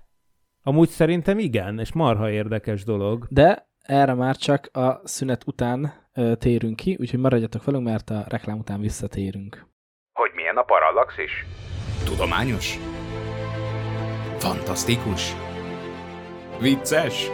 Amúgy 0.63 0.89
szerintem 0.89 1.39
igen, 1.39 1.79
és 1.79 1.93
marha 1.93 2.29
érdekes 2.29 2.83
dolog. 2.83 3.27
De 3.29 3.69
erre 3.81 4.13
már 4.13 4.35
csak 4.35 4.69
a 4.73 5.01
szünet 5.03 5.47
után 5.47 5.93
térünk 6.37 6.75
ki, 6.75 6.97
úgyhogy 6.99 7.19
maradjatok 7.19 7.63
velünk, 7.63 7.85
mert 7.85 8.09
a 8.09 8.25
reklám 8.27 8.57
után 8.57 8.79
visszatérünk. 8.79 9.65
Hogy 10.13 10.31
milyen 10.35 10.57
a 10.57 10.63
parallaxis? 10.63 11.45
Tudományos? 12.05 12.79
Fantasztikus? 14.37 15.35
Vicces? 16.59 17.27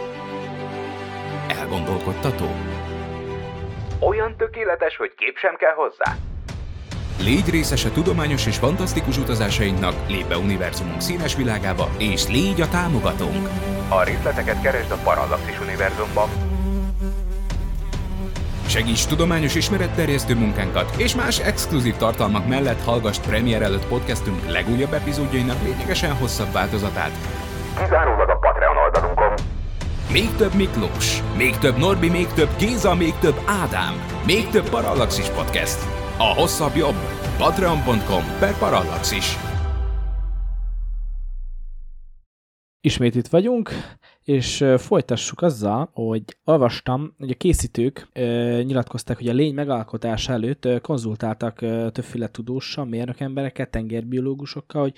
Elgondolkodtató? 1.48 2.46
Olyan 4.00 4.36
tökéletes, 4.36 4.96
hogy 4.96 5.14
kép 5.14 5.36
sem 5.36 5.56
kell 5.56 5.74
hozzá? 5.74 6.16
Légy 7.20 7.50
részes 7.50 7.84
a 7.84 7.90
tudományos 7.90 8.46
és 8.46 8.56
fantasztikus 8.56 9.18
utazásainknak, 9.18 10.08
lépj 10.08 10.28
be 10.28 10.36
univerzumunk 10.36 11.00
színes 11.00 11.36
világába, 11.36 11.88
és 11.98 12.28
légy 12.28 12.60
a 12.60 12.68
támogatónk! 12.68 13.48
A 13.88 14.02
részleteket 14.02 14.62
keresd 14.62 14.90
a 14.90 14.96
Parallaxis 15.04 15.60
univerzumban. 15.60 16.51
Segíts 18.72 19.06
tudományos 19.06 19.54
ismeretterjesztő 19.54 20.34
munkánkat, 20.34 20.94
és 20.96 21.14
más 21.14 21.38
exkluzív 21.38 21.96
tartalmak 21.96 22.48
mellett 22.48 22.84
hallgass 22.84 23.18
premier 23.18 23.62
előtt 23.62 23.86
podcastünk 23.86 24.50
legújabb 24.50 24.92
epizódjainak 24.92 25.62
lényegesen 25.62 26.16
hosszabb 26.16 26.52
változatát. 26.52 27.10
Kizárólag 27.78 28.28
a 28.28 28.36
Patreon 28.36 28.76
oldalunkon. 28.76 29.34
Még 30.12 30.34
több 30.36 30.54
Miklós, 30.54 31.22
még 31.36 31.56
több 31.56 31.76
Norbi, 31.78 32.08
még 32.08 32.26
több 32.26 32.48
Géza, 32.58 32.94
még 32.94 33.14
több 33.20 33.40
Ádám, 33.46 33.94
még 34.26 34.48
több 34.48 34.68
Parallaxis 34.68 35.28
Podcast. 35.28 35.78
A 36.16 36.34
hosszabb 36.40 36.76
jobb. 36.76 36.96
Patreon.com 37.38 38.24
per 38.38 38.58
Parallaxis. 38.58 39.36
Ismét 42.80 43.14
itt 43.14 43.28
vagyunk, 43.28 43.70
és 44.24 44.64
folytassuk 44.76 45.42
azzal, 45.42 45.90
hogy 45.92 46.22
olvastam, 46.44 47.14
hogy 47.18 47.30
a 47.30 47.34
készítők 47.34 48.08
nyilatkozták, 48.64 49.16
hogy 49.16 49.28
a 49.28 49.32
lény 49.32 49.54
megalkotása 49.54 50.32
előtt 50.32 50.68
konzultáltak 50.80 51.58
többféle 51.92 52.28
tudóssal, 52.28 52.84
mérnök 52.84 53.20
emberekkel, 53.20 53.70
tengerbiológusokkal, 53.70 54.82
hogy 54.82 54.94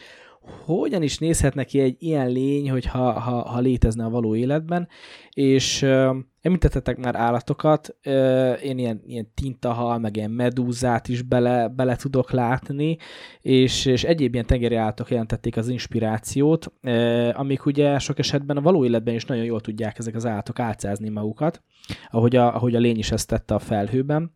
hogyan 0.64 1.02
is 1.02 1.18
nézhet 1.18 1.54
neki 1.54 1.80
egy 1.80 1.96
ilyen 1.98 2.30
lény, 2.30 2.70
hogy 2.70 2.86
ha, 2.86 3.12
ha, 3.12 3.48
ha 3.48 3.60
létezne 3.60 4.04
a 4.04 4.10
való 4.10 4.36
életben, 4.36 4.88
és 5.30 5.82
ö, 5.82 6.18
említettetek 6.40 6.96
már 6.96 7.16
állatokat, 7.16 7.96
ö, 8.02 8.52
én 8.52 8.78
ilyen, 8.78 9.02
ilyen 9.06 9.30
tintahal, 9.34 9.98
meg 9.98 10.16
ilyen 10.16 10.30
medúzát 10.30 11.08
is 11.08 11.22
bele, 11.22 11.68
bele 11.68 11.96
tudok 11.96 12.30
látni, 12.30 12.96
és, 13.40 13.86
és 13.86 14.04
egyéb 14.04 14.32
ilyen 14.34 14.46
tengeri 14.46 14.74
állatok 14.74 15.10
jelentették 15.10 15.56
az 15.56 15.68
inspirációt, 15.68 16.72
ö, 16.80 17.28
amik 17.32 17.66
ugye 17.66 17.98
sok 17.98 18.18
esetben 18.18 18.56
a 18.56 18.60
való 18.62 18.84
életben 18.84 19.14
is 19.14 19.24
nagyon 19.24 19.44
jól 19.44 19.60
tudják 19.60 19.98
ezek 19.98 20.14
az 20.14 20.26
állatok 20.26 20.58
álcázni 20.58 21.08
magukat, 21.08 21.62
ahogy 22.10 22.36
a, 22.36 22.54
ahogy 22.54 22.74
a 22.74 22.80
lény 22.80 22.98
is 22.98 23.10
ezt 23.10 23.28
tette 23.28 23.54
a 23.54 23.58
felhőben, 23.58 24.32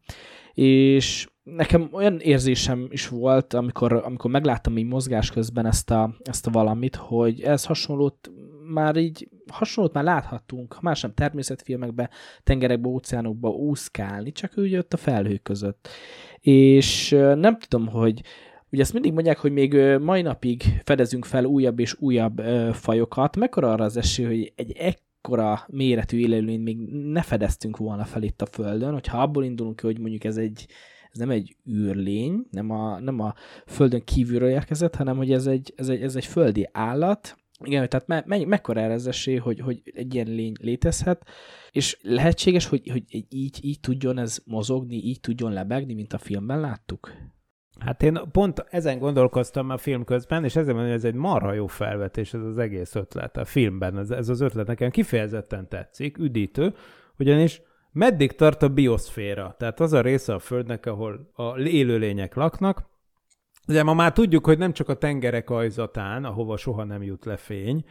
és 0.55 1.29
nekem 1.57 1.89
olyan 1.93 2.19
érzésem 2.21 2.87
is 2.91 3.09
volt, 3.09 3.55
amikor, 3.55 3.93
amikor 3.93 4.31
megláttam 4.31 4.77
így 4.77 4.87
mozgás 4.87 5.31
közben 5.31 5.67
ezt 5.67 5.91
a, 5.91 6.15
ezt 6.25 6.47
a 6.47 6.51
valamit, 6.51 6.97
hogy 6.97 7.41
ez 7.41 7.65
hasonlót 7.65 8.31
már 8.73 8.97
így 8.97 9.29
hasonlót 9.53 9.93
már 9.93 10.05
láthattunk, 10.05 10.81
más 10.81 11.01
nem 11.01 11.15
természetfilmekben, 11.15 12.11
tengerekbe, 12.43 12.89
óceánokba 12.89 13.49
úszkálni, 13.49 14.33
csak 14.33 14.53
úgy 14.57 14.77
ott 14.77 14.93
a 14.93 14.97
felhők 14.97 15.43
között. 15.43 15.89
És 16.41 17.11
nem 17.35 17.59
tudom, 17.59 17.87
hogy 17.87 18.23
Ugye 18.71 18.83
ezt 18.83 18.93
mindig 18.93 19.13
mondják, 19.13 19.39
hogy 19.39 19.53
még 19.53 19.75
mai 20.01 20.23
napig 20.23 20.63
fedezünk 20.85 21.25
fel 21.25 21.45
újabb 21.45 21.79
és 21.79 21.97
újabb 22.01 22.41
fajokat. 22.73 23.37
Mekkora 23.37 23.73
arra 23.73 23.85
az 23.85 23.97
esély, 23.97 24.27
hogy 24.27 24.53
egy 24.57 24.73
ekkora 24.73 25.65
méretű 25.67 26.19
élőlényt 26.19 26.65
még 26.65 26.79
ne 26.91 27.23
fedeztünk 27.23 27.77
volna 27.77 28.05
fel 28.05 28.23
itt 28.23 28.43
a 28.43 28.47
Földön, 28.47 28.93
hogyha 28.93 29.23
abból 29.23 29.45
indulunk 29.45 29.77
ki, 29.77 29.87
hogy 29.87 29.99
mondjuk 29.99 30.25
ez 30.25 30.37
egy 30.37 30.67
ez 31.18 31.26
nem 31.26 31.37
egy 31.37 31.57
űrlény, 31.70 32.46
nem 32.50 32.70
a, 32.70 33.00
nem 33.00 33.20
a 33.20 33.35
Földön 33.66 34.04
kívülről 34.04 34.48
érkezett, 34.48 34.94
hanem 34.94 35.16
hogy 35.16 35.33
ez 35.33 35.46
egy, 35.46 35.72
ez 35.76 35.88
egy, 35.88 36.02
ez 36.02 36.16
egy 36.16 36.24
földi 36.24 36.68
állat, 36.72 37.37
igen, 37.64 37.88
tehát 37.88 38.07
me, 38.07 38.22
me, 38.26 38.46
mekkora 38.46 38.81
erre 38.81 38.92
az 38.92 39.07
esély, 39.07 39.37
hogy, 39.37 39.61
hogy 39.61 39.83
egy 39.85 40.14
ilyen 40.14 40.26
lény 40.26 40.54
létezhet, 40.61 41.28
és 41.70 41.98
lehetséges, 42.02 42.66
hogy, 42.66 42.88
hogy 42.90 43.02
így, 43.28 43.59
így 43.64 43.81
tudjon 43.81 44.18
ez 44.18 44.38
mozogni, 44.46 44.96
így 44.96 45.20
tudjon 45.20 45.52
lebegni, 45.52 45.94
mint 45.94 46.12
a 46.12 46.18
filmben 46.18 46.61
láttuk? 46.61 47.12
Hát 47.78 48.02
én 48.02 48.20
pont 48.33 48.64
ezen 48.70 48.98
gondolkoztam 48.98 49.70
a 49.70 49.76
film 49.76 50.04
közben, 50.04 50.44
és 50.44 50.57
ezzel 50.57 50.74
mondom, 50.74 50.90
hogy 50.90 50.98
ez 50.98 51.04
egy 51.04 51.14
marha 51.14 51.52
jó 51.52 51.66
felvetés, 51.66 52.35
ez 52.35 52.42
az 52.42 52.59
egész 52.59 52.94
ötlet. 52.94 53.37
A 53.37 53.44
filmben 53.44 53.98
ez, 53.98 54.11
ez 54.11 54.28
az 54.28 54.40
ötlet 54.40 54.66
nekem 54.66 54.90
kifejezetten 54.90 55.68
tetszik, 55.68 56.18
üdítő, 56.18 56.74
ugyanis 57.18 57.62
meddig 57.92 58.33
tart 58.33 58.62
a 58.62 58.68
bioszféra? 58.68 59.55
Tehát 59.59 59.81
az 59.81 59.92
a 59.92 60.01
része 60.01 60.35
a 60.35 60.38
Földnek, 60.38 60.87
ahol 60.87 61.31
a 61.35 61.59
élőlények 61.59 62.35
laknak. 62.35 62.87
Ugye 63.68 63.83
ma 63.83 63.94
már 63.94 64.12
tudjuk, 64.12 64.46
hogy 64.46 64.59
nem 64.59 64.72
csak 64.72 64.88
a 64.88 64.94
tengerek 64.94 65.51
ajzatán, 65.51 66.24
ahova 66.24 66.57
soha 66.57 66.85
nem 66.85 67.03
jut 67.03 67.24
le 67.24 67.37
fény, 67.37 67.85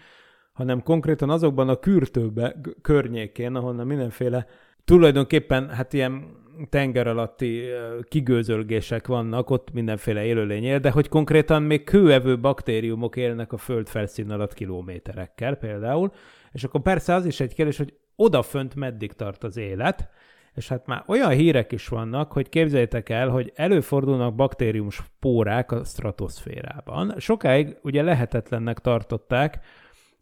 hanem 0.53 0.83
konkrétan 0.83 1.29
azokban 1.29 1.69
a 1.69 1.75
kürtőbe 1.75 2.55
környékén, 2.81 3.55
ahonnan 3.55 3.87
mindenféle 3.87 4.47
tulajdonképpen 4.85 5.69
hát 5.69 5.93
ilyen 5.93 6.45
tenger 6.69 7.07
alatti 7.07 7.63
kigőzölgések 8.07 9.07
vannak, 9.07 9.49
ott 9.49 9.71
mindenféle 9.73 10.25
élőlény 10.25 10.63
él, 10.63 10.79
de 10.79 10.91
hogy 10.91 11.09
konkrétan 11.09 11.63
még 11.63 11.83
kőevő 11.83 12.39
baktériumok 12.39 13.15
élnek 13.15 13.53
a 13.53 13.57
föld 13.57 13.87
felszín 13.87 14.31
alatt 14.31 14.53
kilométerekkel 14.53 15.55
például, 15.55 16.11
és 16.51 16.63
akkor 16.63 16.81
persze 16.81 17.13
az 17.13 17.25
is 17.25 17.39
egy 17.39 17.53
kérdés, 17.53 17.77
hogy 17.77 17.93
odafönt 18.17 18.75
meddig 18.75 19.13
tart 19.13 19.43
az 19.43 19.57
élet, 19.57 20.09
és 20.53 20.67
hát 20.67 20.85
már 20.85 21.03
olyan 21.07 21.29
hírek 21.29 21.71
is 21.71 21.87
vannak, 21.87 22.31
hogy 22.31 22.49
képzeljétek 22.49 23.09
el, 23.09 23.29
hogy 23.29 23.51
előfordulnak 23.55 24.35
baktérium 24.35 24.89
spórák 24.89 25.71
a 25.71 25.83
stratoszférában. 25.83 27.13
Sokáig 27.17 27.77
ugye 27.81 28.01
lehetetlennek 28.01 28.79
tartották 28.79 29.59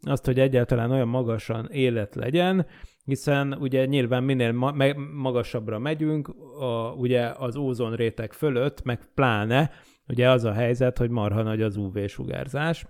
azt, 0.02 0.24
hogy 0.24 0.40
egyáltalán 0.40 0.90
olyan 0.90 1.08
magasan 1.08 1.68
élet 1.70 2.14
legyen, 2.14 2.66
hiszen 3.04 3.56
ugye 3.60 3.84
nyilván 3.86 4.24
minél 4.24 4.52
ma- 4.52 4.94
magasabbra 5.14 5.78
megyünk, 5.78 6.28
a, 6.58 6.92
ugye 6.92 7.32
az 7.38 7.56
ózon 7.56 7.94
réteg 7.94 8.32
fölött, 8.32 8.82
meg 8.82 9.00
pláne, 9.14 9.70
ugye 10.08 10.30
az 10.30 10.44
a 10.44 10.52
helyzet, 10.52 10.98
hogy 10.98 11.10
marha 11.10 11.42
nagy 11.42 11.62
az 11.62 11.76
UV-sugárzás. 11.76 12.86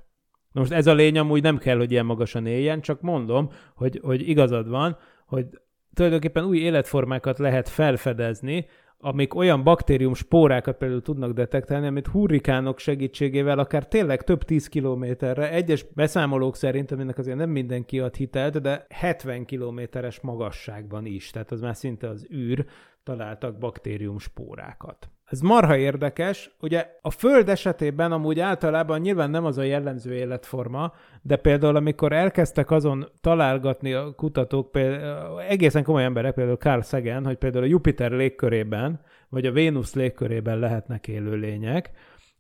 Na 0.57 0.63
most 0.63 0.75
ez 0.75 0.87
a 0.87 0.95
lény 0.95 1.19
amúgy 1.19 1.43
nem 1.43 1.59
kell, 1.59 1.77
hogy 1.77 1.91
ilyen 1.91 2.07
magasan 2.07 2.47
éljen, 2.47 2.81
csak 2.81 3.01
mondom, 3.01 3.49
hogy, 3.75 4.01
hogy 4.03 4.29
igazad 4.29 4.69
van, 4.69 4.97
hogy 5.27 5.47
tulajdonképpen 5.95 6.45
új 6.45 6.59
életformákat 6.59 7.39
lehet 7.39 7.69
felfedezni, 7.69 8.67
amik 8.99 9.35
olyan 9.35 9.63
baktérium 9.63 10.15
spórákat 10.15 10.77
például 10.77 11.03
tudnak 11.03 11.33
detektálni, 11.33 11.87
amit 11.87 12.07
hurrikánok 12.07 12.79
segítségével 12.79 13.59
akár 13.59 13.89
tényleg 13.89 14.23
több 14.23 14.43
tíz 14.45 14.69
kilométerre, 14.69 15.51
egyes 15.51 15.85
beszámolók 15.95 16.57
szerint, 16.57 16.91
aminek 16.91 17.19
azért 17.19 17.37
nem 17.37 17.51
mindenki 17.51 18.01
ad 18.01 18.15
hitelt, 18.15 18.61
de 18.61 18.87
70 18.89 19.45
kilométeres 19.45 20.21
magasságban 20.21 21.07
is, 21.07 21.31
tehát 21.31 21.51
az 21.51 21.61
már 21.61 21.77
szinte 21.77 22.09
az 22.09 22.27
űr, 22.33 22.67
találtak 23.03 23.59
baktérium 23.59 24.19
spórákat. 24.19 25.11
Ez 25.27 25.41
marha 25.41 25.77
érdekes, 25.77 26.51
ugye 26.61 26.87
a 27.03 27.11
Föld 27.11 27.49
esetében 27.49 28.13
amúgy 28.13 28.41
általában 28.41 29.01
nyilván 29.01 29.31
nem 29.31 29.45
az 29.45 29.59
a 29.59 29.63
jellemző 29.63 30.15
életforma, 30.15 30.93
de 31.23 31.37
például 31.37 31.77
amikor 31.77 32.13
elkezdtek 32.13 32.71
azon 32.71 33.09
találgatni 33.21 33.93
a 33.93 34.15
kutatók, 34.15 34.71
például, 34.71 35.41
egészen 35.41 35.85
komoly 35.85 36.05
emberek, 36.05 36.35
például 36.35 36.57
Carl 36.57 36.81
Sagan, 36.81 37.25
hogy 37.25 37.37
például 37.37 37.65
a 37.65 37.69
Jupiter 37.69 38.11
légkörében, 38.11 39.01
vagy 39.29 39.47
a 39.47 39.53
Vénusz 39.53 39.95
légkörében 39.95 40.59
lehetnek 40.59 41.09
élőlények, 41.09 41.91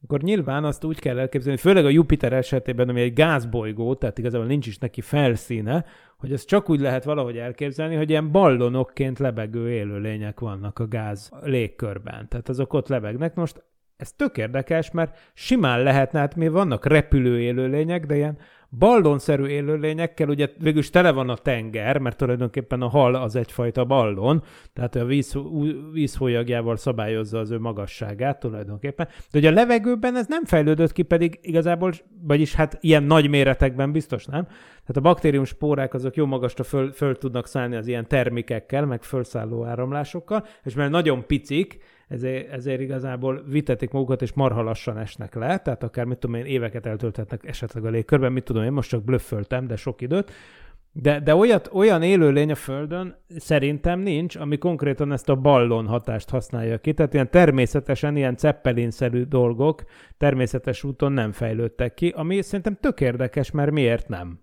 akkor 0.07 0.23
nyilván 0.23 0.65
azt 0.65 0.85
úgy 0.85 0.99
kell 0.99 1.19
elképzelni, 1.19 1.59
főleg 1.59 1.85
a 1.85 1.89
Jupiter 1.89 2.33
esetében, 2.33 2.89
ami 2.89 3.01
egy 3.01 3.13
gázbolygó, 3.13 3.95
tehát 3.95 4.19
igazából 4.19 4.47
nincs 4.47 4.67
is 4.67 4.79
neki 4.79 5.01
felszíne, 5.01 5.85
hogy 6.17 6.33
ezt 6.33 6.47
csak 6.47 6.71
úgy 6.71 6.81
lehet 6.81 7.05
valahogy 7.05 7.37
elképzelni, 7.37 7.95
hogy 7.95 8.11
ilyen 8.11 8.31
ballonokként 8.31 9.19
lebegő 9.19 9.71
élőlények 9.71 10.41
vannak 10.41 10.79
a 10.79 10.89
gáz 10.89 11.31
légkörben. 11.43 12.29
Tehát 12.29 12.49
azok 12.49 12.73
ott 12.73 12.89
lebegnek. 12.89 13.35
Most 13.35 13.65
ez 13.97 14.13
tök 14.13 14.37
érdekes, 14.37 14.91
mert 14.91 15.17
simán 15.35 15.83
lehetne, 15.83 16.19
hát 16.19 16.37
mi 16.37 16.49
vannak 16.49 16.87
repülő 16.87 17.41
élőlények, 17.41 18.07
de 18.07 18.17
ilyen 18.17 18.39
ballonszerű 18.79 19.47
élőlényekkel, 19.47 20.29
ugye 20.29 20.49
végülis 20.59 20.91
tele 20.91 21.12
van 21.12 21.29
a 21.29 21.37
tenger, 21.37 21.99
mert 21.99 22.16
tulajdonképpen 22.16 22.83
a 22.83 22.89
hal 22.89 23.14
az 23.14 23.37
egyfajta 23.37 23.85
ballon, 23.85 24.43
tehát 24.72 24.95
a 24.95 25.05
víz, 25.05 25.39
vízfolyagjával 25.93 26.77
szabályozza 26.77 27.39
az 27.39 27.51
ő 27.51 27.59
magasságát 27.59 28.39
tulajdonképpen. 28.39 29.09
De 29.31 29.39
ugye 29.39 29.51
a 29.51 29.55
levegőben 29.55 30.16
ez 30.16 30.27
nem 30.27 30.45
fejlődött 30.45 30.93
ki, 30.93 31.03
pedig 31.03 31.39
igazából, 31.43 31.93
vagyis 32.22 32.55
hát 32.55 32.79
ilyen 32.81 33.03
nagy 33.03 33.29
méretekben 33.29 33.93
biztos 33.93 34.24
nem. 34.24 34.45
Tehát 34.45 34.97
a 34.97 35.01
baktérium 35.01 35.45
spórák 35.45 35.95
azok 35.95 36.16
jó 36.16 36.27
magasra 36.27 36.64
föl, 36.64 36.93
föl 36.93 37.16
tudnak 37.18 37.47
szállni 37.47 37.77
az 37.77 37.87
ilyen 37.87 38.09
termikekkel, 38.09 38.87
meg 38.87 39.03
fölszálló 39.03 39.64
áramlásokkal, 39.64 40.47
és 40.62 40.74
mert 40.74 40.91
nagyon 40.91 41.27
picik, 41.27 41.79
ezért, 42.09 42.51
ezért 42.53 42.81
igazából 42.81 43.43
vitetik 43.49 43.91
magukat, 43.91 44.23
és 44.23 44.33
marha 44.33 44.63
lassan 44.63 44.99
esnek 44.99 45.35
le, 45.35 45.59
tehát 45.59 45.83
akár 45.83 46.05
mit 46.05 46.19
tudom 46.19 46.37
én, 46.37 46.45
éveket 46.45 46.87
eltölthetnek 46.87 47.47
esetleg 47.47 47.85
a 47.85 47.89
légkörben, 47.89 48.33
mit 48.33 48.45
tudom 48.45 48.63
én, 48.63 48.73
most 48.73 48.89
csak 48.89 49.05
blöfföltem, 49.05 49.67
de 49.67 49.77
sok 49.77 50.01
időt, 50.01 50.33
de, 51.03 51.21
de 51.21 51.35
olyat, 51.35 51.71
olyan 51.73 52.03
élőlény 52.03 52.51
a 52.51 52.55
Földön 52.55 53.17
szerintem 53.29 54.01
nincs, 54.01 54.37
ami 54.37 54.59
konkrétan 54.59 55.13
ezt 55.13 55.29
a 55.29 55.35
ballon 55.35 55.87
hatást 55.87 56.31
használja 56.31 56.79
ki. 56.79 56.95
Tehát 56.95 57.15
ilyen 57.15 57.31
természetesen, 57.31 58.17
ilyen 58.17 58.37
ceppelinszerű 58.37 59.23
dolgok 59.23 59.85
természetes 60.17 60.85
úton 60.85 61.13
nem 61.13 61.33
fejlődtek 61.33 61.95
ki, 61.95 62.13
ami 62.17 62.43
szerintem 62.43 62.77
tök 62.81 63.01
érdekes, 63.01 63.51
mert 63.51 63.71
miért 63.71 64.09
nem? 64.09 64.41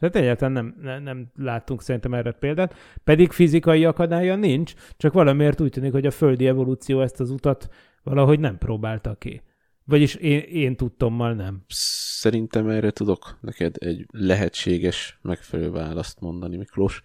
Tehát 0.00 0.16
egyáltalán 0.16 0.52
nem, 0.52 0.74
nem, 0.82 1.02
nem 1.02 1.30
láttunk 1.36 1.82
szerintem 1.82 2.14
erre 2.14 2.32
példát, 2.32 2.74
pedig 3.04 3.30
fizikai 3.30 3.84
akadálya 3.84 4.36
nincs, 4.36 4.72
csak 4.96 5.12
valamiért 5.12 5.60
úgy 5.60 5.70
tűnik, 5.70 5.92
hogy 5.92 6.06
a 6.06 6.10
földi 6.10 6.46
evolúció 6.46 7.00
ezt 7.00 7.20
az 7.20 7.30
utat 7.30 7.68
valahogy 8.02 8.40
nem 8.40 8.58
próbálta 8.58 9.14
ki. 9.14 9.42
Vagyis 9.84 10.14
én, 10.14 10.38
én 10.38 10.76
tudtommal 10.76 11.34
nem. 11.34 11.64
Szerintem 11.68 12.68
erre 12.68 12.90
tudok 12.90 13.38
neked 13.40 13.74
egy 13.78 14.06
lehetséges 14.10 15.18
megfelelő 15.22 15.70
választ 15.70 16.20
mondani, 16.20 16.56
Miklós. 16.56 17.02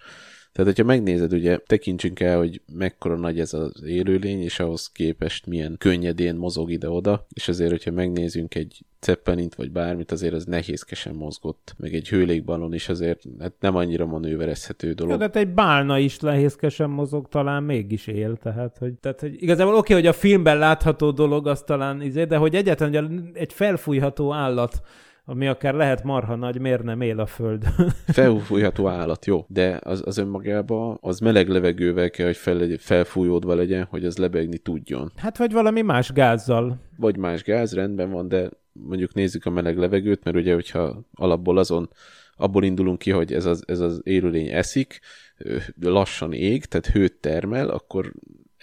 Tehát, 0.56 0.76
hogyha 0.76 0.93
megnézed, 0.93 1.34
ugye 1.34 1.58
tekintsünk 1.58 2.20
el, 2.20 2.38
hogy 2.38 2.62
mekkora 2.74 3.16
nagy 3.16 3.39
ez 3.39 3.53
az 3.53 3.84
élőlény, 3.86 4.41
és 4.41 4.60
ahhoz 4.60 4.91
képest 4.91 5.45
milyen 5.45 5.76
könnyedén 5.78 6.36
mozog 6.36 6.72
ide-oda, 6.72 7.26
és 7.34 7.47
azért, 7.47 7.70
hogyha 7.70 7.91
megnézünk 7.91 8.56
egy 8.56 8.86
Zeppelint 9.01 9.56
vagy 9.56 9.72
bármit, 9.72 10.12
azért 10.12 10.34
az 10.34 10.45
nehézkesen 10.45 11.16
mozgott, 11.16 11.76
meg 11.78 11.93
egy 11.93 12.10
hőlékballon 12.10 12.74
is 12.74 12.89
azért 12.89 13.22
hát 13.39 13.53
nem 13.60 13.76
annyira 13.76 14.06
manőverezhető 14.06 14.93
dolog. 14.93 15.12
Ja, 15.12 15.18
de 15.18 15.24
hát 15.24 15.36
egy 15.36 15.53
bálna 15.53 15.97
is 15.97 16.20
nehézkesen 16.20 16.89
mozog, 16.89 17.28
talán 17.28 17.64
mégis 17.64 18.08
él, 18.08 18.38
tehát 18.38 18.78
hogy, 18.78 18.93
tehát, 18.93 19.20
hogy 19.20 19.41
igazából 19.41 19.74
oké, 19.76 19.93
okay, 19.93 19.95
hogy 19.95 20.08
a 20.08 20.20
filmben 20.20 20.58
látható 20.58 21.12
dolog 21.12 21.47
az 21.47 21.62
talán 21.62 22.01
izé, 22.01 22.24
de 22.24 22.38
hogy 22.38 22.56
egyáltalán 22.56 23.32
egy 23.34 23.53
felfújható 23.53 24.34
állat 24.34 24.82
ami 25.26 25.47
akár 25.47 25.73
lehet 25.73 26.03
marha 26.03 26.36
nagy, 26.36 26.59
miért 26.59 26.84
nem 26.84 27.01
él 27.01 27.19
a 27.19 27.26
föld? 27.26 27.63
Felfújható 28.07 28.88
állat, 28.88 29.26
jó, 29.26 29.45
de 29.47 29.80
az, 29.84 30.01
az 30.05 30.17
önmagában 30.17 30.97
az 31.01 31.19
meleg 31.19 31.47
levegővel 31.47 32.09
kell, 32.09 32.26
hogy 32.26 32.38
fel, 32.38 32.67
felfújódva 32.78 33.55
legyen, 33.55 33.84
hogy 33.89 34.05
az 34.05 34.17
lebegni 34.17 34.57
tudjon. 34.57 35.11
Hát 35.15 35.38
vagy 35.38 35.51
valami 35.51 35.82
más 35.82 36.11
gázzal. 36.11 36.78
Vagy 36.97 37.17
más 37.17 37.43
gáz, 37.43 37.73
rendben 37.73 38.11
van, 38.11 38.28
de 38.28 38.49
mondjuk 38.71 39.13
nézzük 39.13 39.45
a 39.45 39.49
meleg 39.49 39.78
levegőt, 39.78 40.23
mert 40.23 40.38
ugye, 40.38 40.53
hogyha 40.53 41.01
alapból 41.13 41.57
azon 41.57 41.89
abból 42.38 42.63
indulunk 42.63 42.97
ki, 42.97 43.11
hogy 43.11 43.34
ez 43.34 43.45
az, 43.45 43.63
ez 43.67 43.80
az 43.80 44.01
élőlény 44.03 44.49
eszik, 44.49 44.99
lassan 45.82 46.34
ég, 46.34 46.65
tehát 46.65 46.88
hőt 46.88 47.13
termel, 47.13 47.69
akkor 47.69 48.13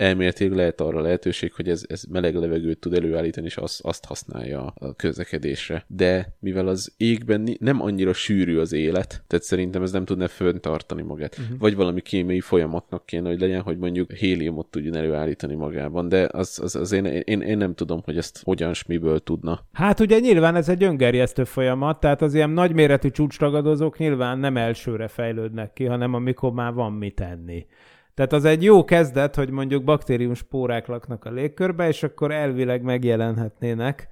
elméletileg 0.02 0.56
lehet 0.56 0.80
arra 0.80 1.00
lehetőség, 1.00 1.52
hogy 1.52 1.68
ez, 1.68 1.84
ez 1.88 2.04
meleg 2.10 2.34
levegőt 2.34 2.78
tud 2.78 2.94
előállítani, 2.94 3.46
és 3.46 3.56
azt, 3.56 3.80
azt 3.80 4.04
használja 4.04 4.64
a 4.64 4.94
közlekedésre. 4.94 5.84
De 5.88 6.36
mivel 6.40 6.68
az 6.68 6.94
égben 6.96 7.56
nem 7.58 7.82
annyira 7.82 8.12
sűrű 8.12 8.58
az 8.58 8.72
élet, 8.72 9.24
tehát 9.26 9.44
szerintem 9.44 9.82
ez 9.82 9.92
nem 9.92 10.04
tudna 10.04 10.28
föntartani 10.28 11.02
magát. 11.02 11.38
Uh-huh. 11.38 11.58
Vagy 11.58 11.74
valami 11.74 12.00
kémiai 12.00 12.40
folyamatnak 12.40 13.06
kéne, 13.06 13.28
hogy 13.28 13.40
legyen, 13.40 13.60
hogy 13.60 13.78
mondjuk 13.78 14.12
héliumot 14.12 14.66
tudjon 14.66 14.96
előállítani 14.96 15.54
magában, 15.54 16.08
de 16.08 16.28
az, 16.32 16.58
az, 16.62 16.76
az 16.76 16.92
én, 16.92 17.04
én, 17.04 17.40
én 17.40 17.56
nem 17.56 17.74
tudom, 17.74 18.00
hogy 18.04 18.16
ezt 18.16 18.40
hogyan 18.44 18.74
s 18.74 18.84
miből 18.84 19.18
tudna. 19.18 19.60
Hát 19.72 20.00
ugye 20.00 20.18
nyilván 20.18 20.56
ez 20.56 20.68
egy 20.68 20.82
öngerjesztő 20.82 21.44
folyamat, 21.44 22.00
tehát 22.00 22.22
az 22.22 22.34
ilyen 22.34 22.50
nagyméretű 22.50 23.10
csúcsragadozók 23.10 23.98
nyilván 23.98 24.38
nem 24.38 24.56
elsőre 24.56 25.08
fejlődnek 25.08 25.72
ki, 25.72 25.84
hanem 25.84 26.14
amikor 26.14 26.52
már 26.52 26.72
van 26.72 26.92
mit 26.92 27.14
tenni. 27.14 27.66
Tehát 28.14 28.32
az 28.32 28.44
egy 28.44 28.62
jó 28.62 28.84
kezdet, 28.84 29.34
hogy 29.34 29.50
mondjuk 29.50 29.84
baktérium 29.84 30.34
spórák 30.34 30.86
laknak 30.86 31.24
a 31.24 31.30
légkörbe, 31.30 31.88
és 31.88 32.02
akkor 32.02 32.30
elvileg 32.30 32.82
megjelenhetnének. 32.82 34.08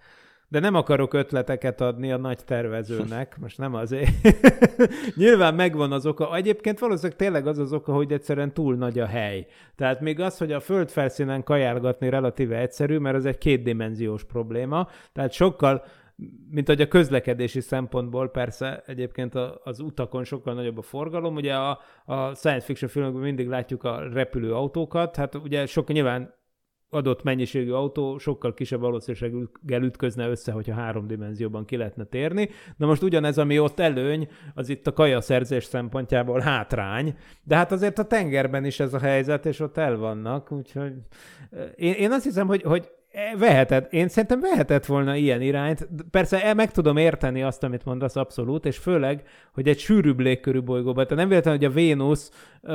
De 0.50 0.60
nem 0.60 0.74
akarok 0.74 1.14
ötleteket 1.14 1.80
adni 1.80 2.12
a 2.12 2.16
nagy 2.16 2.44
tervezőnek, 2.44 3.36
most 3.40 3.58
nem 3.58 3.74
azért. 3.74 4.10
Nyilván 5.16 5.54
megvan 5.54 5.92
az 5.92 6.06
oka. 6.06 6.36
Egyébként 6.36 6.78
valószínűleg 6.78 7.16
tényleg 7.16 7.46
az 7.46 7.58
az 7.58 7.72
oka, 7.72 7.92
hogy 7.92 8.12
egyszerűen 8.12 8.52
túl 8.52 8.74
nagy 8.74 8.98
a 8.98 9.06
hely. 9.06 9.46
Tehát 9.76 10.00
még 10.00 10.20
az, 10.20 10.38
hogy 10.38 10.52
a 10.52 10.60
föld 10.60 10.90
felszínen 10.90 11.42
kajálgatni 11.42 12.08
relatíve 12.08 12.58
egyszerű, 12.58 12.98
mert 12.98 13.16
ez 13.16 13.24
egy 13.24 13.38
kétdimenziós 13.38 14.24
probléma. 14.24 14.88
Tehát 15.12 15.32
sokkal 15.32 15.84
mint 16.50 16.66
hogy 16.66 16.80
a 16.80 16.88
közlekedési 16.88 17.60
szempontból 17.60 18.30
persze 18.30 18.82
egyébként 18.86 19.34
az 19.64 19.80
utakon 19.80 20.24
sokkal 20.24 20.54
nagyobb 20.54 20.78
a 20.78 20.82
forgalom. 20.82 21.34
Ugye 21.34 21.54
a, 21.54 21.78
a 22.04 22.34
science 22.34 22.64
fiction 22.64 22.90
filmekben 22.90 23.22
mindig 23.22 23.48
látjuk 23.48 23.84
a 23.84 24.08
repülő 24.12 24.54
autókat, 24.54 25.16
hát 25.16 25.34
ugye 25.34 25.66
sokkal 25.66 25.94
nyilván 25.94 26.38
adott 26.90 27.22
mennyiségű 27.22 27.70
autó 27.70 28.18
sokkal 28.18 28.54
kisebb 28.54 28.80
valószínűséggel 28.80 29.82
ütközne 29.82 30.28
össze, 30.28 30.52
hogyha 30.52 30.74
három 30.74 31.06
dimenzióban 31.06 31.64
ki 31.64 31.76
lehetne 31.76 32.04
térni. 32.04 32.48
Na 32.76 32.86
most 32.86 33.02
ugyanez, 33.02 33.38
ami 33.38 33.58
ott 33.58 33.80
előny, 33.80 34.28
az 34.54 34.68
itt 34.68 34.86
a 34.86 34.92
kajaszerzés 34.92 35.64
szempontjából 35.64 36.40
hátrány, 36.40 37.16
de 37.42 37.56
hát 37.56 37.72
azért 37.72 37.98
a 37.98 38.04
tengerben 38.04 38.64
is 38.64 38.80
ez 38.80 38.94
a 38.94 38.98
helyzet, 38.98 39.46
és 39.46 39.60
ott 39.60 39.76
el 39.76 39.96
vannak, 39.96 40.52
úgyhogy 40.52 40.92
én, 41.76 41.92
én 41.92 42.10
azt 42.10 42.24
hiszem, 42.24 42.46
hogy, 42.46 42.62
hogy 42.62 42.90
Vehetett. 43.38 43.92
Én 43.92 44.08
szerintem 44.08 44.40
vehetett 44.40 44.86
volna 44.86 45.16
ilyen 45.16 45.42
irányt. 45.42 45.88
Persze 46.10 46.44
el 46.44 46.54
meg 46.54 46.70
tudom 46.70 46.96
érteni 46.96 47.42
azt, 47.42 47.62
amit 47.62 47.84
mondasz 47.84 48.16
abszolút, 48.16 48.66
és 48.66 48.78
főleg, 48.78 49.22
hogy 49.52 49.68
egy 49.68 49.78
sűrűbb 49.78 50.20
légkörű 50.20 50.62
bolygóban. 50.62 51.04
Tehát 51.04 51.18
nem 51.18 51.28
véletlen, 51.28 51.56
hogy 51.56 51.64
a 51.64 51.70
Vénusz 51.70 52.30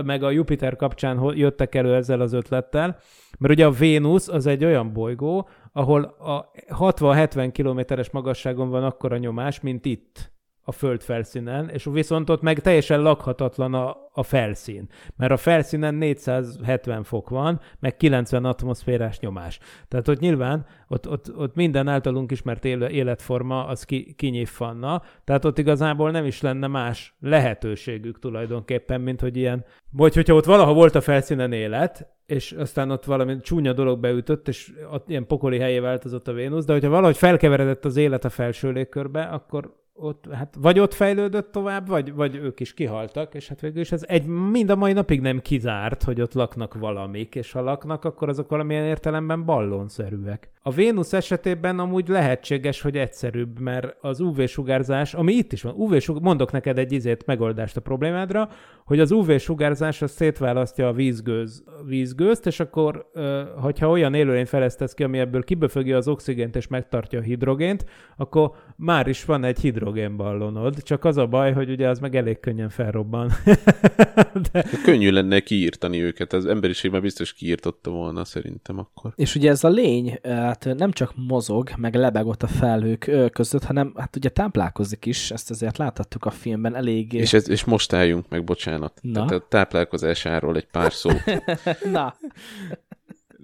meg 0.05 0.23
a 0.23 0.31
Jupiter 0.31 0.75
kapcsán 0.75 1.33
jöttek 1.35 1.75
elő 1.75 1.95
ezzel 1.95 2.21
az 2.21 2.33
ötlettel, 2.33 2.97
mert 3.39 3.53
ugye 3.53 3.65
a 3.65 3.71
Vénusz 3.71 4.27
az 4.27 4.45
egy 4.45 4.65
olyan 4.65 4.93
bolygó, 4.93 5.49
ahol 5.71 6.03
a 6.03 6.51
60-70 6.69 7.49
kilométeres 7.51 8.09
magasságon 8.09 8.69
van 8.69 8.83
akkora 8.83 9.17
nyomás, 9.17 9.59
mint 9.59 9.85
itt 9.85 10.33
a 10.67 10.71
föld 10.71 11.01
felszínen, 11.01 11.69
és 11.69 11.87
viszont 11.91 12.29
ott 12.29 12.41
meg 12.41 12.59
teljesen 12.59 13.01
lakhatatlan 13.01 13.73
a, 13.73 13.97
a 14.13 14.23
felszín, 14.23 14.89
mert 15.17 15.31
a 15.31 15.37
felszínen 15.37 15.95
470 15.95 17.03
fok 17.03 17.29
van, 17.29 17.59
meg 17.79 17.97
90 17.97 18.45
atmoszférás 18.45 19.19
nyomás. 19.19 19.59
Tehát 19.87 20.07
ott 20.07 20.19
nyilván 20.19 20.65
ott, 20.87 21.09
ott, 21.09 21.37
ott 21.37 21.55
minden 21.55 21.87
általunk 21.87 22.31
ismert 22.31 22.65
életforma 22.65 23.65
az 23.65 23.83
ki, 23.83 24.13
kinyífanna, 24.13 25.01
tehát 25.23 25.45
ott 25.45 25.57
igazából 25.57 26.11
nem 26.11 26.25
is 26.25 26.41
lenne 26.41 26.67
más 26.67 27.15
lehetőségük 27.19 28.19
tulajdonképpen, 28.19 29.01
mint 29.01 29.21
hogy 29.21 29.37
ilyen, 29.37 29.65
vagy 29.91 30.13
hogyha 30.13 30.33
ott 30.33 30.45
valaha 30.45 30.73
volt 30.73 30.95
a 30.95 31.01
felszínen 31.01 31.51
élet, 31.51 32.13
és 32.25 32.51
aztán 32.51 32.91
ott 32.91 33.05
valami 33.05 33.39
csúnya 33.39 33.73
dolog 33.73 33.99
beütött, 33.99 34.47
és 34.47 34.73
ott 34.91 35.09
ilyen 35.09 35.27
pokoli 35.27 35.59
helyé 35.59 35.79
változott 35.79 36.27
a 36.27 36.33
Vénusz, 36.33 36.65
de 36.65 36.73
hogyha 36.73 36.89
valahogy 36.89 37.17
felkeveredett 37.17 37.85
az 37.85 37.97
élet 37.97 38.25
a 38.25 38.29
felső 38.29 38.71
légkörbe, 38.71 39.21
akkor 39.21 39.83
ott, 39.97 40.25
hát 40.31 40.55
vagy 40.59 40.79
ott 40.79 40.93
fejlődött 40.93 41.51
tovább, 41.51 41.87
vagy, 41.87 42.13
vagy 42.13 42.35
ők 42.35 42.59
is 42.59 42.73
kihaltak, 42.73 43.33
és 43.33 43.47
hát 43.47 43.61
végül 43.61 43.81
is 43.81 43.91
ez 43.91 44.03
egy, 44.07 44.25
mind 44.25 44.69
a 44.69 44.75
mai 44.75 44.93
napig 44.93 45.21
nem 45.21 45.39
kizárt, 45.41 46.03
hogy 46.03 46.21
ott 46.21 46.33
laknak 46.33 46.73
valamik, 46.73 47.35
és 47.35 47.51
ha 47.51 47.61
laknak, 47.61 48.05
akkor 48.05 48.29
azok 48.29 48.49
valamilyen 48.49 48.85
értelemben 48.85 49.45
ballonszerűek. 49.45 50.49
A 50.61 50.71
Vénusz 50.71 51.13
esetében 51.13 51.79
amúgy 51.79 52.07
lehetséges, 52.07 52.81
hogy 52.81 52.97
egyszerűbb, 52.97 53.59
mert 53.59 53.97
az 54.01 54.19
UV-sugárzás, 54.19 55.13
ami 55.13 55.33
itt 55.33 55.53
is 55.53 55.61
van, 55.61 55.73
UV 55.73 56.21
mondok 56.21 56.51
neked 56.51 56.77
egy 56.77 56.91
izét 56.91 57.25
megoldást 57.25 57.77
a 57.77 57.81
problémádra, 57.81 58.49
hogy 58.85 58.99
az 58.99 59.11
UV-sugárzás 59.11 60.01
az 60.01 60.11
szétválasztja 60.11 60.87
a 60.87 60.93
vízgőz 60.93 61.63
vízgőzt, 61.85 62.45
és 62.45 62.59
akkor, 62.59 63.11
hogyha 63.55 63.89
olyan 63.89 64.13
élőlény 64.13 64.45
fejlesztesz 64.45 64.93
ki, 64.93 65.03
ami 65.03 65.19
ebből 65.19 65.43
kiböfögi 65.43 65.93
az 65.93 66.07
oxigént 66.07 66.55
és 66.55 66.67
megtartja 66.67 67.19
a 67.19 67.21
hidrogént, 67.21 67.85
akkor 68.17 68.51
már 68.75 69.07
is 69.07 69.25
van 69.25 69.43
egy 69.43 69.59
hidrogénballonod, 69.93 70.83
csak 70.83 71.05
az 71.05 71.17
a 71.17 71.27
baj, 71.27 71.53
hogy 71.53 71.69
ugye 71.69 71.89
az 71.89 71.99
meg 71.99 72.15
elég 72.15 72.39
könnyen 72.39 72.69
felrobban. 72.69 73.31
De... 74.51 74.65
Könnyű 74.83 75.09
lenne 75.09 75.39
kiírtani 75.39 76.01
őket, 76.01 76.33
az 76.33 76.45
emberiség 76.45 76.91
már 76.91 77.01
biztos 77.01 77.33
kiírtotta 77.33 77.89
volna 77.89 78.25
szerintem 78.25 78.79
akkor. 78.79 79.13
És 79.15 79.35
ugye 79.35 79.49
ez 79.49 79.63
a 79.63 79.69
lény 79.69 80.19
hát 80.23 80.67
nem 80.77 80.91
csak 80.91 81.13
mozog, 81.27 81.69
meg 81.77 81.95
lebeg 81.95 82.27
ott 82.27 82.43
a 82.43 82.47
felhők 82.47 83.11
között, 83.31 83.63
hanem 83.63 83.93
hát 83.95 84.15
ugye 84.15 84.29
táplálkozik 84.29 85.05
is, 85.05 85.31
ezt 85.31 85.49
azért 85.49 85.77
láthattuk 85.77 86.25
a 86.25 86.31
filmben 86.31 86.75
elég... 86.75 87.13
És, 87.13 87.33
ez, 87.33 87.49
és 87.49 87.63
most 87.63 87.93
álljunk 87.93 88.29
meg, 88.29 88.43
bocsánat. 88.43 88.99
Na? 89.01 89.25
Tehát 89.25 89.43
a 89.43 89.47
táplálkozásáról 89.49 90.55
egy 90.55 90.67
pár 90.67 90.93
szó. 90.93 91.09
Na, 91.91 92.15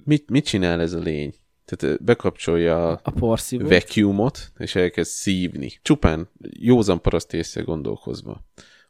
mit, 0.03 0.29
mit 0.29 0.45
csinál 0.45 0.81
ez 0.81 0.93
a 0.93 0.99
lény? 0.99 1.33
Tehát 1.75 2.03
bekapcsolja 2.03 2.87
a 2.87 2.99
a 3.03 3.11
porszívó. 3.11 3.67
vacuumot, 3.67 4.51
és 4.57 4.75
elkezd 4.75 5.11
szívni. 5.11 5.71
Csupán 5.81 6.29
józan 6.49 7.01
paraszt 7.01 7.33
észre 7.33 7.61
gondolkozva. 7.61 8.43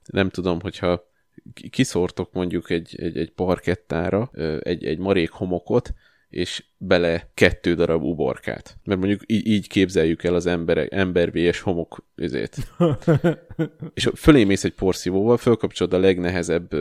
Nem 0.06 0.30
tudom, 0.30 0.62
hogyha 0.62 1.10
ki- 1.54 1.70
kiszórtok 1.70 2.34
mondjuk 2.34 2.70
egy, 2.70 2.96
egy, 3.00 3.18
egy 3.18 3.32
parkettára 3.32 4.30
egy, 4.60 4.86
egy 4.86 4.98
marék 4.98 5.30
homokot, 5.30 5.94
és 6.32 6.64
bele 6.78 7.30
kettő 7.34 7.74
darab 7.76 8.04
uborkát. 8.04 8.78
Mert 8.84 9.00
mondjuk 9.00 9.22
így, 9.26 9.48
így 9.48 9.68
képzeljük 9.68 10.24
el 10.24 10.36
az 10.36 10.46
emberek, 10.46 10.92
embervélyes 10.92 11.60
homok 11.60 12.06
üzét. 12.16 12.58
és 13.94 14.10
fölé 14.16 14.44
mész 14.44 14.64
egy 14.64 14.74
porszívóval, 14.74 15.38
fölkapcsolod 15.38 15.94
a 15.94 16.00
legnehezebb, 16.00 16.72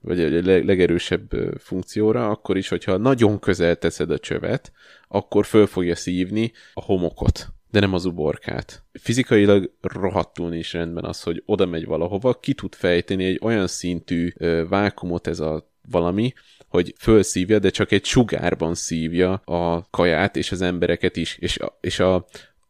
vagy 0.00 0.20
a 0.20 0.28
leg- 0.28 0.64
legerősebb 0.64 1.30
funkcióra, 1.58 2.30
akkor 2.30 2.56
is, 2.56 2.68
hogyha 2.68 2.96
nagyon 2.96 3.38
közel 3.38 3.76
teszed 3.76 4.10
a 4.10 4.18
csövet, 4.18 4.72
akkor 5.08 5.46
föl 5.46 5.66
fogja 5.66 5.94
szívni 5.94 6.52
a 6.74 6.82
homokot, 6.82 7.48
de 7.70 7.80
nem 7.80 7.94
az 7.94 8.04
uborkát. 8.04 8.84
Fizikailag 8.92 9.72
rohadtul 9.80 10.48
nincs 10.48 10.72
rendben 10.72 11.04
az, 11.04 11.22
hogy 11.22 11.42
oda 11.46 11.66
megy 11.66 11.84
valahova, 11.84 12.34
ki 12.34 12.54
tud 12.54 12.74
fejteni 12.74 13.24
egy 13.24 13.38
olyan 13.42 13.66
szintű 13.66 14.32
vákumot 14.68 15.26
ez 15.26 15.40
a 15.40 15.70
valami, 15.90 16.32
hogy 16.70 16.94
fölszívja, 16.98 17.58
de 17.58 17.70
csak 17.70 17.92
egy 17.92 18.04
sugárban 18.04 18.74
szívja 18.74 19.32
a 19.32 19.90
kaját 19.90 20.36
és 20.36 20.52
az 20.52 20.60
embereket 20.62 21.16
is. 21.16 21.36
És 21.38 21.58
a, 21.58 21.78
és 21.80 21.98
a 21.98 22.26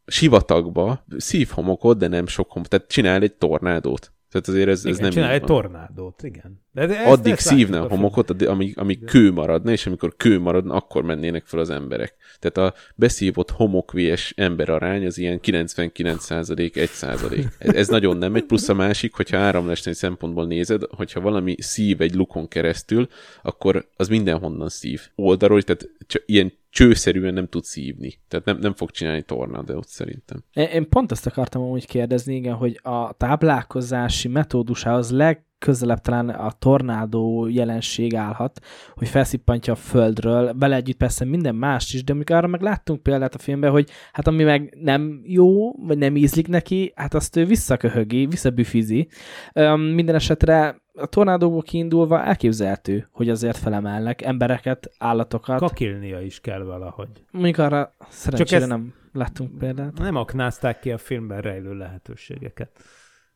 sivatagba 0.07 1.05
szív 1.17 1.49
homokot, 1.49 1.99
de 1.99 2.09
nem 2.09 2.27
sok 2.27 2.51
homok. 2.51 2.69
Tehát 2.69 2.89
csinál 2.89 3.23
egy 3.23 3.35
tornádót. 3.35 4.13
Tehát 4.31 4.49
azért 4.49 4.69
ez, 4.69 4.79
ez 4.79 4.85
Igen, 4.85 5.01
nem 5.01 5.11
csinál 5.11 5.31
egy 5.31 5.39
van. 5.41 5.49
tornádót, 5.49 6.23
igen. 6.23 6.61
De, 6.73 6.83
ezt- 6.89 7.07
Addig 7.07 7.33
ezt 7.33 7.47
szívna 7.47 7.83
a 7.83 7.89
homokot, 7.89 8.31
addig- 8.31 8.49
amíg, 8.49 8.79
amíg 8.79 9.05
kő 9.05 9.33
maradna, 9.33 9.71
és 9.71 9.87
amikor 9.87 10.17
kő 10.17 10.39
maradna, 10.41 10.75
akkor 10.75 11.03
mennének 11.03 11.47
fel 11.47 11.61
az 11.61 11.71
emberek. 11.71 12.15
Tehát 12.39 12.73
a 12.73 12.79
beszívott 12.95 13.51
homokvés 13.51 14.33
ember 14.37 14.69
arány 14.69 15.07
az 15.07 15.19
ilyen 15.19 15.41
99% 15.41 16.77
1%. 16.77 17.45
Ez, 17.59 17.75
ez 17.75 17.89
nagyon 17.89 18.17
nem 18.17 18.35
egy 18.35 18.45
plusz 18.45 18.69
a 18.69 18.75
másik, 18.75 19.15
hogyha 19.15 19.37
áramlásnai 19.39 19.95
szempontból 19.95 20.47
nézed, 20.47 20.83
hogyha 20.91 21.21
valami 21.21 21.55
szív 21.59 22.01
egy 22.01 22.15
lukon 22.15 22.49
keresztül, 22.49 23.09
akkor 23.43 23.89
az 23.97 24.09
mindenhonnan 24.09 24.69
szív. 24.69 25.01
Oldalról, 25.15 25.63
tehát 25.63 25.89
csak 26.07 26.23
ilyen 26.27 26.53
csőszerűen 26.71 27.35
nem 27.35 27.47
tud 27.47 27.65
szívni. 27.65 28.21
Tehát 28.29 28.47
nem, 28.47 28.59
nem 28.59 28.75
fog 28.75 28.91
csinálni 28.91 29.23
tornádót 29.23 29.89
szerintem. 29.89 30.45
Én 30.53 30.89
pont 30.89 31.13
ezt 31.13 31.27
akartam 31.27 31.63
amúgy 31.63 31.87
kérdezni, 31.87 32.35
igen, 32.35 32.55
hogy 32.55 32.81
a 32.83 33.13
táplálkozási 33.13 34.29
metódusához 34.29 35.11
legközelebb 35.11 35.99
talán 35.99 36.29
a 36.29 36.51
tornádó 36.51 37.49
jelenség 37.49 38.15
állhat, 38.15 38.61
hogy 38.95 39.09
felszippantja 39.09 39.73
a 39.73 39.77
földről, 39.77 40.55
vele 40.59 40.77
együtt 40.77 40.97
persze 40.97 41.25
minden 41.25 41.55
más 41.55 41.95
is, 41.95 42.05
de 42.05 42.13
amikor 42.13 42.37
arra 42.37 42.47
meg 42.47 42.61
láttunk 42.61 43.03
példát 43.03 43.35
a 43.35 43.39
filmben, 43.39 43.71
hogy 43.71 43.91
hát 44.13 44.27
ami 44.27 44.43
meg 44.43 44.77
nem 44.81 45.21
jó, 45.25 45.73
vagy 45.73 45.99
nem 45.99 46.17
ízlik 46.17 46.49
neki, 46.49 46.93
hát 46.95 47.15
azt 47.15 47.37
ő 47.37 47.45
visszaköhögi, 47.45 48.27
visszabüfizi. 48.27 49.09
Öm, 49.53 49.81
minden 49.81 50.15
esetre 50.15 50.80
a 51.01 51.07
tornádóból 51.07 51.63
kiindulva 51.63 52.25
elképzelhető, 52.25 53.09
hogy 53.13 53.29
azért 53.29 53.57
felemelnek 53.57 54.23
embereket, 54.23 54.91
állatokat. 54.99 55.59
Kakilnia 55.59 56.21
is 56.21 56.41
kell 56.41 56.63
valahogy. 56.63 57.09
Mondjuk 57.31 57.59
arra 57.59 57.93
szerencsére 58.09 58.63
ez- 58.63 58.69
nem 58.69 58.95
láttunk 59.13 59.59
példát. 59.59 59.99
Nem 59.99 60.17
aknázták 60.17 60.81
ki 60.81 60.91
a 60.93 60.99
filmben 60.99 61.41
rejlő 61.41 61.75
lehetőségeket. 61.75 62.71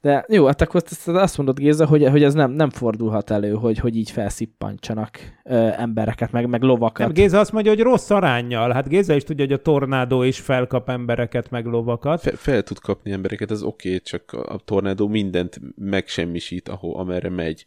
De 0.04 0.24
jó, 0.28 0.46
hát 0.46 0.60
akkor 0.60 0.82
azt 1.06 1.36
mondod, 1.36 1.58
Géza, 1.58 1.86
hogy, 1.86 2.08
hogy 2.08 2.22
ez 2.22 2.34
nem, 2.34 2.50
nem 2.50 2.70
fordulhat 2.70 3.30
elő, 3.30 3.52
hogy, 3.52 3.78
hogy 3.78 3.96
így 3.96 4.10
felszippantsanak 4.10 5.18
ö, 5.44 5.68
embereket, 5.76 6.32
meg, 6.32 6.48
meg 6.48 6.62
lovakat. 6.62 7.06
Nem, 7.06 7.12
Géza 7.12 7.38
azt 7.38 7.52
mondja, 7.52 7.72
hogy 7.72 7.80
rossz 7.80 8.10
arányjal. 8.10 8.72
Hát 8.72 8.88
Géza 8.88 9.14
is 9.14 9.22
tudja, 9.22 9.44
hogy 9.44 9.54
a 9.54 9.62
tornádó 9.62 10.22
is 10.22 10.40
felkap 10.40 10.88
embereket, 10.88 11.50
meg 11.50 11.66
lovakat. 11.66 12.20
Fel, 12.20 12.36
fel 12.36 12.62
tud 12.62 12.78
kapni 12.78 13.10
embereket, 13.10 13.50
az 13.50 13.62
oké, 13.62 13.88
okay, 13.88 14.00
csak 14.00 14.32
a, 14.32 14.52
a 14.52 14.58
tornádó 14.64 15.08
mindent 15.08 15.60
megsemmisít, 15.76 16.68
ahol, 16.68 16.96
amerre 16.96 17.30
megy. 17.30 17.66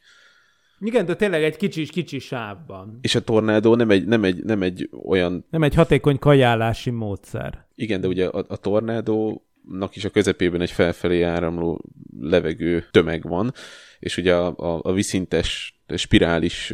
Igen, 0.80 1.06
de 1.06 1.16
tényleg 1.16 1.44
egy 1.44 1.56
kicsi, 1.56 1.86
kicsi 1.86 2.20
sávban. 2.20 2.98
És 3.02 3.16
a 3.16 3.22
tornádó 3.22 3.76
nem 3.76 3.90
egy, 3.90 4.08
nem 4.08 4.24
egy, 4.24 4.44
nem 4.44 4.62
egy 4.62 4.90
olyan, 5.06 5.46
Nem 5.50 5.64
egy 5.64 5.76
hatékony 5.76 6.20
kajálási 6.20 6.90
módszer. 6.90 7.66
igen, 7.76 8.02
de 8.02 8.08
ugye 8.08 8.28
a, 8.28 8.46
a 8.48 8.58
tornádónak 9.70 9.96
is 9.96 10.06
a 10.06 10.10
közepében 10.10 10.62
egy 10.62 10.72
felfelé 10.72 11.22
áramló 11.22 11.82
levegő 12.20 12.86
tömeg 12.92 13.24
van, 13.24 13.54
és 14.00 14.18
ugye 14.18 14.36
a, 14.36 14.56
a, 14.58 14.80
a 14.84 14.94
viszintes 14.94 15.80
spirális 15.96 16.74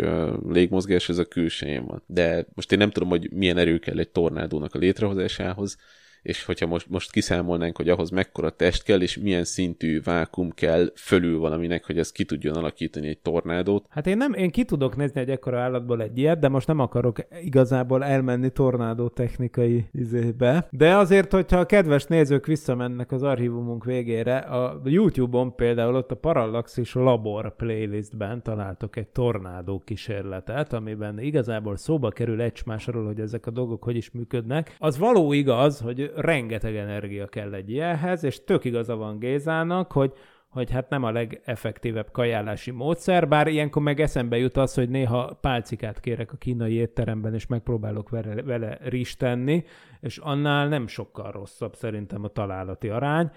légmozgás 0.49 1.09
ez 1.09 1.17
a 1.17 1.25
külsején 1.25 1.85
van. 1.85 2.03
De 2.05 2.45
most 2.53 2.71
én 2.71 2.77
nem 2.77 2.91
tudom, 2.91 3.09
hogy 3.09 3.31
milyen 3.31 3.57
erő 3.57 3.79
kell 3.79 3.99
egy 3.99 4.09
tornádónak 4.09 4.75
a 4.75 4.77
létrehozásához, 4.77 5.77
és 6.23 6.45
hogyha 6.45 6.67
most, 6.67 6.89
most 6.89 7.11
kiszámolnánk, 7.11 7.77
hogy 7.77 7.89
ahhoz 7.89 8.09
mekkora 8.09 8.49
test 8.49 8.83
kell, 8.83 9.01
és 9.01 9.17
milyen 9.17 9.43
szintű 9.43 10.01
vákum 10.01 10.51
kell 10.51 10.91
fölül 10.95 11.39
valaminek, 11.39 11.85
hogy 11.85 11.97
ez 11.97 12.11
ki 12.11 12.25
tudjon 12.25 12.55
alakítani 12.55 13.07
egy 13.07 13.19
tornádót, 13.19 13.85
Hát 13.89 14.07
én 14.07 14.17
nem, 14.17 14.33
én 14.33 14.49
ki 14.49 14.63
tudok 14.65 14.95
nézni 14.95 15.19
egy 15.19 15.29
ekkora 15.29 15.59
állatból 15.59 16.01
egy 16.01 16.17
ilyet, 16.17 16.39
de 16.39 16.47
most 16.47 16.67
nem 16.67 16.79
akarok 16.79 17.17
igazából 17.43 18.03
elmenni 18.03 18.49
tornádó 18.49 19.07
technikai 19.07 19.85
izébe. 19.91 20.67
De 20.71 20.95
azért, 20.95 21.31
hogyha 21.31 21.59
a 21.59 21.65
kedves 21.65 22.05
nézők 22.05 22.45
visszamennek 22.45 23.11
az 23.11 23.23
archívumunk 23.23 23.85
végére, 23.85 24.37
a 24.37 24.81
YouTube-on 24.83 25.55
például 25.55 25.95
ott 25.95 26.11
a 26.11 26.15
Parallaxis 26.15 26.93
Labor 26.93 27.55
playlistben 27.55 28.43
találtok 28.43 28.95
egy 28.95 29.07
tornádó 29.07 29.81
kísérletet, 29.85 30.73
amiben 30.73 31.19
igazából 31.19 31.75
szóba 31.75 32.09
kerül 32.09 32.41
egymásról, 32.41 33.05
hogy 33.05 33.19
ezek 33.19 33.47
a 33.47 33.51
dolgok 33.51 33.83
hogy 33.83 33.95
is 33.95 34.11
működnek. 34.11 34.75
Az 34.79 34.97
való 34.97 35.33
igaz, 35.33 35.79
hogy 35.79 36.12
rengeteg 36.15 36.75
energia 36.75 37.27
kell 37.27 37.53
egy 37.53 37.69
ilyenhez, 37.69 38.23
és 38.23 38.43
tök 38.43 38.65
igaza 38.65 38.95
van 38.95 39.19
Gézának, 39.19 39.91
hogy 39.91 40.13
hogy 40.53 40.71
hát 40.71 40.89
nem 40.89 41.03
a 41.03 41.11
legeffektívebb 41.11 42.11
kajálási 42.11 42.71
módszer, 42.71 43.27
bár 43.27 43.47
ilyenkor 43.47 43.81
meg 43.81 43.99
eszembe 43.99 44.37
jut 44.37 44.57
az, 44.57 44.73
hogy 44.73 44.89
néha 44.89 45.37
pálcikát 45.41 45.99
kérek 45.99 46.31
a 46.31 46.37
kínai 46.37 46.73
étteremben, 46.73 47.33
és 47.33 47.47
megpróbálok 47.47 48.09
vele, 48.09 48.41
vele 48.41 48.77
rizs 48.81 49.15
tenni, 49.15 49.63
és 49.99 50.17
annál 50.17 50.67
nem 50.67 50.87
sokkal 50.87 51.31
rosszabb 51.31 51.75
szerintem 51.75 52.23
a 52.23 52.27
találati 52.27 52.89
arány, 52.89 53.29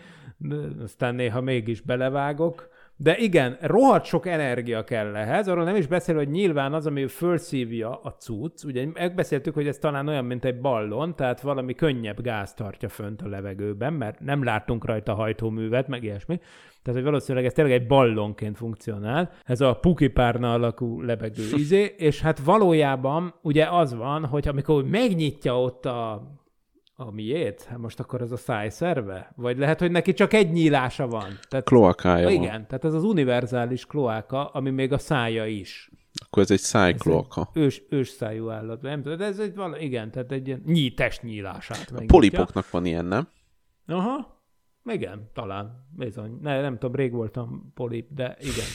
aztán 0.82 1.14
néha 1.14 1.40
mégis 1.40 1.80
belevágok, 1.80 2.68
de 2.98 3.16
igen, 3.16 3.56
rohadt 3.60 4.04
sok 4.04 4.26
energia 4.26 4.84
kell 4.84 5.16
ehhez, 5.16 5.48
arról 5.48 5.64
nem 5.64 5.76
is 5.76 5.86
beszél, 5.86 6.14
hogy 6.14 6.28
nyilván 6.28 6.72
az, 6.72 6.86
ami 6.86 7.06
fölszívja 7.06 8.00
a 8.02 8.10
cucc, 8.10 8.64
ugye 8.64 8.86
megbeszéltük, 8.94 9.54
hogy 9.54 9.66
ez 9.66 9.78
talán 9.78 10.08
olyan, 10.08 10.24
mint 10.24 10.44
egy 10.44 10.60
ballon, 10.60 11.16
tehát 11.16 11.40
valami 11.40 11.74
könnyebb 11.74 12.22
gáz 12.22 12.54
tartja 12.54 12.88
fönt 12.88 13.22
a 13.22 13.28
levegőben, 13.28 13.92
mert 13.92 14.20
nem 14.20 14.44
látunk 14.44 14.84
rajta 14.84 15.14
hajtóművet, 15.14 15.88
meg 15.88 16.02
ilyesmi. 16.02 16.36
Tehát, 16.82 17.00
hogy 17.00 17.10
valószínűleg 17.10 17.46
ez 17.46 17.52
tényleg 17.52 17.74
egy 17.74 17.86
ballonként 17.86 18.56
funkcionál, 18.56 19.30
ez 19.44 19.60
a 19.60 19.74
pukipárna 19.74 20.52
alakú 20.52 21.00
lebegő 21.00 21.42
izé, 21.56 21.94
és 21.98 22.20
hát 22.20 22.38
valójában 22.38 23.34
ugye 23.42 23.64
az 23.64 23.94
van, 23.94 24.26
hogy 24.26 24.48
amikor 24.48 24.84
megnyitja 24.84 25.60
ott 25.60 25.86
a 25.86 26.22
a 26.96 27.10
miét? 27.10 27.62
Hát 27.62 27.78
most 27.78 28.00
akkor 28.00 28.20
ez 28.20 28.30
a 28.30 28.36
szájszerve? 28.36 29.32
Vagy 29.36 29.58
lehet, 29.58 29.80
hogy 29.80 29.90
neki 29.90 30.12
csak 30.12 30.32
egy 30.32 30.50
nyílása 30.52 31.06
van? 31.06 31.38
Tehát, 31.48 31.64
kloakája 31.64 32.24
van. 32.24 32.32
igen, 32.32 32.66
tehát 32.66 32.84
ez 32.84 32.94
az 32.94 33.04
univerzális 33.04 33.86
kloáka, 33.86 34.46
ami 34.46 34.70
még 34.70 34.92
a 34.92 34.98
szája 34.98 35.46
is. 35.46 35.90
Akkor 36.26 36.42
ez 36.42 36.50
egy 36.50 36.60
szájkloaka. 36.60 37.50
Ős, 37.52 37.82
ős 37.88 38.08
szájú 38.08 38.50
állat, 38.50 38.82
nem 38.82 39.02
de 39.02 39.24
ez 39.24 39.38
egy 39.38 39.54
vala, 39.54 39.78
igen, 39.78 40.10
tehát 40.10 40.32
egy 40.32 40.46
ilyen 40.46 40.62
nyí, 40.66 40.94
testnyílását 40.94 41.90
megnyitja. 41.90 42.06
Polipoknak 42.06 42.70
van 42.70 42.84
ilyen, 42.84 43.04
nem? 43.04 43.28
Aha, 43.86 44.42
igen, 44.84 45.30
talán, 45.34 45.86
bizony. 45.96 46.38
Ne, 46.42 46.60
nem 46.60 46.78
tudom, 46.78 46.96
rég 46.96 47.12
voltam 47.12 47.72
polip, 47.74 48.08
de 48.10 48.36
igen. 48.40 48.66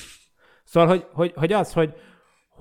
Szóval, 0.64 0.90
hogy, 0.90 1.06
hogy, 1.12 1.34
hogy 1.36 1.54
az, 1.54 1.74
hogy, 1.74 1.94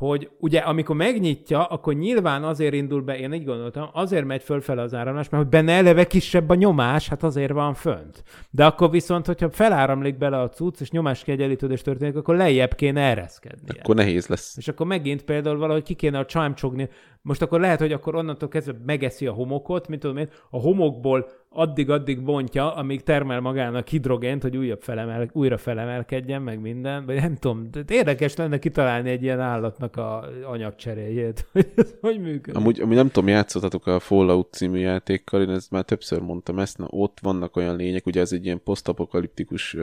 hogy 0.00 0.30
ugye 0.38 0.58
amikor 0.58 0.96
megnyitja, 0.96 1.64
akkor 1.64 1.94
nyilván 1.94 2.44
azért 2.44 2.74
indul 2.74 3.02
be, 3.02 3.18
én 3.18 3.32
így 3.32 3.44
gondoltam, 3.44 3.88
azért 3.92 4.24
megy 4.24 4.42
fölfele 4.42 4.82
az 4.82 4.94
áramlás, 4.94 5.28
mert 5.28 5.42
hogy 5.42 5.52
benne 5.52 5.72
eleve 5.72 6.06
kisebb 6.06 6.48
a 6.48 6.54
nyomás, 6.54 7.08
hát 7.08 7.22
azért 7.22 7.52
van 7.52 7.74
fönt. 7.74 8.22
De 8.50 8.64
akkor 8.64 8.90
viszont, 8.90 9.26
hogyha 9.26 9.50
feláramlik 9.50 10.18
bele 10.18 10.40
a 10.40 10.48
cucc, 10.48 10.80
és 10.80 10.90
nyomás 10.90 11.22
kiegyenlítődés 11.22 11.82
történik, 11.82 12.16
akkor 12.16 12.36
lejjebb 12.36 12.74
kéne 12.74 13.00
ereszkedni. 13.00 13.78
Akkor 13.78 13.94
nehéz 13.94 14.26
lesz. 14.26 14.56
És 14.56 14.68
akkor 14.68 14.86
megint 14.86 15.24
például 15.24 15.58
valahogy 15.58 15.82
ki 15.82 15.94
kéne 15.94 16.18
a 16.18 16.26
csámcsogni. 16.26 16.88
Most 17.22 17.42
akkor 17.42 17.60
lehet, 17.60 17.78
hogy 17.78 17.92
akkor 17.92 18.14
onnantól 18.14 18.48
kezdve 18.48 18.74
megeszi 18.86 19.26
a 19.26 19.32
homokot, 19.32 19.88
mint 19.88 20.00
tudom 20.00 20.16
én, 20.16 20.28
a 20.50 20.58
homokból 20.58 21.28
addig-addig 21.52 22.22
bontja, 22.22 22.74
amíg 22.74 23.02
termel 23.02 23.40
magának 23.40 23.88
hidrogént, 23.88 24.42
hogy 24.42 24.56
újabb 24.56 24.82
felemel, 24.82 25.30
újra 25.32 25.58
felemelkedjen, 25.58 26.42
meg 26.42 26.60
minden. 26.60 27.06
Vagy 27.06 27.16
nem 27.16 27.36
tudom, 27.36 27.70
de 27.70 27.82
érdekes 27.88 28.36
lenne 28.36 28.58
kitalálni 28.58 29.10
egy 29.10 29.22
ilyen 29.22 29.40
állatnak 29.40 29.96
a 29.96 30.28
anyagcseréjét, 30.44 31.46
hogy 31.52 31.66
hogy 32.00 32.20
működik. 32.20 32.56
Amúgy, 32.56 32.80
amúgy 32.80 32.96
nem 32.96 33.10
tudom, 33.10 33.28
játszottatok 33.28 33.86
a 33.86 33.98
Fallout 33.98 34.52
című 34.52 34.78
játékkal, 34.78 35.42
én 35.42 35.50
ezt 35.50 35.70
már 35.70 35.84
többször 35.84 36.20
mondtam 36.20 36.58
ezt, 36.58 36.78
na 36.78 36.86
ott 36.88 37.18
vannak 37.22 37.56
olyan 37.56 37.76
lények, 37.76 38.06
ugye 38.06 38.20
ez 38.20 38.32
egy 38.32 38.44
ilyen 38.44 38.62
posztapokaliptikus 38.62 39.76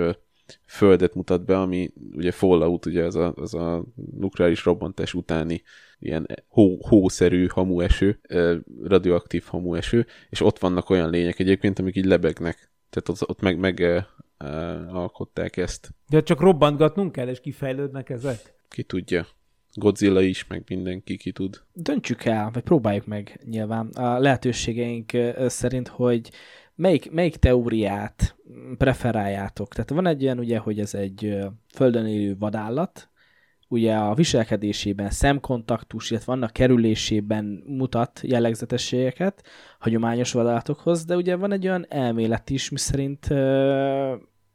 földet 0.65 1.15
mutat 1.15 1.45
be, 1.45 1.59
ami 1.59 1.91
ugye 2.15 2.31
Fallout, 2.31 2.85
ugye 2.85 3.03
az 3.03 3.15
a, 3.15 3.33
az 3.35 3.53
a 3.53 3.83
nukleáris 4.17 4.65
robbantás 4.65 5.13
utáni 5.13 5.61
ilyen 5.99 6.27
hó, 6.47 6.77
hószerű 6.81 7.47
hamueső, 7.47 8.19
radioaktív 8.83 9.43
hamueső, 9.43 10.05
és 10.29 10.41
ott 10.41 10.59
vannak 10.59 10.89
olyan 10.89 11.09
lények 11.09 11.39
egyébként, 11.39 11.79
amik 11.79 11.95
így 11.95 12.05
lebegnek. 12.05 12.71
Tehát 12.89 13.09
ott, 13.09 13.29
ott 13.29 13.41
meg, 13.41 13.57
meg 13.59 14.05
alkották 14.89 15.57
ezt. 15.57 15.89
De 16.09 16.23
csak 16.23 16.39
robbantgatnunk 16.39 17.11
kell, 17.11 17.27
és 17.27 17.39
kifejlődnek 17.39 18.09
ezek. 18.09 18.53
Ki 18.69 18.83
tudja. 18.83 19.27
Godzilla 19.73 20.21
is, 20.21 20.47
meg 20.47 20.63
mindenki 20.67 21.17
ki 21.17 21.31
tud. 21.31 21.61
Döntsük 21.73 22.25
el, 22.25 22.49
vagy 22.53 22.63
próbáljuk 22.63 23.05
meg 23.05 23.39
nyilván 23.43 23.87
a 23.87 24.19
lehetőségeink 24.19 25.11
szerint, 25.47 25.87
hogy 25.87 26.31
melyik, 26.75 27.11
melyik 27.11 27.35
teóriát 27.35 28.35
preferáljátok. 28.77 29.73
Tehát 29.73 29.89
van 29.89 30.07
egy 30.07 30.23
olyan, 30.23 30.39
ugye, 30.39 30.57
hogy 30.57 30.79
ez 30.79 30.93
egy 30.93 31.37
földön 31.73 32.05
élő 32.05 32.35
vadállat, 32.39 33.09
ugye 33.67 33.95
a 33.95 34.13
viselkedésében 34.13 35.09
szemkontaktus, 35.09 36.11
illetve 36.11 36.33
annak 36.33 36.51
kerülésében 36.51 37.63
mutat 37.67 38.19
jellegzetességeket 38.23 39.43
hagyományos 39.79 40.31
vadállatokhoz, 40.31 41.05
de 41.05 41.15
ugye 41.15 41.35
van 41.35 41.51
egy 41.51 41.67
olyan 41.67 41.85
elmélet 41.89 42.49
is, 42.49 42.69
miszerint 42.69 43.25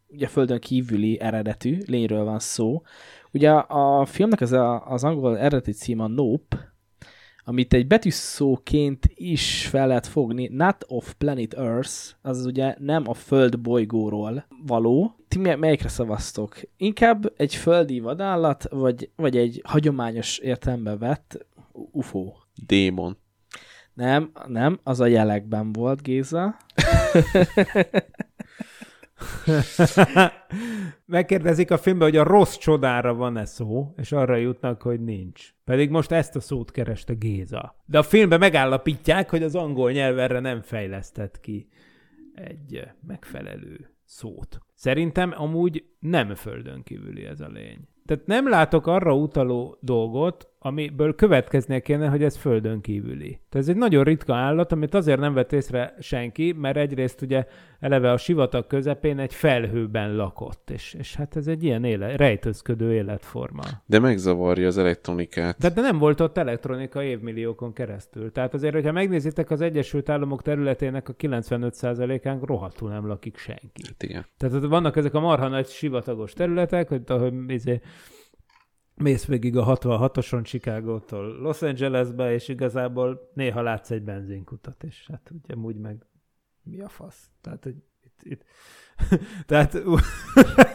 ugye 0.09 0.27
földön 0.27 0.61
kívüli 0.61 1.21
eredetű 1.21 1.79
lényről 1.87 2.25
van 2.25 2.39
szó. 2.39 2.83
Ugye 3.33 3.51
a 3.51 4.05
filmnek 4.05 4.41
az, 4.41 4.53
a, 4.53 4.87
az 4.87 5.05
angol 5.05 5.39
eredeti 5.39 5.73
címe 5.73 6.07
Nope, 6.07 6.72
amit 7.45 7.75
egy 7.75 7.87
betűszóként 7.87 9.11
is 9.15 9.67
fel 9.67 9.87
lehet 9.87 10.07
fogni, 10.07 10.49
not 10.53 10.85
of 10.89 11.15
planet 11.19 11.55
Earth, 11.55 11.93
az 12.23 12.45
ugye 12.45 12.75
nem 12.79 13.09
a 13.09 13.15
föld 13.15 13.61
bolygóról 13.61 14.47
való. 14.67 15.17
Ti 15.29 15.39
mely- 15.39 15.57
melyikre 15.57 15.89
szavaztok? 15.89 16.61
Inkább 16.77 17.33
egy 17.37 17.55
földi 17.55 18.01
vadállat, 18.01 18.67
vagy, 18.71 19.11
vagy 19.17 19.37
egy 19.37 19.61
hagyományos 19.65 20.39
értelembe 20.39 20.97
vett 20.97 21.47
UFO? 21.73 22.33
Démon. 22.67 23.17
Nem, 23.95 24.33
nem, 24.47 24.81
az 24.83 25.01
a 25.01 25.07
jelekben 25.07 25.73
volt, 25.73 26.03
Géza. 26.03 26.57
Megkérdezik 31.07 31.71
a 31.71 31.79
filmben, 31.79 32.09
hogy 32.09 32.19
a 32.19 32.25
rossz 32.25 32.57
csodára 32.57 33.15
van-e 33.15 33.45
szó, 33.45 33.95
és 33.97 34.13
arra 34.13 34.37
jutnak, 34.37 34.83
hogy 34.83 35.01
nincs. 35.01 35.55
Pedig 35.65 35.91
most 35.91 36.13
ezt 36.13 36.37
a 36.37 36.41
szót 36.41 36.71
kereste 36.71 37.15
Géza. 37.15 37.77
De 37.87 37.99
a 37.99 38.03
filmben 38.03 38.39
megállapítják, 38.39 39.31
hogy 39.31 39.43
az 39.43 39.55
angol 39.55 39.91
nyelv 39.91 40.19
erre 40.19 40.41
nem 40.41 40.61
fejlesztett 40.61 41.41
ki 41.41 41.69
egy 42.35 42.83
megfelelő 43.07 43.91
szót. 44.05 44.59
Szerintem 44.75 45.35
amúgy 45.37 45.85
nem 45.99 46.35
földön 46.35 46.83
kívüli 46.83 47.25
ez 47.25 47.41
a 47.41 47.49
lény. 47.49 47.89
Tehát 48.07 48.27
nem 48.27 48.49
látok 48.49 48.87
arra 48.87 49.15
utaló 49.15 49.79
dolgot, 49.81 50.52
amiből 50.65 51.15
következnie 51.15 51.81
kéne, 51.81 52.09
hogy 52.09 52.23
ez 52.23 52.37
földön 52.37 52.81
kívüli. 52.81 53.29
Tehát 53.29 53.67
ez 53.67 53.69
egy 53.69 53.77
nagyon 53.77 54.05
ritka 54.05 54.35
állat, 54.35 54.73
amit 54.73 54.95
azért 54.95 55.21
nem 55.21 55.35
vett 55.35 55.53
észre 55.53 55.95
senki, 56.01 56.55
mert 56.59 56.77
egyrészt 56.77 57.23
ugye 57.23 57.47
eleve 57.81 58.11
a 58.11 58.17
sivatag 58.17 58.67
közepén 58.67 59.19
egy 59.19 59.35
felhőben 59.35 60.17
lakott, 60.17 60.71
és, 60.71 60.95
és 60.99 61.15
hát 61.15 61.37
ez 61.37 61.47
egy 61.47 61.65
ilyen 61.65 61.85
éle, 61.85 62.17
rejtőzködő 62.17 62.93
életforma. 62.93 63.63
De 63.87 63.99
megzavarja 63.99 64.67
az 64.67 64.79
elektronikát. 64.79 65.59
De, 65.59 65.69
de 65.69 65.81
nem 65.81 65.99
volt 65.99 66.21
ott 66.21 66.39
elektronika 66.39 67.03
évmilliókon 67.03 67.73
keresztül. 67.73 68.33
Tehát 68.33 68.55
azért, 68.55 68.75
hogyha 68.75 68.93
megnézitek 68.93 69.51
az 69.51 69.61
Egyesült 69.61 70.09
Államok 70.09 70.43
területének 70.43 71.09
a 71.09 71.15
95%-án 71.15 72.41
rohadtul 72.41 72.91
nem 72.91 73.07
lakik 73.07 73.37
senki. 73.37 73.83
Hát 73.87 74.03
igen. 74.03 74.27
Tehát 74.37 74.65
vannak 74.65 74.97
ezek 74.97 75.15
a 75.15 75.21
marha 75.21 75.49
nagy 75.49 75.67
sivatagos 75.67 76.33
területek, 76.33 76.89
hogy, 76.89 77.03
hogy 77.07 77.33
izé, 77.47 77.81
mész 78.95 79.25
végig 79.25 79.57
a 79.57 79.77
66-oson 79.77 80.45
Chicagótól 80.45 81.39
Los 81.41 81.63
Angelesbe, 81.63 82.33
és 82.33 82.49
igazából 82.49 83.31
néha 83.35 83.63
látsz 83.63 83.91
egy 83.91 84.03
benzinkutat, 84.03 84.85
és 84.85 85.07
hát 85.11 85.31
ugye 85.43 85.55
úgy 85.55 85.77
meg 85.77 86.07
mi 86.63 86.81
a 86.81 86.89
fasz? 86.89 87.31
Tehát, 87.41 87.65
hogy 87.65 87.77
itt, 88.05 88.21
itt 88.23 88.45
tehát 89.47 89.83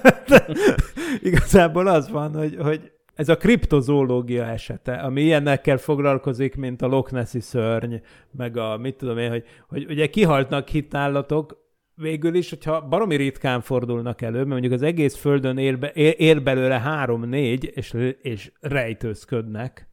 igazából 1.30 1.88
az 1.88 2.10
van, 2.10 2.36
hogy, 2.36 2.56
hogy 2.56 2.92
ez 3.18 3.30
a 3.30 3.38
kriptozoológia 3.38 4.46
esete, 4.46 4.94
ami 4.94 5.22
ilyennekkel 5.22 5.78
foglalkozik, 5.78 6.56
mint 6.56 6.82
a 6.82 6.88
Loch 6.88 7.12
Nessi 7.12 7.40
szörny, 7.40 7.96
meg 8.32 8.58
a 8.58 8.78
mit 8.78 8.96
tudom 8.96 9.18
én, 9.18 9.30
hogy, 9.30 9.44
hogy 9.68 9.86
ugye 9.90 10.08
kihaltnak 10.08 10.68
hitállatok, 10.68 11.67
végül 11.98 12.36
is, 12.36 12.50
hogyha 12.50 12.88
baromi 12.88 13.16
ritkán 13.16 13.62
fordulnak 13.62 14.22
elő, 14.22 14.38
mert 14.38 14.48
mondjuk 14.48 14.74
az 14.74 14.82
egész 14.82 15.16
földön 15.16 15.58
él, 15.58 15.78
be, 15.78 15.92
él, 15.92 16.12
él 16.12 16.40
belőle 16.40 16.80
három-négy, 16.80 17.72
és, 17.76 17.96
és 18.22 18.52
rejtőzködnek, 18.60 19.90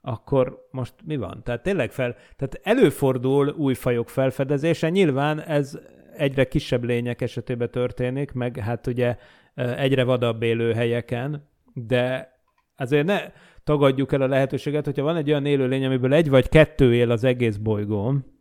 akkor 0.00 0.68
most 0.70 0.94
mi 1.04 1.16
van? 1.16 1.42
Tehát 1.44 1.62
tényleg 1.62 1.92
fel, 1.92 2.14
tehát 2.36 2.60
előfordul 2.62 3.48
új 3.48 3.74
fajok 3.74 4.08
felfedezése, 4.08 4.88
nyilván 4.88 5.40
ez 5.40 5.78
egyre 6.16 6.44
kisebb 6.44 6.84
lények 6.84 7.20
esetében 7.20 7.70
történik, 7.70 8.32
meg 8.32 8.58
hát 8.58 8.86
ugye 8.86 9.16
egyre 9.54 10.04
vadabb 10.04 10.42
élőhelyeken, 10.42 11.48
de 11.74 12.32
azért 12.76 13.06
ne 13.06 13.20
tagadjuk 13.64 14.12
el 14.12 14.22
a 14.22 14.26
lehetőséget, 14.26 14.84
hogyha 14.84 15.02
van 15.02 15.16
egy 15.16 15.28
olyan 15.28 15.46
élőlény, 15.46 15.84
amiből 15.84 16.14
egy 16.14 16.28
vagy 16.28 16.48
kettő 16.48 16.94
él 16.94 17.10
az 17.10 17.24
egész 17.24 17.56
bolygón, 17.56 18.31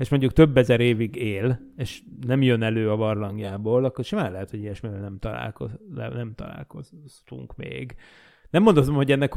és 0.00 0.08
mondjuk 0.08 0.32
több 0.32 0.56
ezer 0.56 0.80
évig 0.80 1.16
él, 1.16 1.60
és 1.76 2.02
nem 2.26 2.42
jön 2.42 2.62
elő 2.62 2.90
a 2.90 2.96
barlangjából, 2.96 3.84
akkor 3.84 4.04
simán 4.04 4.32
lehet, 4.32 4.50
hogy 4.50 4.60
ilyesmivel 4.60 5.00
nem, 5.00 5.18
találkoz, 5.18 5.70
nem 5.94 6.32
találkoztunk 6.34 7.56
még. 7.56 7.94
Nem 8.50 8.62
mondom, 8.62 8.94
hogy 8.94 9.12
ennek 9.12 9.34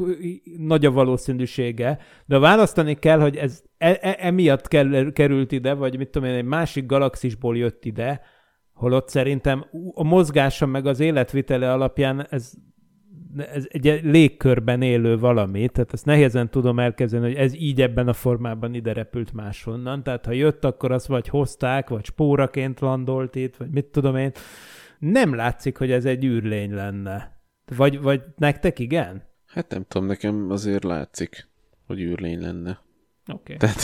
nagy 0.58 0.86
a 0.86 0.92
valószínűsége, 0.92 2.00
de 2.26 2.40
választani 2.40 2.94
kell, 2.94 3.20
hogy 3.20 3.36
ez 3.36 3.64
e- 3.78 4.00
e- 4.02 4.18
emiatt 4.20 4.68
került 5.14 5.52
ide, 5.52 5.74
vagy 5.74 5.98
mit 5.98 6.10
tudom 6.10 6.30
én, 6.30 6.36
egy 6.36 6.46
másik 6.46 6.86
galaxisból 6.86 7.58
jött 7.58 7.86
ide, 7.86 8.22
holott 8.74 9.10
szerintem 9.10 9.66
a 9.94 10.04
mozgása 10.04 10.66
meg 10.66 10.86
az 10.86 11.00
életvitele 11.00 11.72
alapján 11.72 12.28
ez 12.30 12.54
ez 13.38 13.66
egy 13.70 14.00
légkörben 14.04 14.82
élő 14.82 15.18
valami, 15.18 15.70
tehát 15.70 15.94
ezt 15.94 16.06
nehézen 16.06 16.50
tudom 16.50 16.80
elkezdeni, 16.80 17.26
hogy 17.26 17.36
ez 17.36 17.56
így 17.56 17.82
ebben 17.82 18.08
a 18.08 18.14
formában 18.14 18.74
ide 18.74 18.94
repült 18.94 19.34
máshonnan. 19.34 20.04
Tehát 20.04 20.26
ha 20.26 20.32
jött, 20.32 20.66
akkor 20.66 20.92
azt 20.92 21.08
vagy 21.08 21.28
hozták, 21.28 21.90
vagy 21.90 22.06
spóraként 22.06 22.80
landolt 22.80 23.36
itt, 23.36 23.56
vagy 23.56 23.70
mit 23.70 23.86
tudom 23.86 24.16
én. 24.16 24.32
Nem 25.00 25.36
látszik, 25.36 25.78
hogy 25.78 25.92
ez 25.92 26.06
egy 26.06 26.26
űrlény 26.26 26.74
lenne. 26.74 27.42
Vagy, 27.78 28.02
vagy 28.02 28.22
nektek 28.38 28.80
igen? 28.80 29.24
Hát 29.46 29.70
nem 29.70 29.86
tudom, 29.88 30.08
nekem 30.08 30.48
azért 30.50 30.84
látszik, 30.84 31.48
hogy 31.88 32.00
űrlény 32.00 32.40
lenne. 32.40 32.80
Oké. 33.32 33.54
Okay. 33.54 33.58
Tehát 33.58 33.82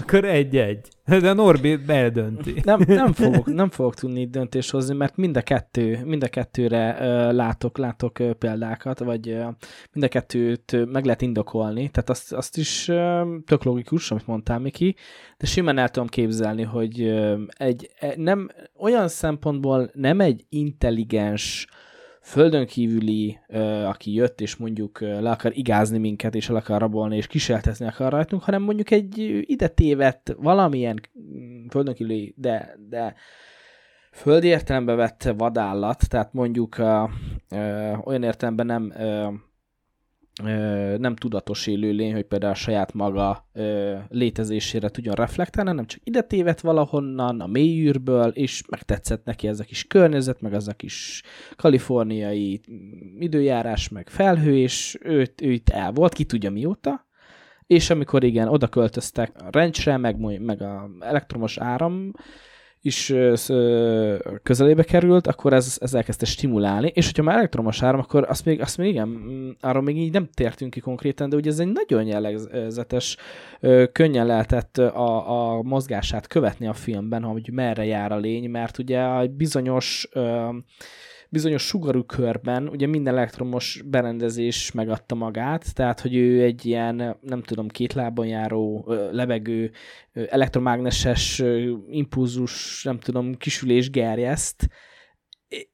Akkor 0.00 0.24
egy-egy. 0.24 0.88
De 1.04 1.32
Norbi 1.32 1.78
eldönti. 1.86 2.60
Nem, 2.64 2.80
nem, 2.86 3.12
fogok, 3.12 3.46
nem 3.46 3.70
fogok 3.70 3.94
tudni 3.94 4.20
itt 4.20 4.30
döntést 4.30 4.70
hozni, 4.70 4.94
mert 4.94 5.16
mind 5.16 5.36
a, 5.36 5.42
kettő, 5.42 6.04
mind 6.04 6.22
a 6.22 6.28
kettőre 6.28 6.92
uh, 6.92 7.32
látok, 7.32 7.78
látok 7.78 8.18
uh, 8.18 8.30
példákat, 8.30 8.98
vagy 8.98 9.28
uh, 9.28 9.36
mind 9.92 10.04
a 10.04 10.08
kettőt 10.08 10.72
uh, 10.72 10.86
meg 10.86 11.04
lehet 11.04 11.22
indokolni, 11.22 11.88
tehát 11.88 12.10
azt, 12.10 12.32
azt 12.32 12.56
is 12.56 12.88
uh, 12.88 13.26
tök 13.46 13.62
logikus, 13.62 14.10
amit 14.10 14.26
mondtál, 14.26 14.58
Miki, 14.58 14.96
de 15.36 15.46
simán 15.46 15.78
el 15.78 15.88
tudom 15.88 16.08
képzelni, 16.08 16.62
hogy 16.62 17.02
uh, 17.02 17.40
egy, 17.48 17.90
e, 17.98 18.14
nem, 18.16 18.48
olyan 18.78 19.08
szempontból 19.08 19.90
nem 19.92 20.20
egy 20.20 20.44
intelligens 20.48 21.66
földön 22.24 22.66
kívüli, 22.66 23.38
aki 23.86 24.14
jött, 24.14 24.40
és 24.40 24.56
mondjuk 24.56 25.00
le 25.00 25.30
akar 25.30 25.56
igázni 25.56 25.98
minket, 25.98 26.34
és 26.34 26.48
el 26.48 26.56
akar 26.56 26.80
rabolni, 26.80 27.16
és 27.16 27.26
kísérletezni 27.26 27.86
akar 27.86 28.12
rajtunk, 28.12 28.42
hanem 28.42 28.62
mondjuk 28.62 28.90
egy 28.90 29.18
ide 29.46 29.68
tévedt 29.68 30.34
valamilyen 30.38 31.00
mm, 31.18 31.66
földön 31.66 31.94
kívüli, 31.94 32.34
de, 32.36 32.76
de 32.88 33.14
földi 34.12 34.46
értelembe 34.46 34.94
vett 34.94 35.32
vadállat, 35.36 36.08
tehát 36.08 36.32
mondjuk 36.32 36.78
ö, 36.78 37.04
ö, 37.50 37.92
olyan 38.04 38.22
értelemben 38.22 38.66
nem 38.66 38.92
ö, 38.98 39.28
ö, 40.42 40.96
nem 40.98 41.16
tudatos 41.16 41.66
élőlény, 41.66 42.12
hogy 42.12 42.24
például 42.24 42.52
a 42.52 42.56
saját 42.56 42.92
maga 42.92 43.48
ö, 43.52 43.96
létezésére 44.08 44.88
tudjon 44.88 45.14
reflektálni, 45.14 45.72
nem 45.72 45.86
csak 45.86 46.00
ide 46.04 46.22
tévedt 46.22 46.60
valahonnan, 46.60 47.40
a 47.40 47.46
mélyűrből, 47.46 48.28
és 48.28 48.62
megtetszett 48.68 49.24
neki 49.24 49.48
ez 49.48 49.60
a 49.60 49.64
kis 49.64 49.84
környezet, 49.86 50.40
meg 50.40 50.52
az 50.52 50.68
a 50.68 50.72
kis 50.72 51.22
kaliforniai 51.56 52.60
mm, 52.70 53.20
időjárás, 53.20 53.88
meg 53.88 54.08
felhő, 54.08 54.56
és 54.56 54.98
ő 55.02 55.32
itt 55.38 55.68
el 55.68 55.92
volt, 55.92 56.12
ki 56.12 56.24
tudja 56.24 56.50
mióta, 56.50 57.06
és 57.66 57.90
amikor 57.90 58.24
igen, 58.24 58.48
oda 58.48 58.68
költöztek 58.68 59.32
a 59.42 59.48
rencsre, 59.50 59.96
meg, 59.96 60.40
meg 60.40 60.62
a 60.62 60.90
elektromos 61.00 61.58
áram, 61.58 62.12
is 62.86 63.12
közelébe 64.42 64.82
került, 64.82 65.26
akkor 65.26 65.52
ez, 65.52 65.76
ez 65.80 65.94
elkezdte 65.94 66.26
stimulálni, 66.26 66.90
és 66.94 67.06
hogyha 67.06 67.22
már 67.22 67.36
elektromos 67.36 67.82
áram, 67.82 68.00
akkor 68.00 68.26
azt 68.28 68.44
még, 68.44 68.60
azt 68.60 68.76
még 68.76 68.88
igen, 68.88 69.08
mm, 69.08 69.50
arról 69.60 69.82
még 69.82 69.98
így 69.98 70.12
nem 70.12 70.28
tértünk 70.34 70.70
ki 70.70 70.80
konkrétan, 70.80 71.28
de 71.28 71.36
ugye 71.36 71.50
ez 71.50 71.58
egy 71.58 71.72
nagyon 71.72 72.06
jellegzetes, 72.06 73.16
könnyen 73.92 74.26
lehetett 74.26 74.78
a, 74.78 75.56
a 75.56 75.62
mozgását 75.62 76.26
követni 76.26 76.66
a 76.66 76.72
filmben, 76.72 77.22
hogy 77.22 77.50
merre 77.52 77.84
jár 77.84 78.12
a 78.12 78.16
lény, 78.16 78.50
mert 78.50 78.78
ugye 78.78 79.18
egy 79.18 79.30
bizonyos 79.30 80.08
bizonyos 81.34 81.62
sugarú 81.62 82.04
körben 82.04 82.68
ugye 82.68 82.86
minden 82.86 83.16
elektromos 83.16 83.82
berendezés 83.84 84.72
megadta 84.72 85.14
magát, 85.14 85.74
tehát 85.74 86.00
hogy 86.00 86.16
ő 86.16 86.42
egy 86.42 86.66
ilyen, 86.66 87.16
nem 87.20 87.42
tudom, 87.42 87.68
két 87.68 87.92
lábon 87.92 88.26
járó, 88.26 88.84
lebegő, 89.12 89.70
elektromágneses 90.12 91.42
impulzus, 91.90 92.84
nem 92.84 92.98
tudom, 92.98 93.34
kisülés 93.34 93.90
gerjeszt, 93.90 94.68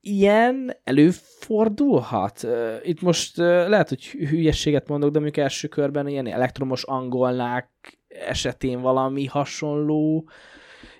ilyen 0.01 0.77
előfordulhat? 0.85 2.47
Itt 2.83 3.01
most 3.01 3.37
lehet, 3.37 3.89
hogy 3.89 4.05
hülyességet 4.05 4.89
mondok, 4.89 5.11
de 5.11 5.19
mondjuk 5.19 5.45
első 5.45 5.69
körben 5.69 6.09
ilyen 6.09 6.27
elektromos 6.27 6.83
angolnák 6.85 7.69
esetén 8.09 8.81
valami 8.81 9.27
hasonló, 9.27 10.29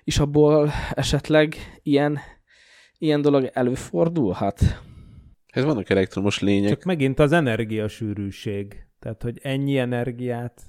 és 0.03 0.19
abból 0.19 0.71
esetleg 0.93 1.55
ilyen 1.83 2.19
ilyen 3.01 3.21
dolog 3.21 3.49
előfordulhat? 3.53 4.61
Ez 5.47 5.63
vannak 5.63 5.89
elektromos 5.89 6.39
lények. 6.39 6.69
Csak 6.69 6.83
megint 6.83 7.19
az 7.19 7.31
energiasűrűség. 7.31 8.85
Tehát, 8.99 9.23
hogy 9.23 9.39
ennyi 9.41 9.77
energiát 9.77 10.61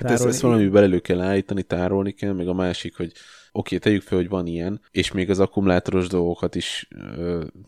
Hát 0.00 0.10
ezt, 0.10 0.26
ezt 0.26 0.40
valamiben 0.40 0.82
elő 0.82 0.98
kell 0.98 1.20
állítani, 1.20 1.62
tárolni 1.62 2.12
kell, 2.12 2.32
meg 2.32 2.48
a 2.48 2.52
másik, 2.52 2.96
hogy 2.96 3.12
oké, 3.52 3.76
okay, 3.76 3.78
tegyük 3.78 4.02
fel, 4.02 4.18
hogy 4.18 4.28
van 4.28 4.46
ilyen, 4.46 4.80
és 4.90 5.12
még 5.12 5.30
az 5.30 5.40
akkumulátoros 5.40 6.08
dolgokat 6.08 6.54
is, 6.54 6.88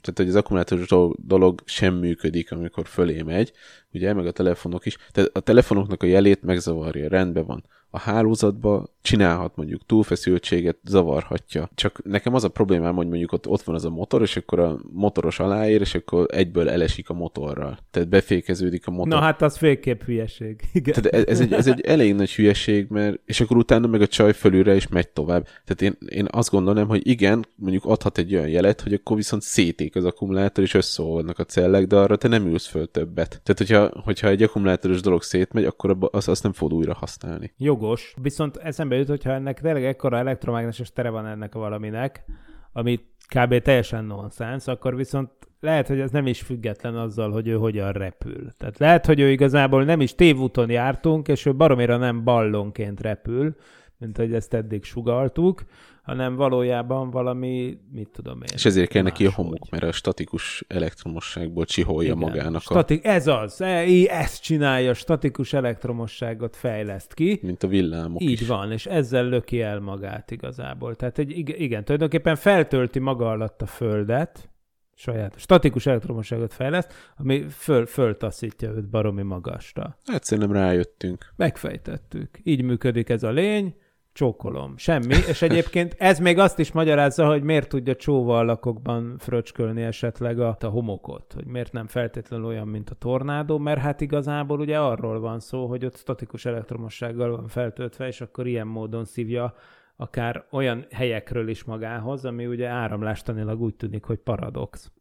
tehát 0.01 0.15
hogy 0.15 0.29
az 0.29 0.35
akkumulátoros 0.35 0.89
dolog 1.17 1.63
sem 1.65 1.95
működik, 1.95 2.53
amikor 2.53 2.87
fölé 2.87 3.23
megy, 3.23 3.53
ugye, 3.93 4.13
meg 4.13 4.27
a 4.27 4.31
telefonok 4.31 4.87
is. 4.87 4.97
Tehát 5.13 5.31
a 5.33 5.41
telefonoknak 5.41 6.03
a 6.03 6.07
jelét 6.07 6.43
megzavarja, 6.43 7.09
rendben 7.09 7.47
van 7.47 7.65
a 7.91 7.99
hálózatba 7.99 8.95
csinálhat 9.07 9.57
mondjuk 9.57 9.87
túlfeszültséget, 9.87 10.77
zavarhatja. 10.85 11.71
Csak 11.75 12.05
nekem 12.05 12.35
az 12.35 12.45
a 12.45 12.49
problémám, 12.49 12.95
hogy 12.95 13.09
mondjuk 13.09 13.33
ott, 13.33 13.49
ott 13.49 13.63
van 13.63 13.75
az 13.75 13.85
a 13.85 13.91
motor, 13.91 14.23
és 14.23 14.37
akkor 14.37 14.59
a 14.59 14.79
motoros 14.93 15.39
aláér, 15.41 15.81
és 15.81 15.95
akkor 15.95 16.27
egyből 16.31 16.71
elesik 16.71 17.11
a 17.11 17.15
motorral. 17.15 17.79
Tehát 17.91 18.09
befékeződik 18.09 18.87
a 18.87 18.91
motor. 18.91 19.09
Na 19.09 19.21
hát 19.21 19.43
az 19.43 19.57
fékképp 19.57 20.03
hülyeség. 20.03 20.61
Igen. 20.73 21.03
Tehát 21.03 21.29
ez 21.29 21.41
egy, 21.41 21.53
ez 21.53 21.67
egy 21.67 21.81
elég 21.81 22.15
nagy 22.15 22.35
hülyeség, 22.35 22.87
mert 22.89 23.21
és 23.25 23.41
akkor 23.41 23.57
utána 23.57 23.87
meg 23.87 24.01
a 24.01 24.07
csaj 24.07 24.33
fölülre 24.33 24.75
is 24.75 24.89
megy 24.89 25.09
tovább. 25.09 25.45
Tehát 25.65 25.83
én, 25.83 26.09
én 26.09 26.27
azt 26.31 26.51
gondolom, 26.51 26.89
hogy 26.89 27.07
igen, 27.09 27.47
mondjuk 27.55 27.85
adhat 27.85 28.19
egy 28.19 28.35
olyan 28.35 28.49
jelet, 28.49 28.81
hogy 28.81 28.93
akkor 28.93 29.17
viszont 29.17 29.43
széték 29.43 29.97
az 29.97 30.05
akkumulátor, 30.05 30.65
és 30.65 30.75
összeolvadnak 30.75 31.39
a 31.39 31.45
cellek, 31.45 31.87
de 31.87 31.97
arra 31.97 32.17
te 32.17 32.29
nem 32.29 32.47
ülsz 32.47 32.67
föl 32.67 32.91
többet. 32.91 33.41
Tehát 33.43 33.59
hogyha, 33.59 34.01
hogyha 34.05 34.29
egy 34.29 34.43
akkumulátoros 34.43 35.01
dolog 35.01 35.23
szétmegy, 35.23 35.65
akkor 35.65 35.97
azt, 36.11 36.29
azt 36.29 36.43
nem 36.43 36.53
fogod 36.53 36.79
újra 36.79 36.95
használni. 36.95 37.53
Jogos 37.57 37.76
jogos, 37.81 38.15
viszont 38.23 38.57
eszembe 38.57 38.97
jut, 38.97 39.09
hogyha 39.09 39.31
ennek 39.31 39.61
tényleg 39.61 39.85
ekkora 39.85 40.19
elektromágneses 40.19 40.93
tere 40.93 41.11
van 41.11 41.27
ennek 41.27 41.55
a 41.55 41.59
valaminek, 41.59 42.25
ami 42.73 43.01
kb. 43.35 43.63
teljesen 43.63 44.05
nonsens, 44.05 44.67
akkor 44.67 44.97
viszont 44.97 45.31
lehet, 45.61 45.89
hogy 45.89 46.01
ez 46.01 46.11
nem 46.11 46.27
is 46.27 46.43
független 46.43 46.97
azzal, 46.97 47.31
hogy 47.31 47.49
ő 47.49 47.55
hogyan 47.55 47.93
repül. 47.93 48.53
Tehát 48.59 48.79
lehet, 48.79 49.07
hogy 49.07 49.21
ő 49.21 49.31
igazából 49.31 49.85
nem 49.85 50.01
is 50.01 50.15
tévúton 50.15 50.71
jártunk, 50.71 51.29
és 51.29 51.47
ő 51.47 51.55
baromira 51.55 51.97
nem 51.97 52.25
ballonként 52.25 53.01
repül, 53.01 53.57
mint 53.99 54.17
hogy 54.17 54.35
ezt 54.35 54.55
eddig 54.55 54.85
sugaltuk, 54.85 55.63
hanem 56.07 56.35
valójában 56.35 57.11
valami, 57.11 57.79
mit 57.93 58.09
tudom 58.09 58.37
én. 58.37 58.49
És 58.55 58.65
ezért 58.65 58.91
kell 58.91 59.03
neki 59.03 59.27
a 59.27 59.33
homok, 59.33 59.71
mert 59.71 59.83
a 59.83 59.93
statikus 59.93 60.65
elektromosságból 60.69 61.65
csiholja 61.65 62.15
Igen. 62.15 62.29
magának 62.29 62.63
Statik, 62.63 63.05
a... 63.05 63.09
Ez 63.09 63.27
az, 63.27 63.61
e, 63.61 63.85
ezt 64.09 64.43
csinálja, 64.43 64.95
statikus 64.95 65.53
elektromosságot 65.53 66.57
fejleszt 66.57 67.15
ki. 67.15 67.39
Mint 67.43 67.63
a 67.63 67.69
villámok 67.69 68.23
Így 68.23 68.41
is. 68.41 68.47
van, 68.47 68.73
és 68.73 68.87
ezzel 68.87 69.25
löki 69.25 69.61
el 69.61 69.81
magát 69.81 70.31
igazából. 70.31 70.95
Tehát 70.95 71.19
egy, 71.19 71.39
igen, 71.61 71.85
tulajdonképpen 71.85 72.37
feltölti 72.37 72.99
maga 72.99 73.31
alatt 73.31 73.63
a 73.63 73.67
Földet, 73.67 74.51
saját 74.95 75.39
statikus 75.39 75.87
elektromosságot 75.87 76.53
fejleszt, 76.53 76.93
ami 77.17 77.47
föl, 77.49 77.87
föltaszítja 77.87 78.71
őt 78.71 78.89
baromi 78.89 79.23
magasra. 79.23 79.99
Hát 80.05 80.25
szerintem 80.25 80.53
rájöttünk. 80.53 81.33
Megfejtettük. 81.37 82.39
Így 82.43 82.63
működik 82.63 83.09
ez 83.09 83.23
a 83.23 83.31
lény, 83.31 83.75
csókolom. 84.17 84.77
Semmi. 84.77 85.15
És 85.29 85.43
egyébként 85.43 85.95
ez 85.99 86.19
még 86.19 86.39
azt 86.39 86.59
is 86.59 86.73
magyarázza, 86.73 87.27
hogy 87.27 87.43
miért 87.43 87.69
tudja 87.69 87.97
csóvallakokban 87.97 89.17
fröcskölni 89.19 89.83
esetleg 89.83 90.41
a, 90.41 90.57
a 90.61 90.67
homokot. 90.67 91.33
Hogy 91.33 91.47
miért 91.47 91.73
nem 91.73 91.87
feltétlenül 91.87 92.47
olyan, 92.47 92.69
mint 92.69 92.91
a 92.91 92.95
tornádó, 92.95 93.59
mert 93.59 93.81
hát 93.81 94.01
igazából 94.01 94.61
ugye 94.61 94.79
arról 94.79 95.21
van 95.21 95.41
szó, 95.41 95.67
hogy 95.67 95.85
ott 95.85 95.97
statikus 95.97 96.45
elektromossággal 96.45 97.31
van 97.31 97.49
feltöltve, 97.49 98.07
és 98.07 98.21
akkor 98.21 98.47
ilyen 98.47 98.67
módon 98.67 99.05
szívja 99.05 99.55
akár 99.97 100.47
olyan 100.51 100.87
helyekről 100.91 101.49
is 101.49 101.65
magához, 101.65 102.25
ami 102.25 102.47
ugye 102.47 102.69
áramlástanilag 102.69 103.61
úgy 103.61 103.75
tűnik, 103.75 104.05
hogy 104.05 104.19
paradox. 104.19 104.93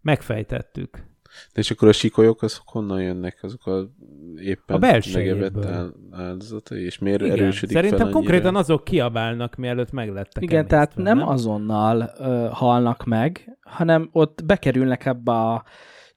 Megfejtettük. 0.00 1.11
De 1.52 1.60
és 1.60 1.70
akkor 1.70 1.88
a 1.88 1.92
sikolyok, 1.92 2.42
azok 2.42 2.68
honnan 2.68 3.02
jönnek? 3.02 3.38
Azok 3.42 3.66
a 3.66 3.88
éppen 4.36 4.82
a 4.82 5.00
megevett 5.12 5.66
áldozatai, 6.10 6.84
és 6.84 6.98
miért 6.98 7.20
Igen, 7.20 7.32
erősödik 7.38 7.76
Szerintem 7.76 7.98
fel 7.98 8.10
konkrétan 8.10 8.56
azok 8.56 8.84
kiabálnak, 8.84 9.56
mielőtt 9.56 9.92
meglettek 9.92 10.42
Igen, 10.42 10.66
tehát 10.66 10.96
nem, 10.96 11.18
nem? 11.18 11.28
azonnal 11.28 12.12
ö, 12.18 12.48
halnak 12.50 13.04
meg, 13.04 13.58
hanem 13.60 14.08
ott 14.12 14.44
bekerülnek 14.44 15.06
ebbe 15.06 15.32
a 15.32 15.64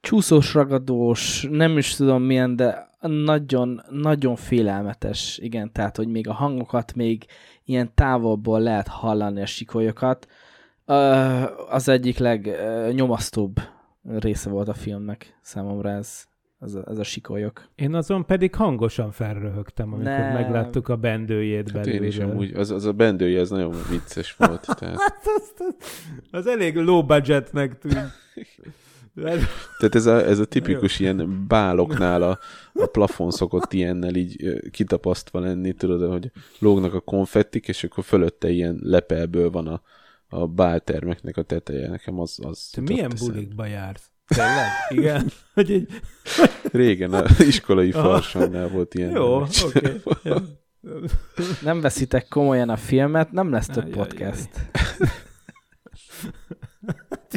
csúszós, 0.01 0.53
ragadós, 0.53 1.47
nem 1.49 1.77
is 1.77 1.95
tudom 1.95 2.23
milyen, 2.23 2.55
de 2.55 2.89
nagyon, 3.07 3.81
nagyon 3.89 4.35
félelmetes, 4.35 5.37
igen, 5.41 5.71
tehát, 5.71 5.97
hogy 5.97 6.07
még 6.07 6.27
a 6.27 6.33
hangokat 6.33 6.95
még 6.95 7.25
ilyen 7.65 7.91
távolból 7.95 8.59
lehet 8.59 8.87
hallani 8.87 9.41
a 9.41 9.45
sikolyokat. 9.45 10.27
Az 11.69 11.89
egyik 11.89 12.17
legnyomasztóbb 12.17 13.59
része 14.07 14.49
volt 14.49 14.67
a 14.67 14.73
filmnek 14.73 15.37
számomra 15.41 15.89
ez, 15.89 16.23
ez 16.59 16.73
a, 16.73 16.83
ez 16.87 16.97
a 16.97 17.03
sikolyok. 17.03 17.69
Én 17.75 17.93
azon 17.93 18.25
pedig 18.25 18.55
hangosan 18.55 19.11
felröhögtem, 19.11 19.93
amikor 19.93 20.11
nem. 20.11 20.33
megláttuk 20.33 20.87
a 20.87 20.95
bendőjét 20.95 21.71
hát 21.71 21.83
belőle. 21.83 22.03
Én 22.03 22.07
is 22.07 22.19
amúgy, 22.19 22.53
az, 22.53 22.71
az 22.71 22.85
a 22.85 22.91
bendője, 22.91 23.39
ez 23.39 23.49
nagyon 23.49 23.75
vicces 23.89 24.35
volt. 24.35 24.67
Tehát... 24.79 24.97
Hát 24.99 25.21
az, 25.23 25.53
az, 25.57 25.75
az 26.31 26.47
elég 26.47 26.75
low 26.75 27.03
budgetnek 27.03 27.77
tűnt. 27.77 28.11
Tehát 29.79 29.95
ez 29.95 30.05
a, 30.05 30.25
ez 30.25 30.39
a 30.39 30.45
tipikus 30.45 30.99
ilyen 30.99 31.45
báloknál 31.47 32.21
a, 32.21 32.39
a 32.73 32.85
plafon 32.85 33.31
szokott 33.31 33.73
ilyennel 33.73 34.15
így 34.15 34.59
kitapasztva 34.71 35.39
lenni, 35.39 35.73
tudod, 35.73 36.11
hogy 36.11 36.31
lógnak 36.59 36.93
a 36.93 36.99
konfettik, 36.99 37.67
és 37.67 37.83
akkor 37.83 38.03
fölötte 38.03 38.49
ilyen 38.49 38.79
lepelből 38.81 39.49
van 39.49 39.67
a, 39.67 39.81
a 40.35 40.47
báltermeknek 40.47 41.37
a 41.37 41.43
teteje. 41.43 41.89
Nekem 41.89 42.19
az... 42.19 42.39
az 42.41 42.69
Te 42.71 42.81
milyen 42.81 43.11
bulikba 43.19 43.65
jársz? 43.65 44.09
Tényleg? 44.27 44.67
Igen? 44.89 45.31
Hogy 45.53 45.71
egy... 45.71 45.89
Régen 46.71 47.13
a 47.19 47.23
iskolai 47.39 47.91
farsannál 47.91 48.67
volt 48.67 48.93
ilyen. 48.93 49.11
Jó, 49.11 49.41
oké. 49.41 50.01
Okay. 50.03 50.41
Nem 51.61 51.81
veszitek 51.81 52.27
komolyan 52.27 52.69
a 52.69 52.77
filmet, 52.77 53.31
nem 53.31 53.51
lesz 53.51 53.67
több 53.67 53.89
podcast. 53.89 54.49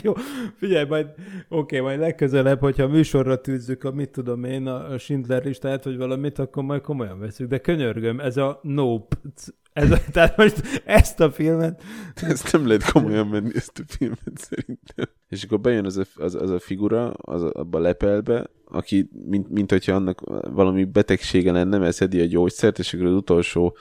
Jó, 0.03 0.13
figyelj, 0.57 0.87
majd, 0.89 1.07
oké, 1.49 1.81
majd 1.81 1.99
legközelebb, 1.99 2.61
hogyha 2.61 2.89
műsorra 2.89 3.41
tűzzük 3.41 3.85
a, 3.85 3.91
mit 3.91 4.11
tudom 4.11 4.45
én, 4.45 4.67
a 4.67 4.99
Schindler 4.99 5.45
listát, 5.45 5.85
vagy 5.85 5.97
valamit, 5.97 6.39
akkor 6.39 6.63
majd 6.63 6.81
komolyan 6.81 7.19
veszük. 7.19 7.49
De 7.49 7.59
könyörgöm, 7.59 8.21
ez 8.21 8.37
a 8.37 8.61
Nope 8.63 9.17
ez, 9.79 9.89
tehát 10.13 10.37
most 10.37 10.83
ezt 10.85 11.21
a 11.21 11.31
filmet... 11.31 11.83
Ezt 12.15 12.53
nem 12.53 12.67
lehet 12.67 12.91
komolyan 12.91 13.27
menni, 13.27 13.51
ezt 13.55 13.79
a 13.79 13.83
filmet 13.87 14.33
szerintem. 14.35 15.07
És 15.29 15.43
akkor 15.43 15.61
bejön 15.61 15.85
az 15.85 15.97
a, 15.97 16.05
az, 16.15 16.35
az 16.35 16.51
a 16.51 16.59
figura, 16.59 17.11
az 17.11 17.43
a, 17.43 17.51
abba 17.53 17.79
a 17.79 17.81
lepelbe, 17.81 18.51
aki, 18.65 19.11
mint, 19.27 19.49
mint 19.51 19.71
hogyha 19.71 19.93
annak 19.93 20.21
valami 20.51 20.85
betegsége 20.85 21.53
lenne, 21.53 21.79
mert 21.79 21.95
szedi 21.95 22.21
a 22.21 22.25
gyógyszert, 22.25 22.79
és 22.79 22.95
akkor 22.95 23.07
az 23.07 23.15
utolsó 23.15 23.77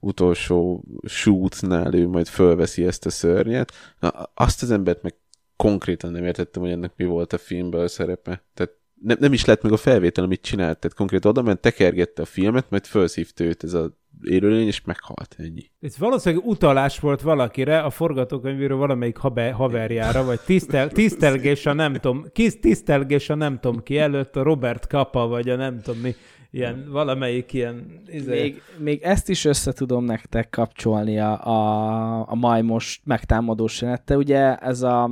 utolsó 0.00 0.84
shootnál 1.06 1.94
ő 1.94 2.08
majd 2.08 2.26
fölveszi 2.26 2.86
ezt 2.86 3.06
a 3.06 3.10
szörnyet. 3.10 3.72
Na, 4.00 4.08
azt 4.34 4.62
az 4.62 4.70
embert 4.70 5.02
meg 5.02 5.14
konkrétan 5.56 6.10
nem 6.10 6.24
értettem, 6.24 6.62
hogy 6.62 6.70
ennek 6.70 6.92
mi 6.96 7.04
volt 7.04 7.32
a 7.32 7.38
filmben 7.38 7.80
a 7.80 7.88
szerepe. 7.88 8.44
Tehát 8.54 8.72
nem, 9.02 9.16
nem 9.20 9.32
is 9.32 9.44
lett 9.44 9.62
meg 9.62 9.72
a 9.72 9.76
felvétel, 9.76 10.24
amit 10.24 10.40
csinált. 10.40 10.78
Tehát 10.78 10.96
konkrétan 10.96 11.30
oda 11.30 11.42
ment, 11.42 11.60
tekergette 11.60 12.22
a 12.22 12.24
filmet, 12.24 12.70
majd 12.70 12.84
felszívta 12.84 13.44
őt 13.44 13.64
ez 13.64 13.72
a 13.72 13.96
élőlény, 14.22 14.66
és 14.66 14.84
meghalt 14.84 15.34
ennyi. 15.38 15.70
Ez 15.80 15.98
valószínűleg 15.98 16.46
utalás 16.46 16.98
volt 16.98 17.20
valakire, 17.20 17.78
a 17.80 17.90
forgatókönyvéről 17.90 18.76
valamelyik 18.76 19.16
haber, 19.16 19.52
haverjára, 19.52 20.24
vagy 20.24 20.40
tisztel, 20.40 20.88
tisztelgés 20.88 21.66
a 21.66 21.72
nem 21.72 21.94
tudom, 21.94 22.26
kis 22.32 22.58
tisztelgés 22.60 23.30
a 23.30 23.34
nem 23.34 23.58
tudom 23.60 23.82
ki 23.82 23.98
előtt, 23.98 24.36
a 24.36 24.42
Robert 24.42 24.86
Kappa, 24.86 25.26
vagy 25.26 25.48
a 25.48 25.56
nem 25.56 25.80
tudom 25.80 26.00
mi, 26.00 26.14
ilyen, 26.56 26.86
valamelyik 26.90 27.52
ilyen... 27.52 28.02
Izé... 28.06 28.40
Még, 28.40 28.62
még 28.78 29.02
ezt 29.02 29.28
is 29.28 29.44
össze 29.44 29.72
tudom 29.72 30.04
nektek 30.04 30.48
kapcsolni 30.50 31.18
a, 31.18 31.46
a, 31.46 32.30
a 32.30 32.34
majmos 32.34 33.00
megtámadós 33.04 33.80
jelenete. 33.80 34.16
Ugye 34.16 34.56
ez 34.56 34.82
a, 34.82 35.10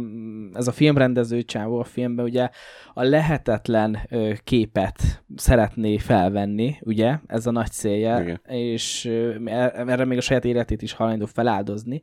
ez 0.52 0.66
a 0.66 0.72
filmrendező 0.72 1.42
csávó 1.42 1.78
a 1.78 1.84
filmben 1.84 2.24
ugye 2.24 2.48
a 2.94 3.02
lehetetlen 3.02 3.98
képet 4.44 5.24
szeretné 5.36 5.98
felvenni, 5.98 6.76
ugye, 6.80 7.18
ez 7.26 7.46
a 7.46 7.50
nagy 7.50 7.70
célja, 7.70 8.20
Igen. 8.20 8.40
és 8.46 9.04
er- 9.44 9.88
erre 9.88 10.04
még 10.04 10.18
a 10.18 10.20
saját 10.20 10.44
életét 10.44 10.82
is 10.82 10.92
hajlandó 10.92 11.26
feláldozni. 11.26 12.00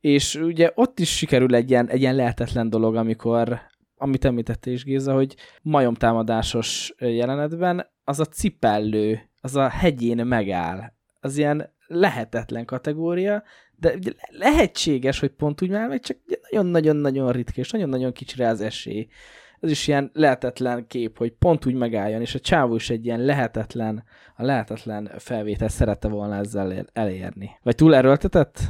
És 0.00 0.34
ugye 0.34 0.70
ott 0.74 1.00
is 1.00 1.16
sikerül 1.16 1.54
egy 1.54 1.70
ilyen, 1.70 1.88
egy 1.88 2.00
ilyen 2.00 2.14
lehetetlen 2.14 2.70
dolog, 2.70 2.96
amikor 2.96 3.60
amit 3.98 4.24
említette 4.24 4.70
is 4.70 4.84
Géza, 4.84 5.14
hogy 5.14 5.34
majomtámadásos 5.62 6.94
jelenetben 6.98 7.86
az 8.08 8.20
a 8.20 8.24
cipellő, 8.24 9.20
az 9.40 9.56
a 9.56 9.68
hegyén 9.68 10.26
megáll. 10.26 10.92
Az 11.20 11.36
ilyen 11.36 11.74
lehetetlen 11.86 12.64
kategória, 12.64 13.42
de 13.76 13.94
ugye 13.94 14.12
lehetséges, 14.28 15.20
hogy 15.20 15.30
pont 15.30 15.62
úgy 15.62 15.70
már 15.70 15.88
meg, 15.88 16.00
csak 16.00 16.16
nagyon-nagyon-nagyon 16.50 17.32
ritka, 17.32 17.60
és 17.60 17.70
nagyon-nagyon 17.70 18.12
kicsire 18.12 18.48
az 18.48 18.60
esély. 18.60 19.08
Ez 19.60 19.70
is 19.70 19.88
ilyen 19.88 20.10
lehetetlen 20.12 20.86
kép, 20.86 21.18
hogy 21.18 21.32
pont 21.32 21.66
úgy 21.66 21.74
megálljon, 21.74 22.20
és 22.20 22.34
a 22.34 22.40
csávó 22.40 22.74
is 22.74 22.90
egy 22.90 23.04
ilyen 23.04 23.20
lehetetlen, 23.20 24.04
a 24.36 24.44
lehetetlen 24.44 25.10
felvétel 25.18 25.68
szerette 25.68 26.08
volna 26.08 26.36
ezzel 26.36 26.72
ér- 26.72 26.90
elérni. 26.92 27.50
Vagy 27.62 27.74
túl 27.74 27.94
erőltetett 27.94 28.60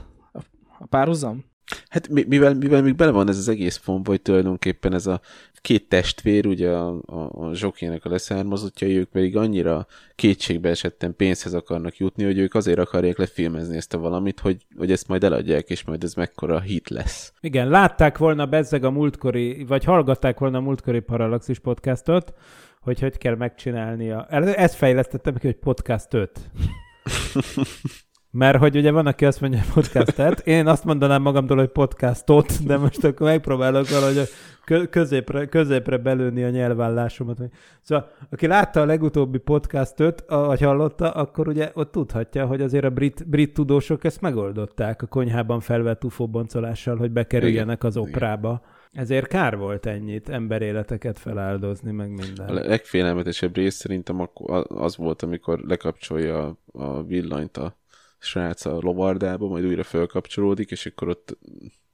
a 0.78 0.86
párhuzam? 0.86 1.44
Hát 1.88 2.08
mi- 2.08 2.24
mivel, 2.28 2.54
mivel 2.54 2.82
még 2.82 2.94
bele 2.94 3.10
van 3.10 3.28
ez 3.28 3.38
az 3.38 3.48
egész 3.48 3.76
pontba, 3.76 4.10
hogy 4.10 4.22
tulajdonképpen 4.22 4.94
ez 4.94 5.06
a 5.06 5.20
két 5.60 5.88
testvér, 5.88 6.46
ugye 6.46 6.70
a, 6.70 7.00
a, 7.06 7.46
a 7.46 7.54
zsokének 7.54 8.04
a 8.04 8.08
leszármazottjai, 8.08 8.96
ők 8.96 9.08
pedig 9.08 9.36
annyira 9.36 9.86
kétségbe 10.14 10.68
esetten 10.68 11.16
pénzhez 11.16 11.54
akarnak 11.54 11.96
jutni, 11.96 12.24
hogy 12.24 12.38
ők 12.38 12.54
azért 12.54 12.78
akarják 12.78 13.18
lefilmezni 13.18 13.76
ezt 13.76 13.94
a 13.94 13.98
valamit, 13.98 14.40
hogy, 14.40 14.66
hogy 14.76 14.92
ezt 14.92 15.08
majd 15.08 15.24
eladják, 15.24 15.70
és 15.70 15.84
majd 15.84 16.02
ez 16.02 16.14
mekkora 16.14 16.60
hit 16.60 16.88
lesz. 16.88 17.32
Igen, 17.40 17.68
látták 17.68 18.18
volna 18.18 18.46
bezzeg 18.46 18.84
a 18.84 18.90
múltkori, 18.90 19.64
vagy 19.64 19.84
hallgatták 19.84 20.38
volna 20.38 20.58
a 20.58 20.60
múltkori 20.60 21.00
Parallaxis 21.00 21.58
podcastot, 21.58 22.32
hogy 22.80 23.00
hogy 23.00 23.18
kell 23.18 23.36
megcsinálnia. 23.36 24.26
Ezt 24.26 24.74
fejlesztettem 24.74 25.34
ki, 25.34 25.46
hogy 25.46 25.56
podcast 25.56 26.14
5. 26.14 26.40
Mert 28.30 28.58
hogy 28.58 28.76
ugye 28.76 28.90
van, 28.90 29.06
aki 29.06 29.24
azt 29.24 29.40
mondja, 29.40 29.60
hogy 29.60 29.72
podcastet, 29.72 30.46
én 30.46 30.66
azt 30.66 30.84
mondanám 30.84 31.22
magamtól, 31.22 31.56
hogy 31.56 31.68
podcastot, 31.68 32.64
de 32.66 32.76
most 32.76 33.04
akkor 33.04 33.26
megpróbálok 33.26 33.88
valahogy 33.88 34.18
a 34.18 34.22
kö- 34.64 34.90
középre, 34.90 35.46
középre 35.46 35.96
belőni 35.96 36.44
a 36.44 36.48
nyelvállásomat. 36.50 37.38
Szóval, 37.82 38.10
aki 38.30 38.46
látta 38.46 38.80
a 38.80 38.84
legutóbbi 38.84 39.38
podcastot, 39.38 40.24
vagy 40.28 40.60
hallotta, 40.60 41.10
akkor 41.10 41.48
ugye 41.48 41.70
ott 41.74 41.92
tudhatja, 41.92 42.46
hogy 42.46 42.60
azért 42.60 42.84
a 42.84 42.90
brit, 42.90 43.28
brit 43.28 43.54
tudósok 43.54 44.04
ezt 44.04 44.20
megoldották 44.20 45.02
a 45.02 45.06
konyhában 45.06 45.60
felvett 45.60 46.04
UFO 46.04 46.26
boncolással, 46.26 46.96
hogy 46.96 47.10
bekerüljenek 47.10 47.84
az 47.84 47.96
oprába. 47.96 48.60
Ezért 48.92 49.26
kár 49.26 49.56
volt 49.56 49.86
ennyit 49.86 50.28
emberéleteket 50.28 51.18
feláldozni, 51.18 51.90
meg 51.90 52.10
A 52.10 52.22
minden. 52.22 52.54
legfélelmetesebb 52.66 53.56
rész 53.56 53.74
szerintem 53.74 54.28
az 54.68 54.96
volt, 54.96 55.22
amikor 55.22 55.58
lekapcsolja 55.66 56.38
a- 56.46 56.56
a 56.72 57.02
villanyt 57.02 57.56
a 57.56 57.76
srác 58.18 58.64
a 58.64 58.78
lovardába, 58.80 59.48
majd 59.48 59.64
újra 59.64 59.82
felkapcsolódik, 59.82 60.70
és 60.70 60.86
akkor 60.86 61.08
ott 61.08 61.38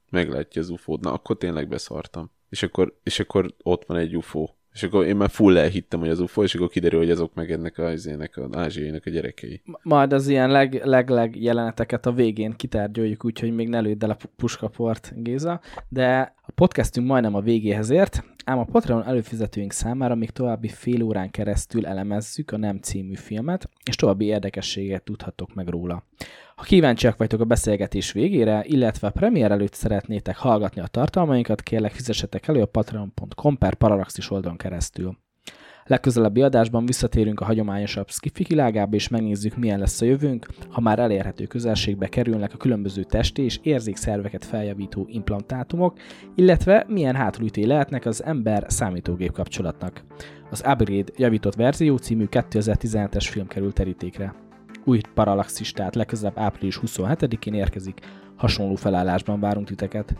meglátja 0.09 0.61
az 0.61 0.69
ufót. 0.69 1.01
Na, 1.01 1.13
akkor 1.13 1.37
tényleg 1.37 1.67
beszartam. 1.67 2.31
És 2.49 2.63
akkor, 2.63 2.99
és 3.03 3.19
akkor 3.19 3.53
ott 3.63 3.85
van 3.85 3.97
egy 3.97 4.17
UFO. 4.17 4.47
És 4.73 4.83
akkor 4.83 5.05
én 5.05 5.15
már 5.15 5.29
full 5.29 5.57
elhittem, 5.57 5.99
hogy 5.99 6.09
az 6.09 6.19
UFO, 6.19 6.43
és 6.43 6.55
akkor 6.55 6.69
kiderül, 6.69 6.99
hogy 6.99 7.09
azok 7.09 7.33
meg 7.33 7.51
ennek 7.51 7.77
a, 7.77 7.91
ennek 8.05 8.37
az 8.37 8.55
ázsiainak 8.55 9.05
a 9.05 9.09
gyerekei. 9.09 9.61
Majd 9.83 10.13
az 10.13 10.27
ilyen 10.27 10.49
leg, 10.49 10.81
leg-leg 10.83 11.41
jeleneteket 11.41 12.05
a 12.05 12.11
végén 12.11 12.51
kitárgyaljuk, 12.51 13.25
úgyhogy 13.25 13.55
még 13.55 13.69
ne 13.69 13.79
lőd 13.79 14.03
el 14.03 14.09
a 14.09 14.15
pu- 14.15 14.31
puskaport, 14.35 15.13
Géza. 15.15 15.61
De 15.89 16.35
a 16.41 16.51
podcastünk 16.51 17.07
majdnem 17.07 17.35
a 17.35 17.41
végéhez 17.41 17.89
ért, 17.89 18.23
ám 18.45 18.59
a 18.59 18.63
Patreon 18.63 19.05
előfizetőink 19.05 19.71
számára 19.71 20.15
még 20.15 20.29
további 20.29 20.67
fél 20.67 21.03
órán 21.03 21.31
keresztül 21.31 21.85
elemezzük 21.85 22.51
a 22.51 22.57
Nem 22.57 22.79
című 22.79 23.15
filmet, 23.15 23.69
és 23.83 23.95
további 23.95 24.25
érdekességet 24.25 25.03
tudhattok 25.03 25.53
meg 25.53 25.67
róla. 25.67 26.03
Ha 26.55 26.63
kíváncsiak 26.63 27.17
vagytok 27.17 27.39
a 27.39 27.45
beszélgetés 27.45 28.11
végére, 28.11 28.63
illetve 28.65 29.07
a 29.07 29.11
premier 29.11 29.51
előtt 29.51 29.73
szeretnétek 29.73 30.37
hallgatni 30.37 30.81
a 30.81 30.87
tartalmainkat, 30.87 31.61
kérlek 31.61 31.91
fizessetek 31.91 32.47
elő 32.47 32.61
a 32.61 32.65
patreon.com 32.65 33.57
per 33.57 33.73
paralaxis 33.73 34.29
oldalon 34.29 34.57
keresztül. 34.57 35.17
Legközelebbi 35.87 36.41
adásban 36.41 36.85
visszatérünk 36.85 37.39
a 37.39 37.45
hagyományosabb 37.45 38.09
skifi 38.09 38.45
világába, 38.47 38.95
és 38.95 39.07
megnézzük, 39.07 39.57
milyen 39.57 39.79
lesz 39.79 40.01
a 40.01 40.05
jövőnk, 40.05 40.47
ha 40.69 40.81
már 40.81 40.99
elérhető 40.99 41.45
közelségbe 41.45 42.07
kerülnek 42.07 42.53
a 42.53 42.57
különböző 42.57 43.03
testi 43.03 43.41
és 43.41 43.59
érzékszerveket 43.63 44.45
feljavító 44.45 45.07
implantátumok, 45.09 45.97
illetve 46.35 46.85
milyen 46.87 47.15
hátulüté 47.15 47.63
lehetnek 47.63 48.05
az 48.05 48.23
ember-számítógép 48.23 49.31
kapcsolatnak. 49.31 50.03
Az 50.49 50.63
Upgrade 50.67 51.11
javított 51.15 51.55
verzió 51.55 51.97
című 51.97 52.25
2017-es 52.31 53.27
film 53.29 53.47
került 53.47 53.73
terítékre. 53.73 54.35
Új 54.83 54.99
Parallaxis, 55.13 55.71
tehát 55.71 55.95
legközelebb 55.95 56.37
április 56.37 56.79
27-én 56.85 57.53
érkezik, 57.53 57.99
hasonló 58.35 58.75
felállásban 58.75 59.39
várunk 59.39 59.67
titeket. 59.67 60.15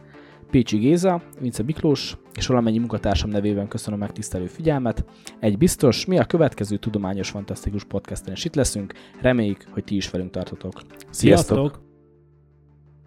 Pécsi 0.52 0.78
Géza, 0.78 1.22
Vince 1.40 1.64
Miklós 1.64 2.18
és 2.36 2.48
valamennyi 2.48 2.78
munkatársam 2.78 3.30
nevében 3.30 3.68
köszönöm 3.68 4.00
megtisztelő 4.00 4.46
figyelmet. 4.46 5.06
Egy 5.40 5.58
biztos, 5.58 6.06
mi 6.06 6.18
a 6.18 6.26
következő 6.26 6.78
tudományos 6.78 7.30
fantasztikus 7.30 7.84
podcasten 7.84 8.34
is 8.34 8.46
itt 8.46 8.56
leszünk, 8.56 8.94
reméljük, 9.22 9.64
hogy 9.72 9.84
ti 9.84 9.96
is 9.96 10.10
velünk 10.10 10.32
tartotok. 10.32 10.82
Sziasztok! 11.10 11.58
Sziasztok! 11.58 11.85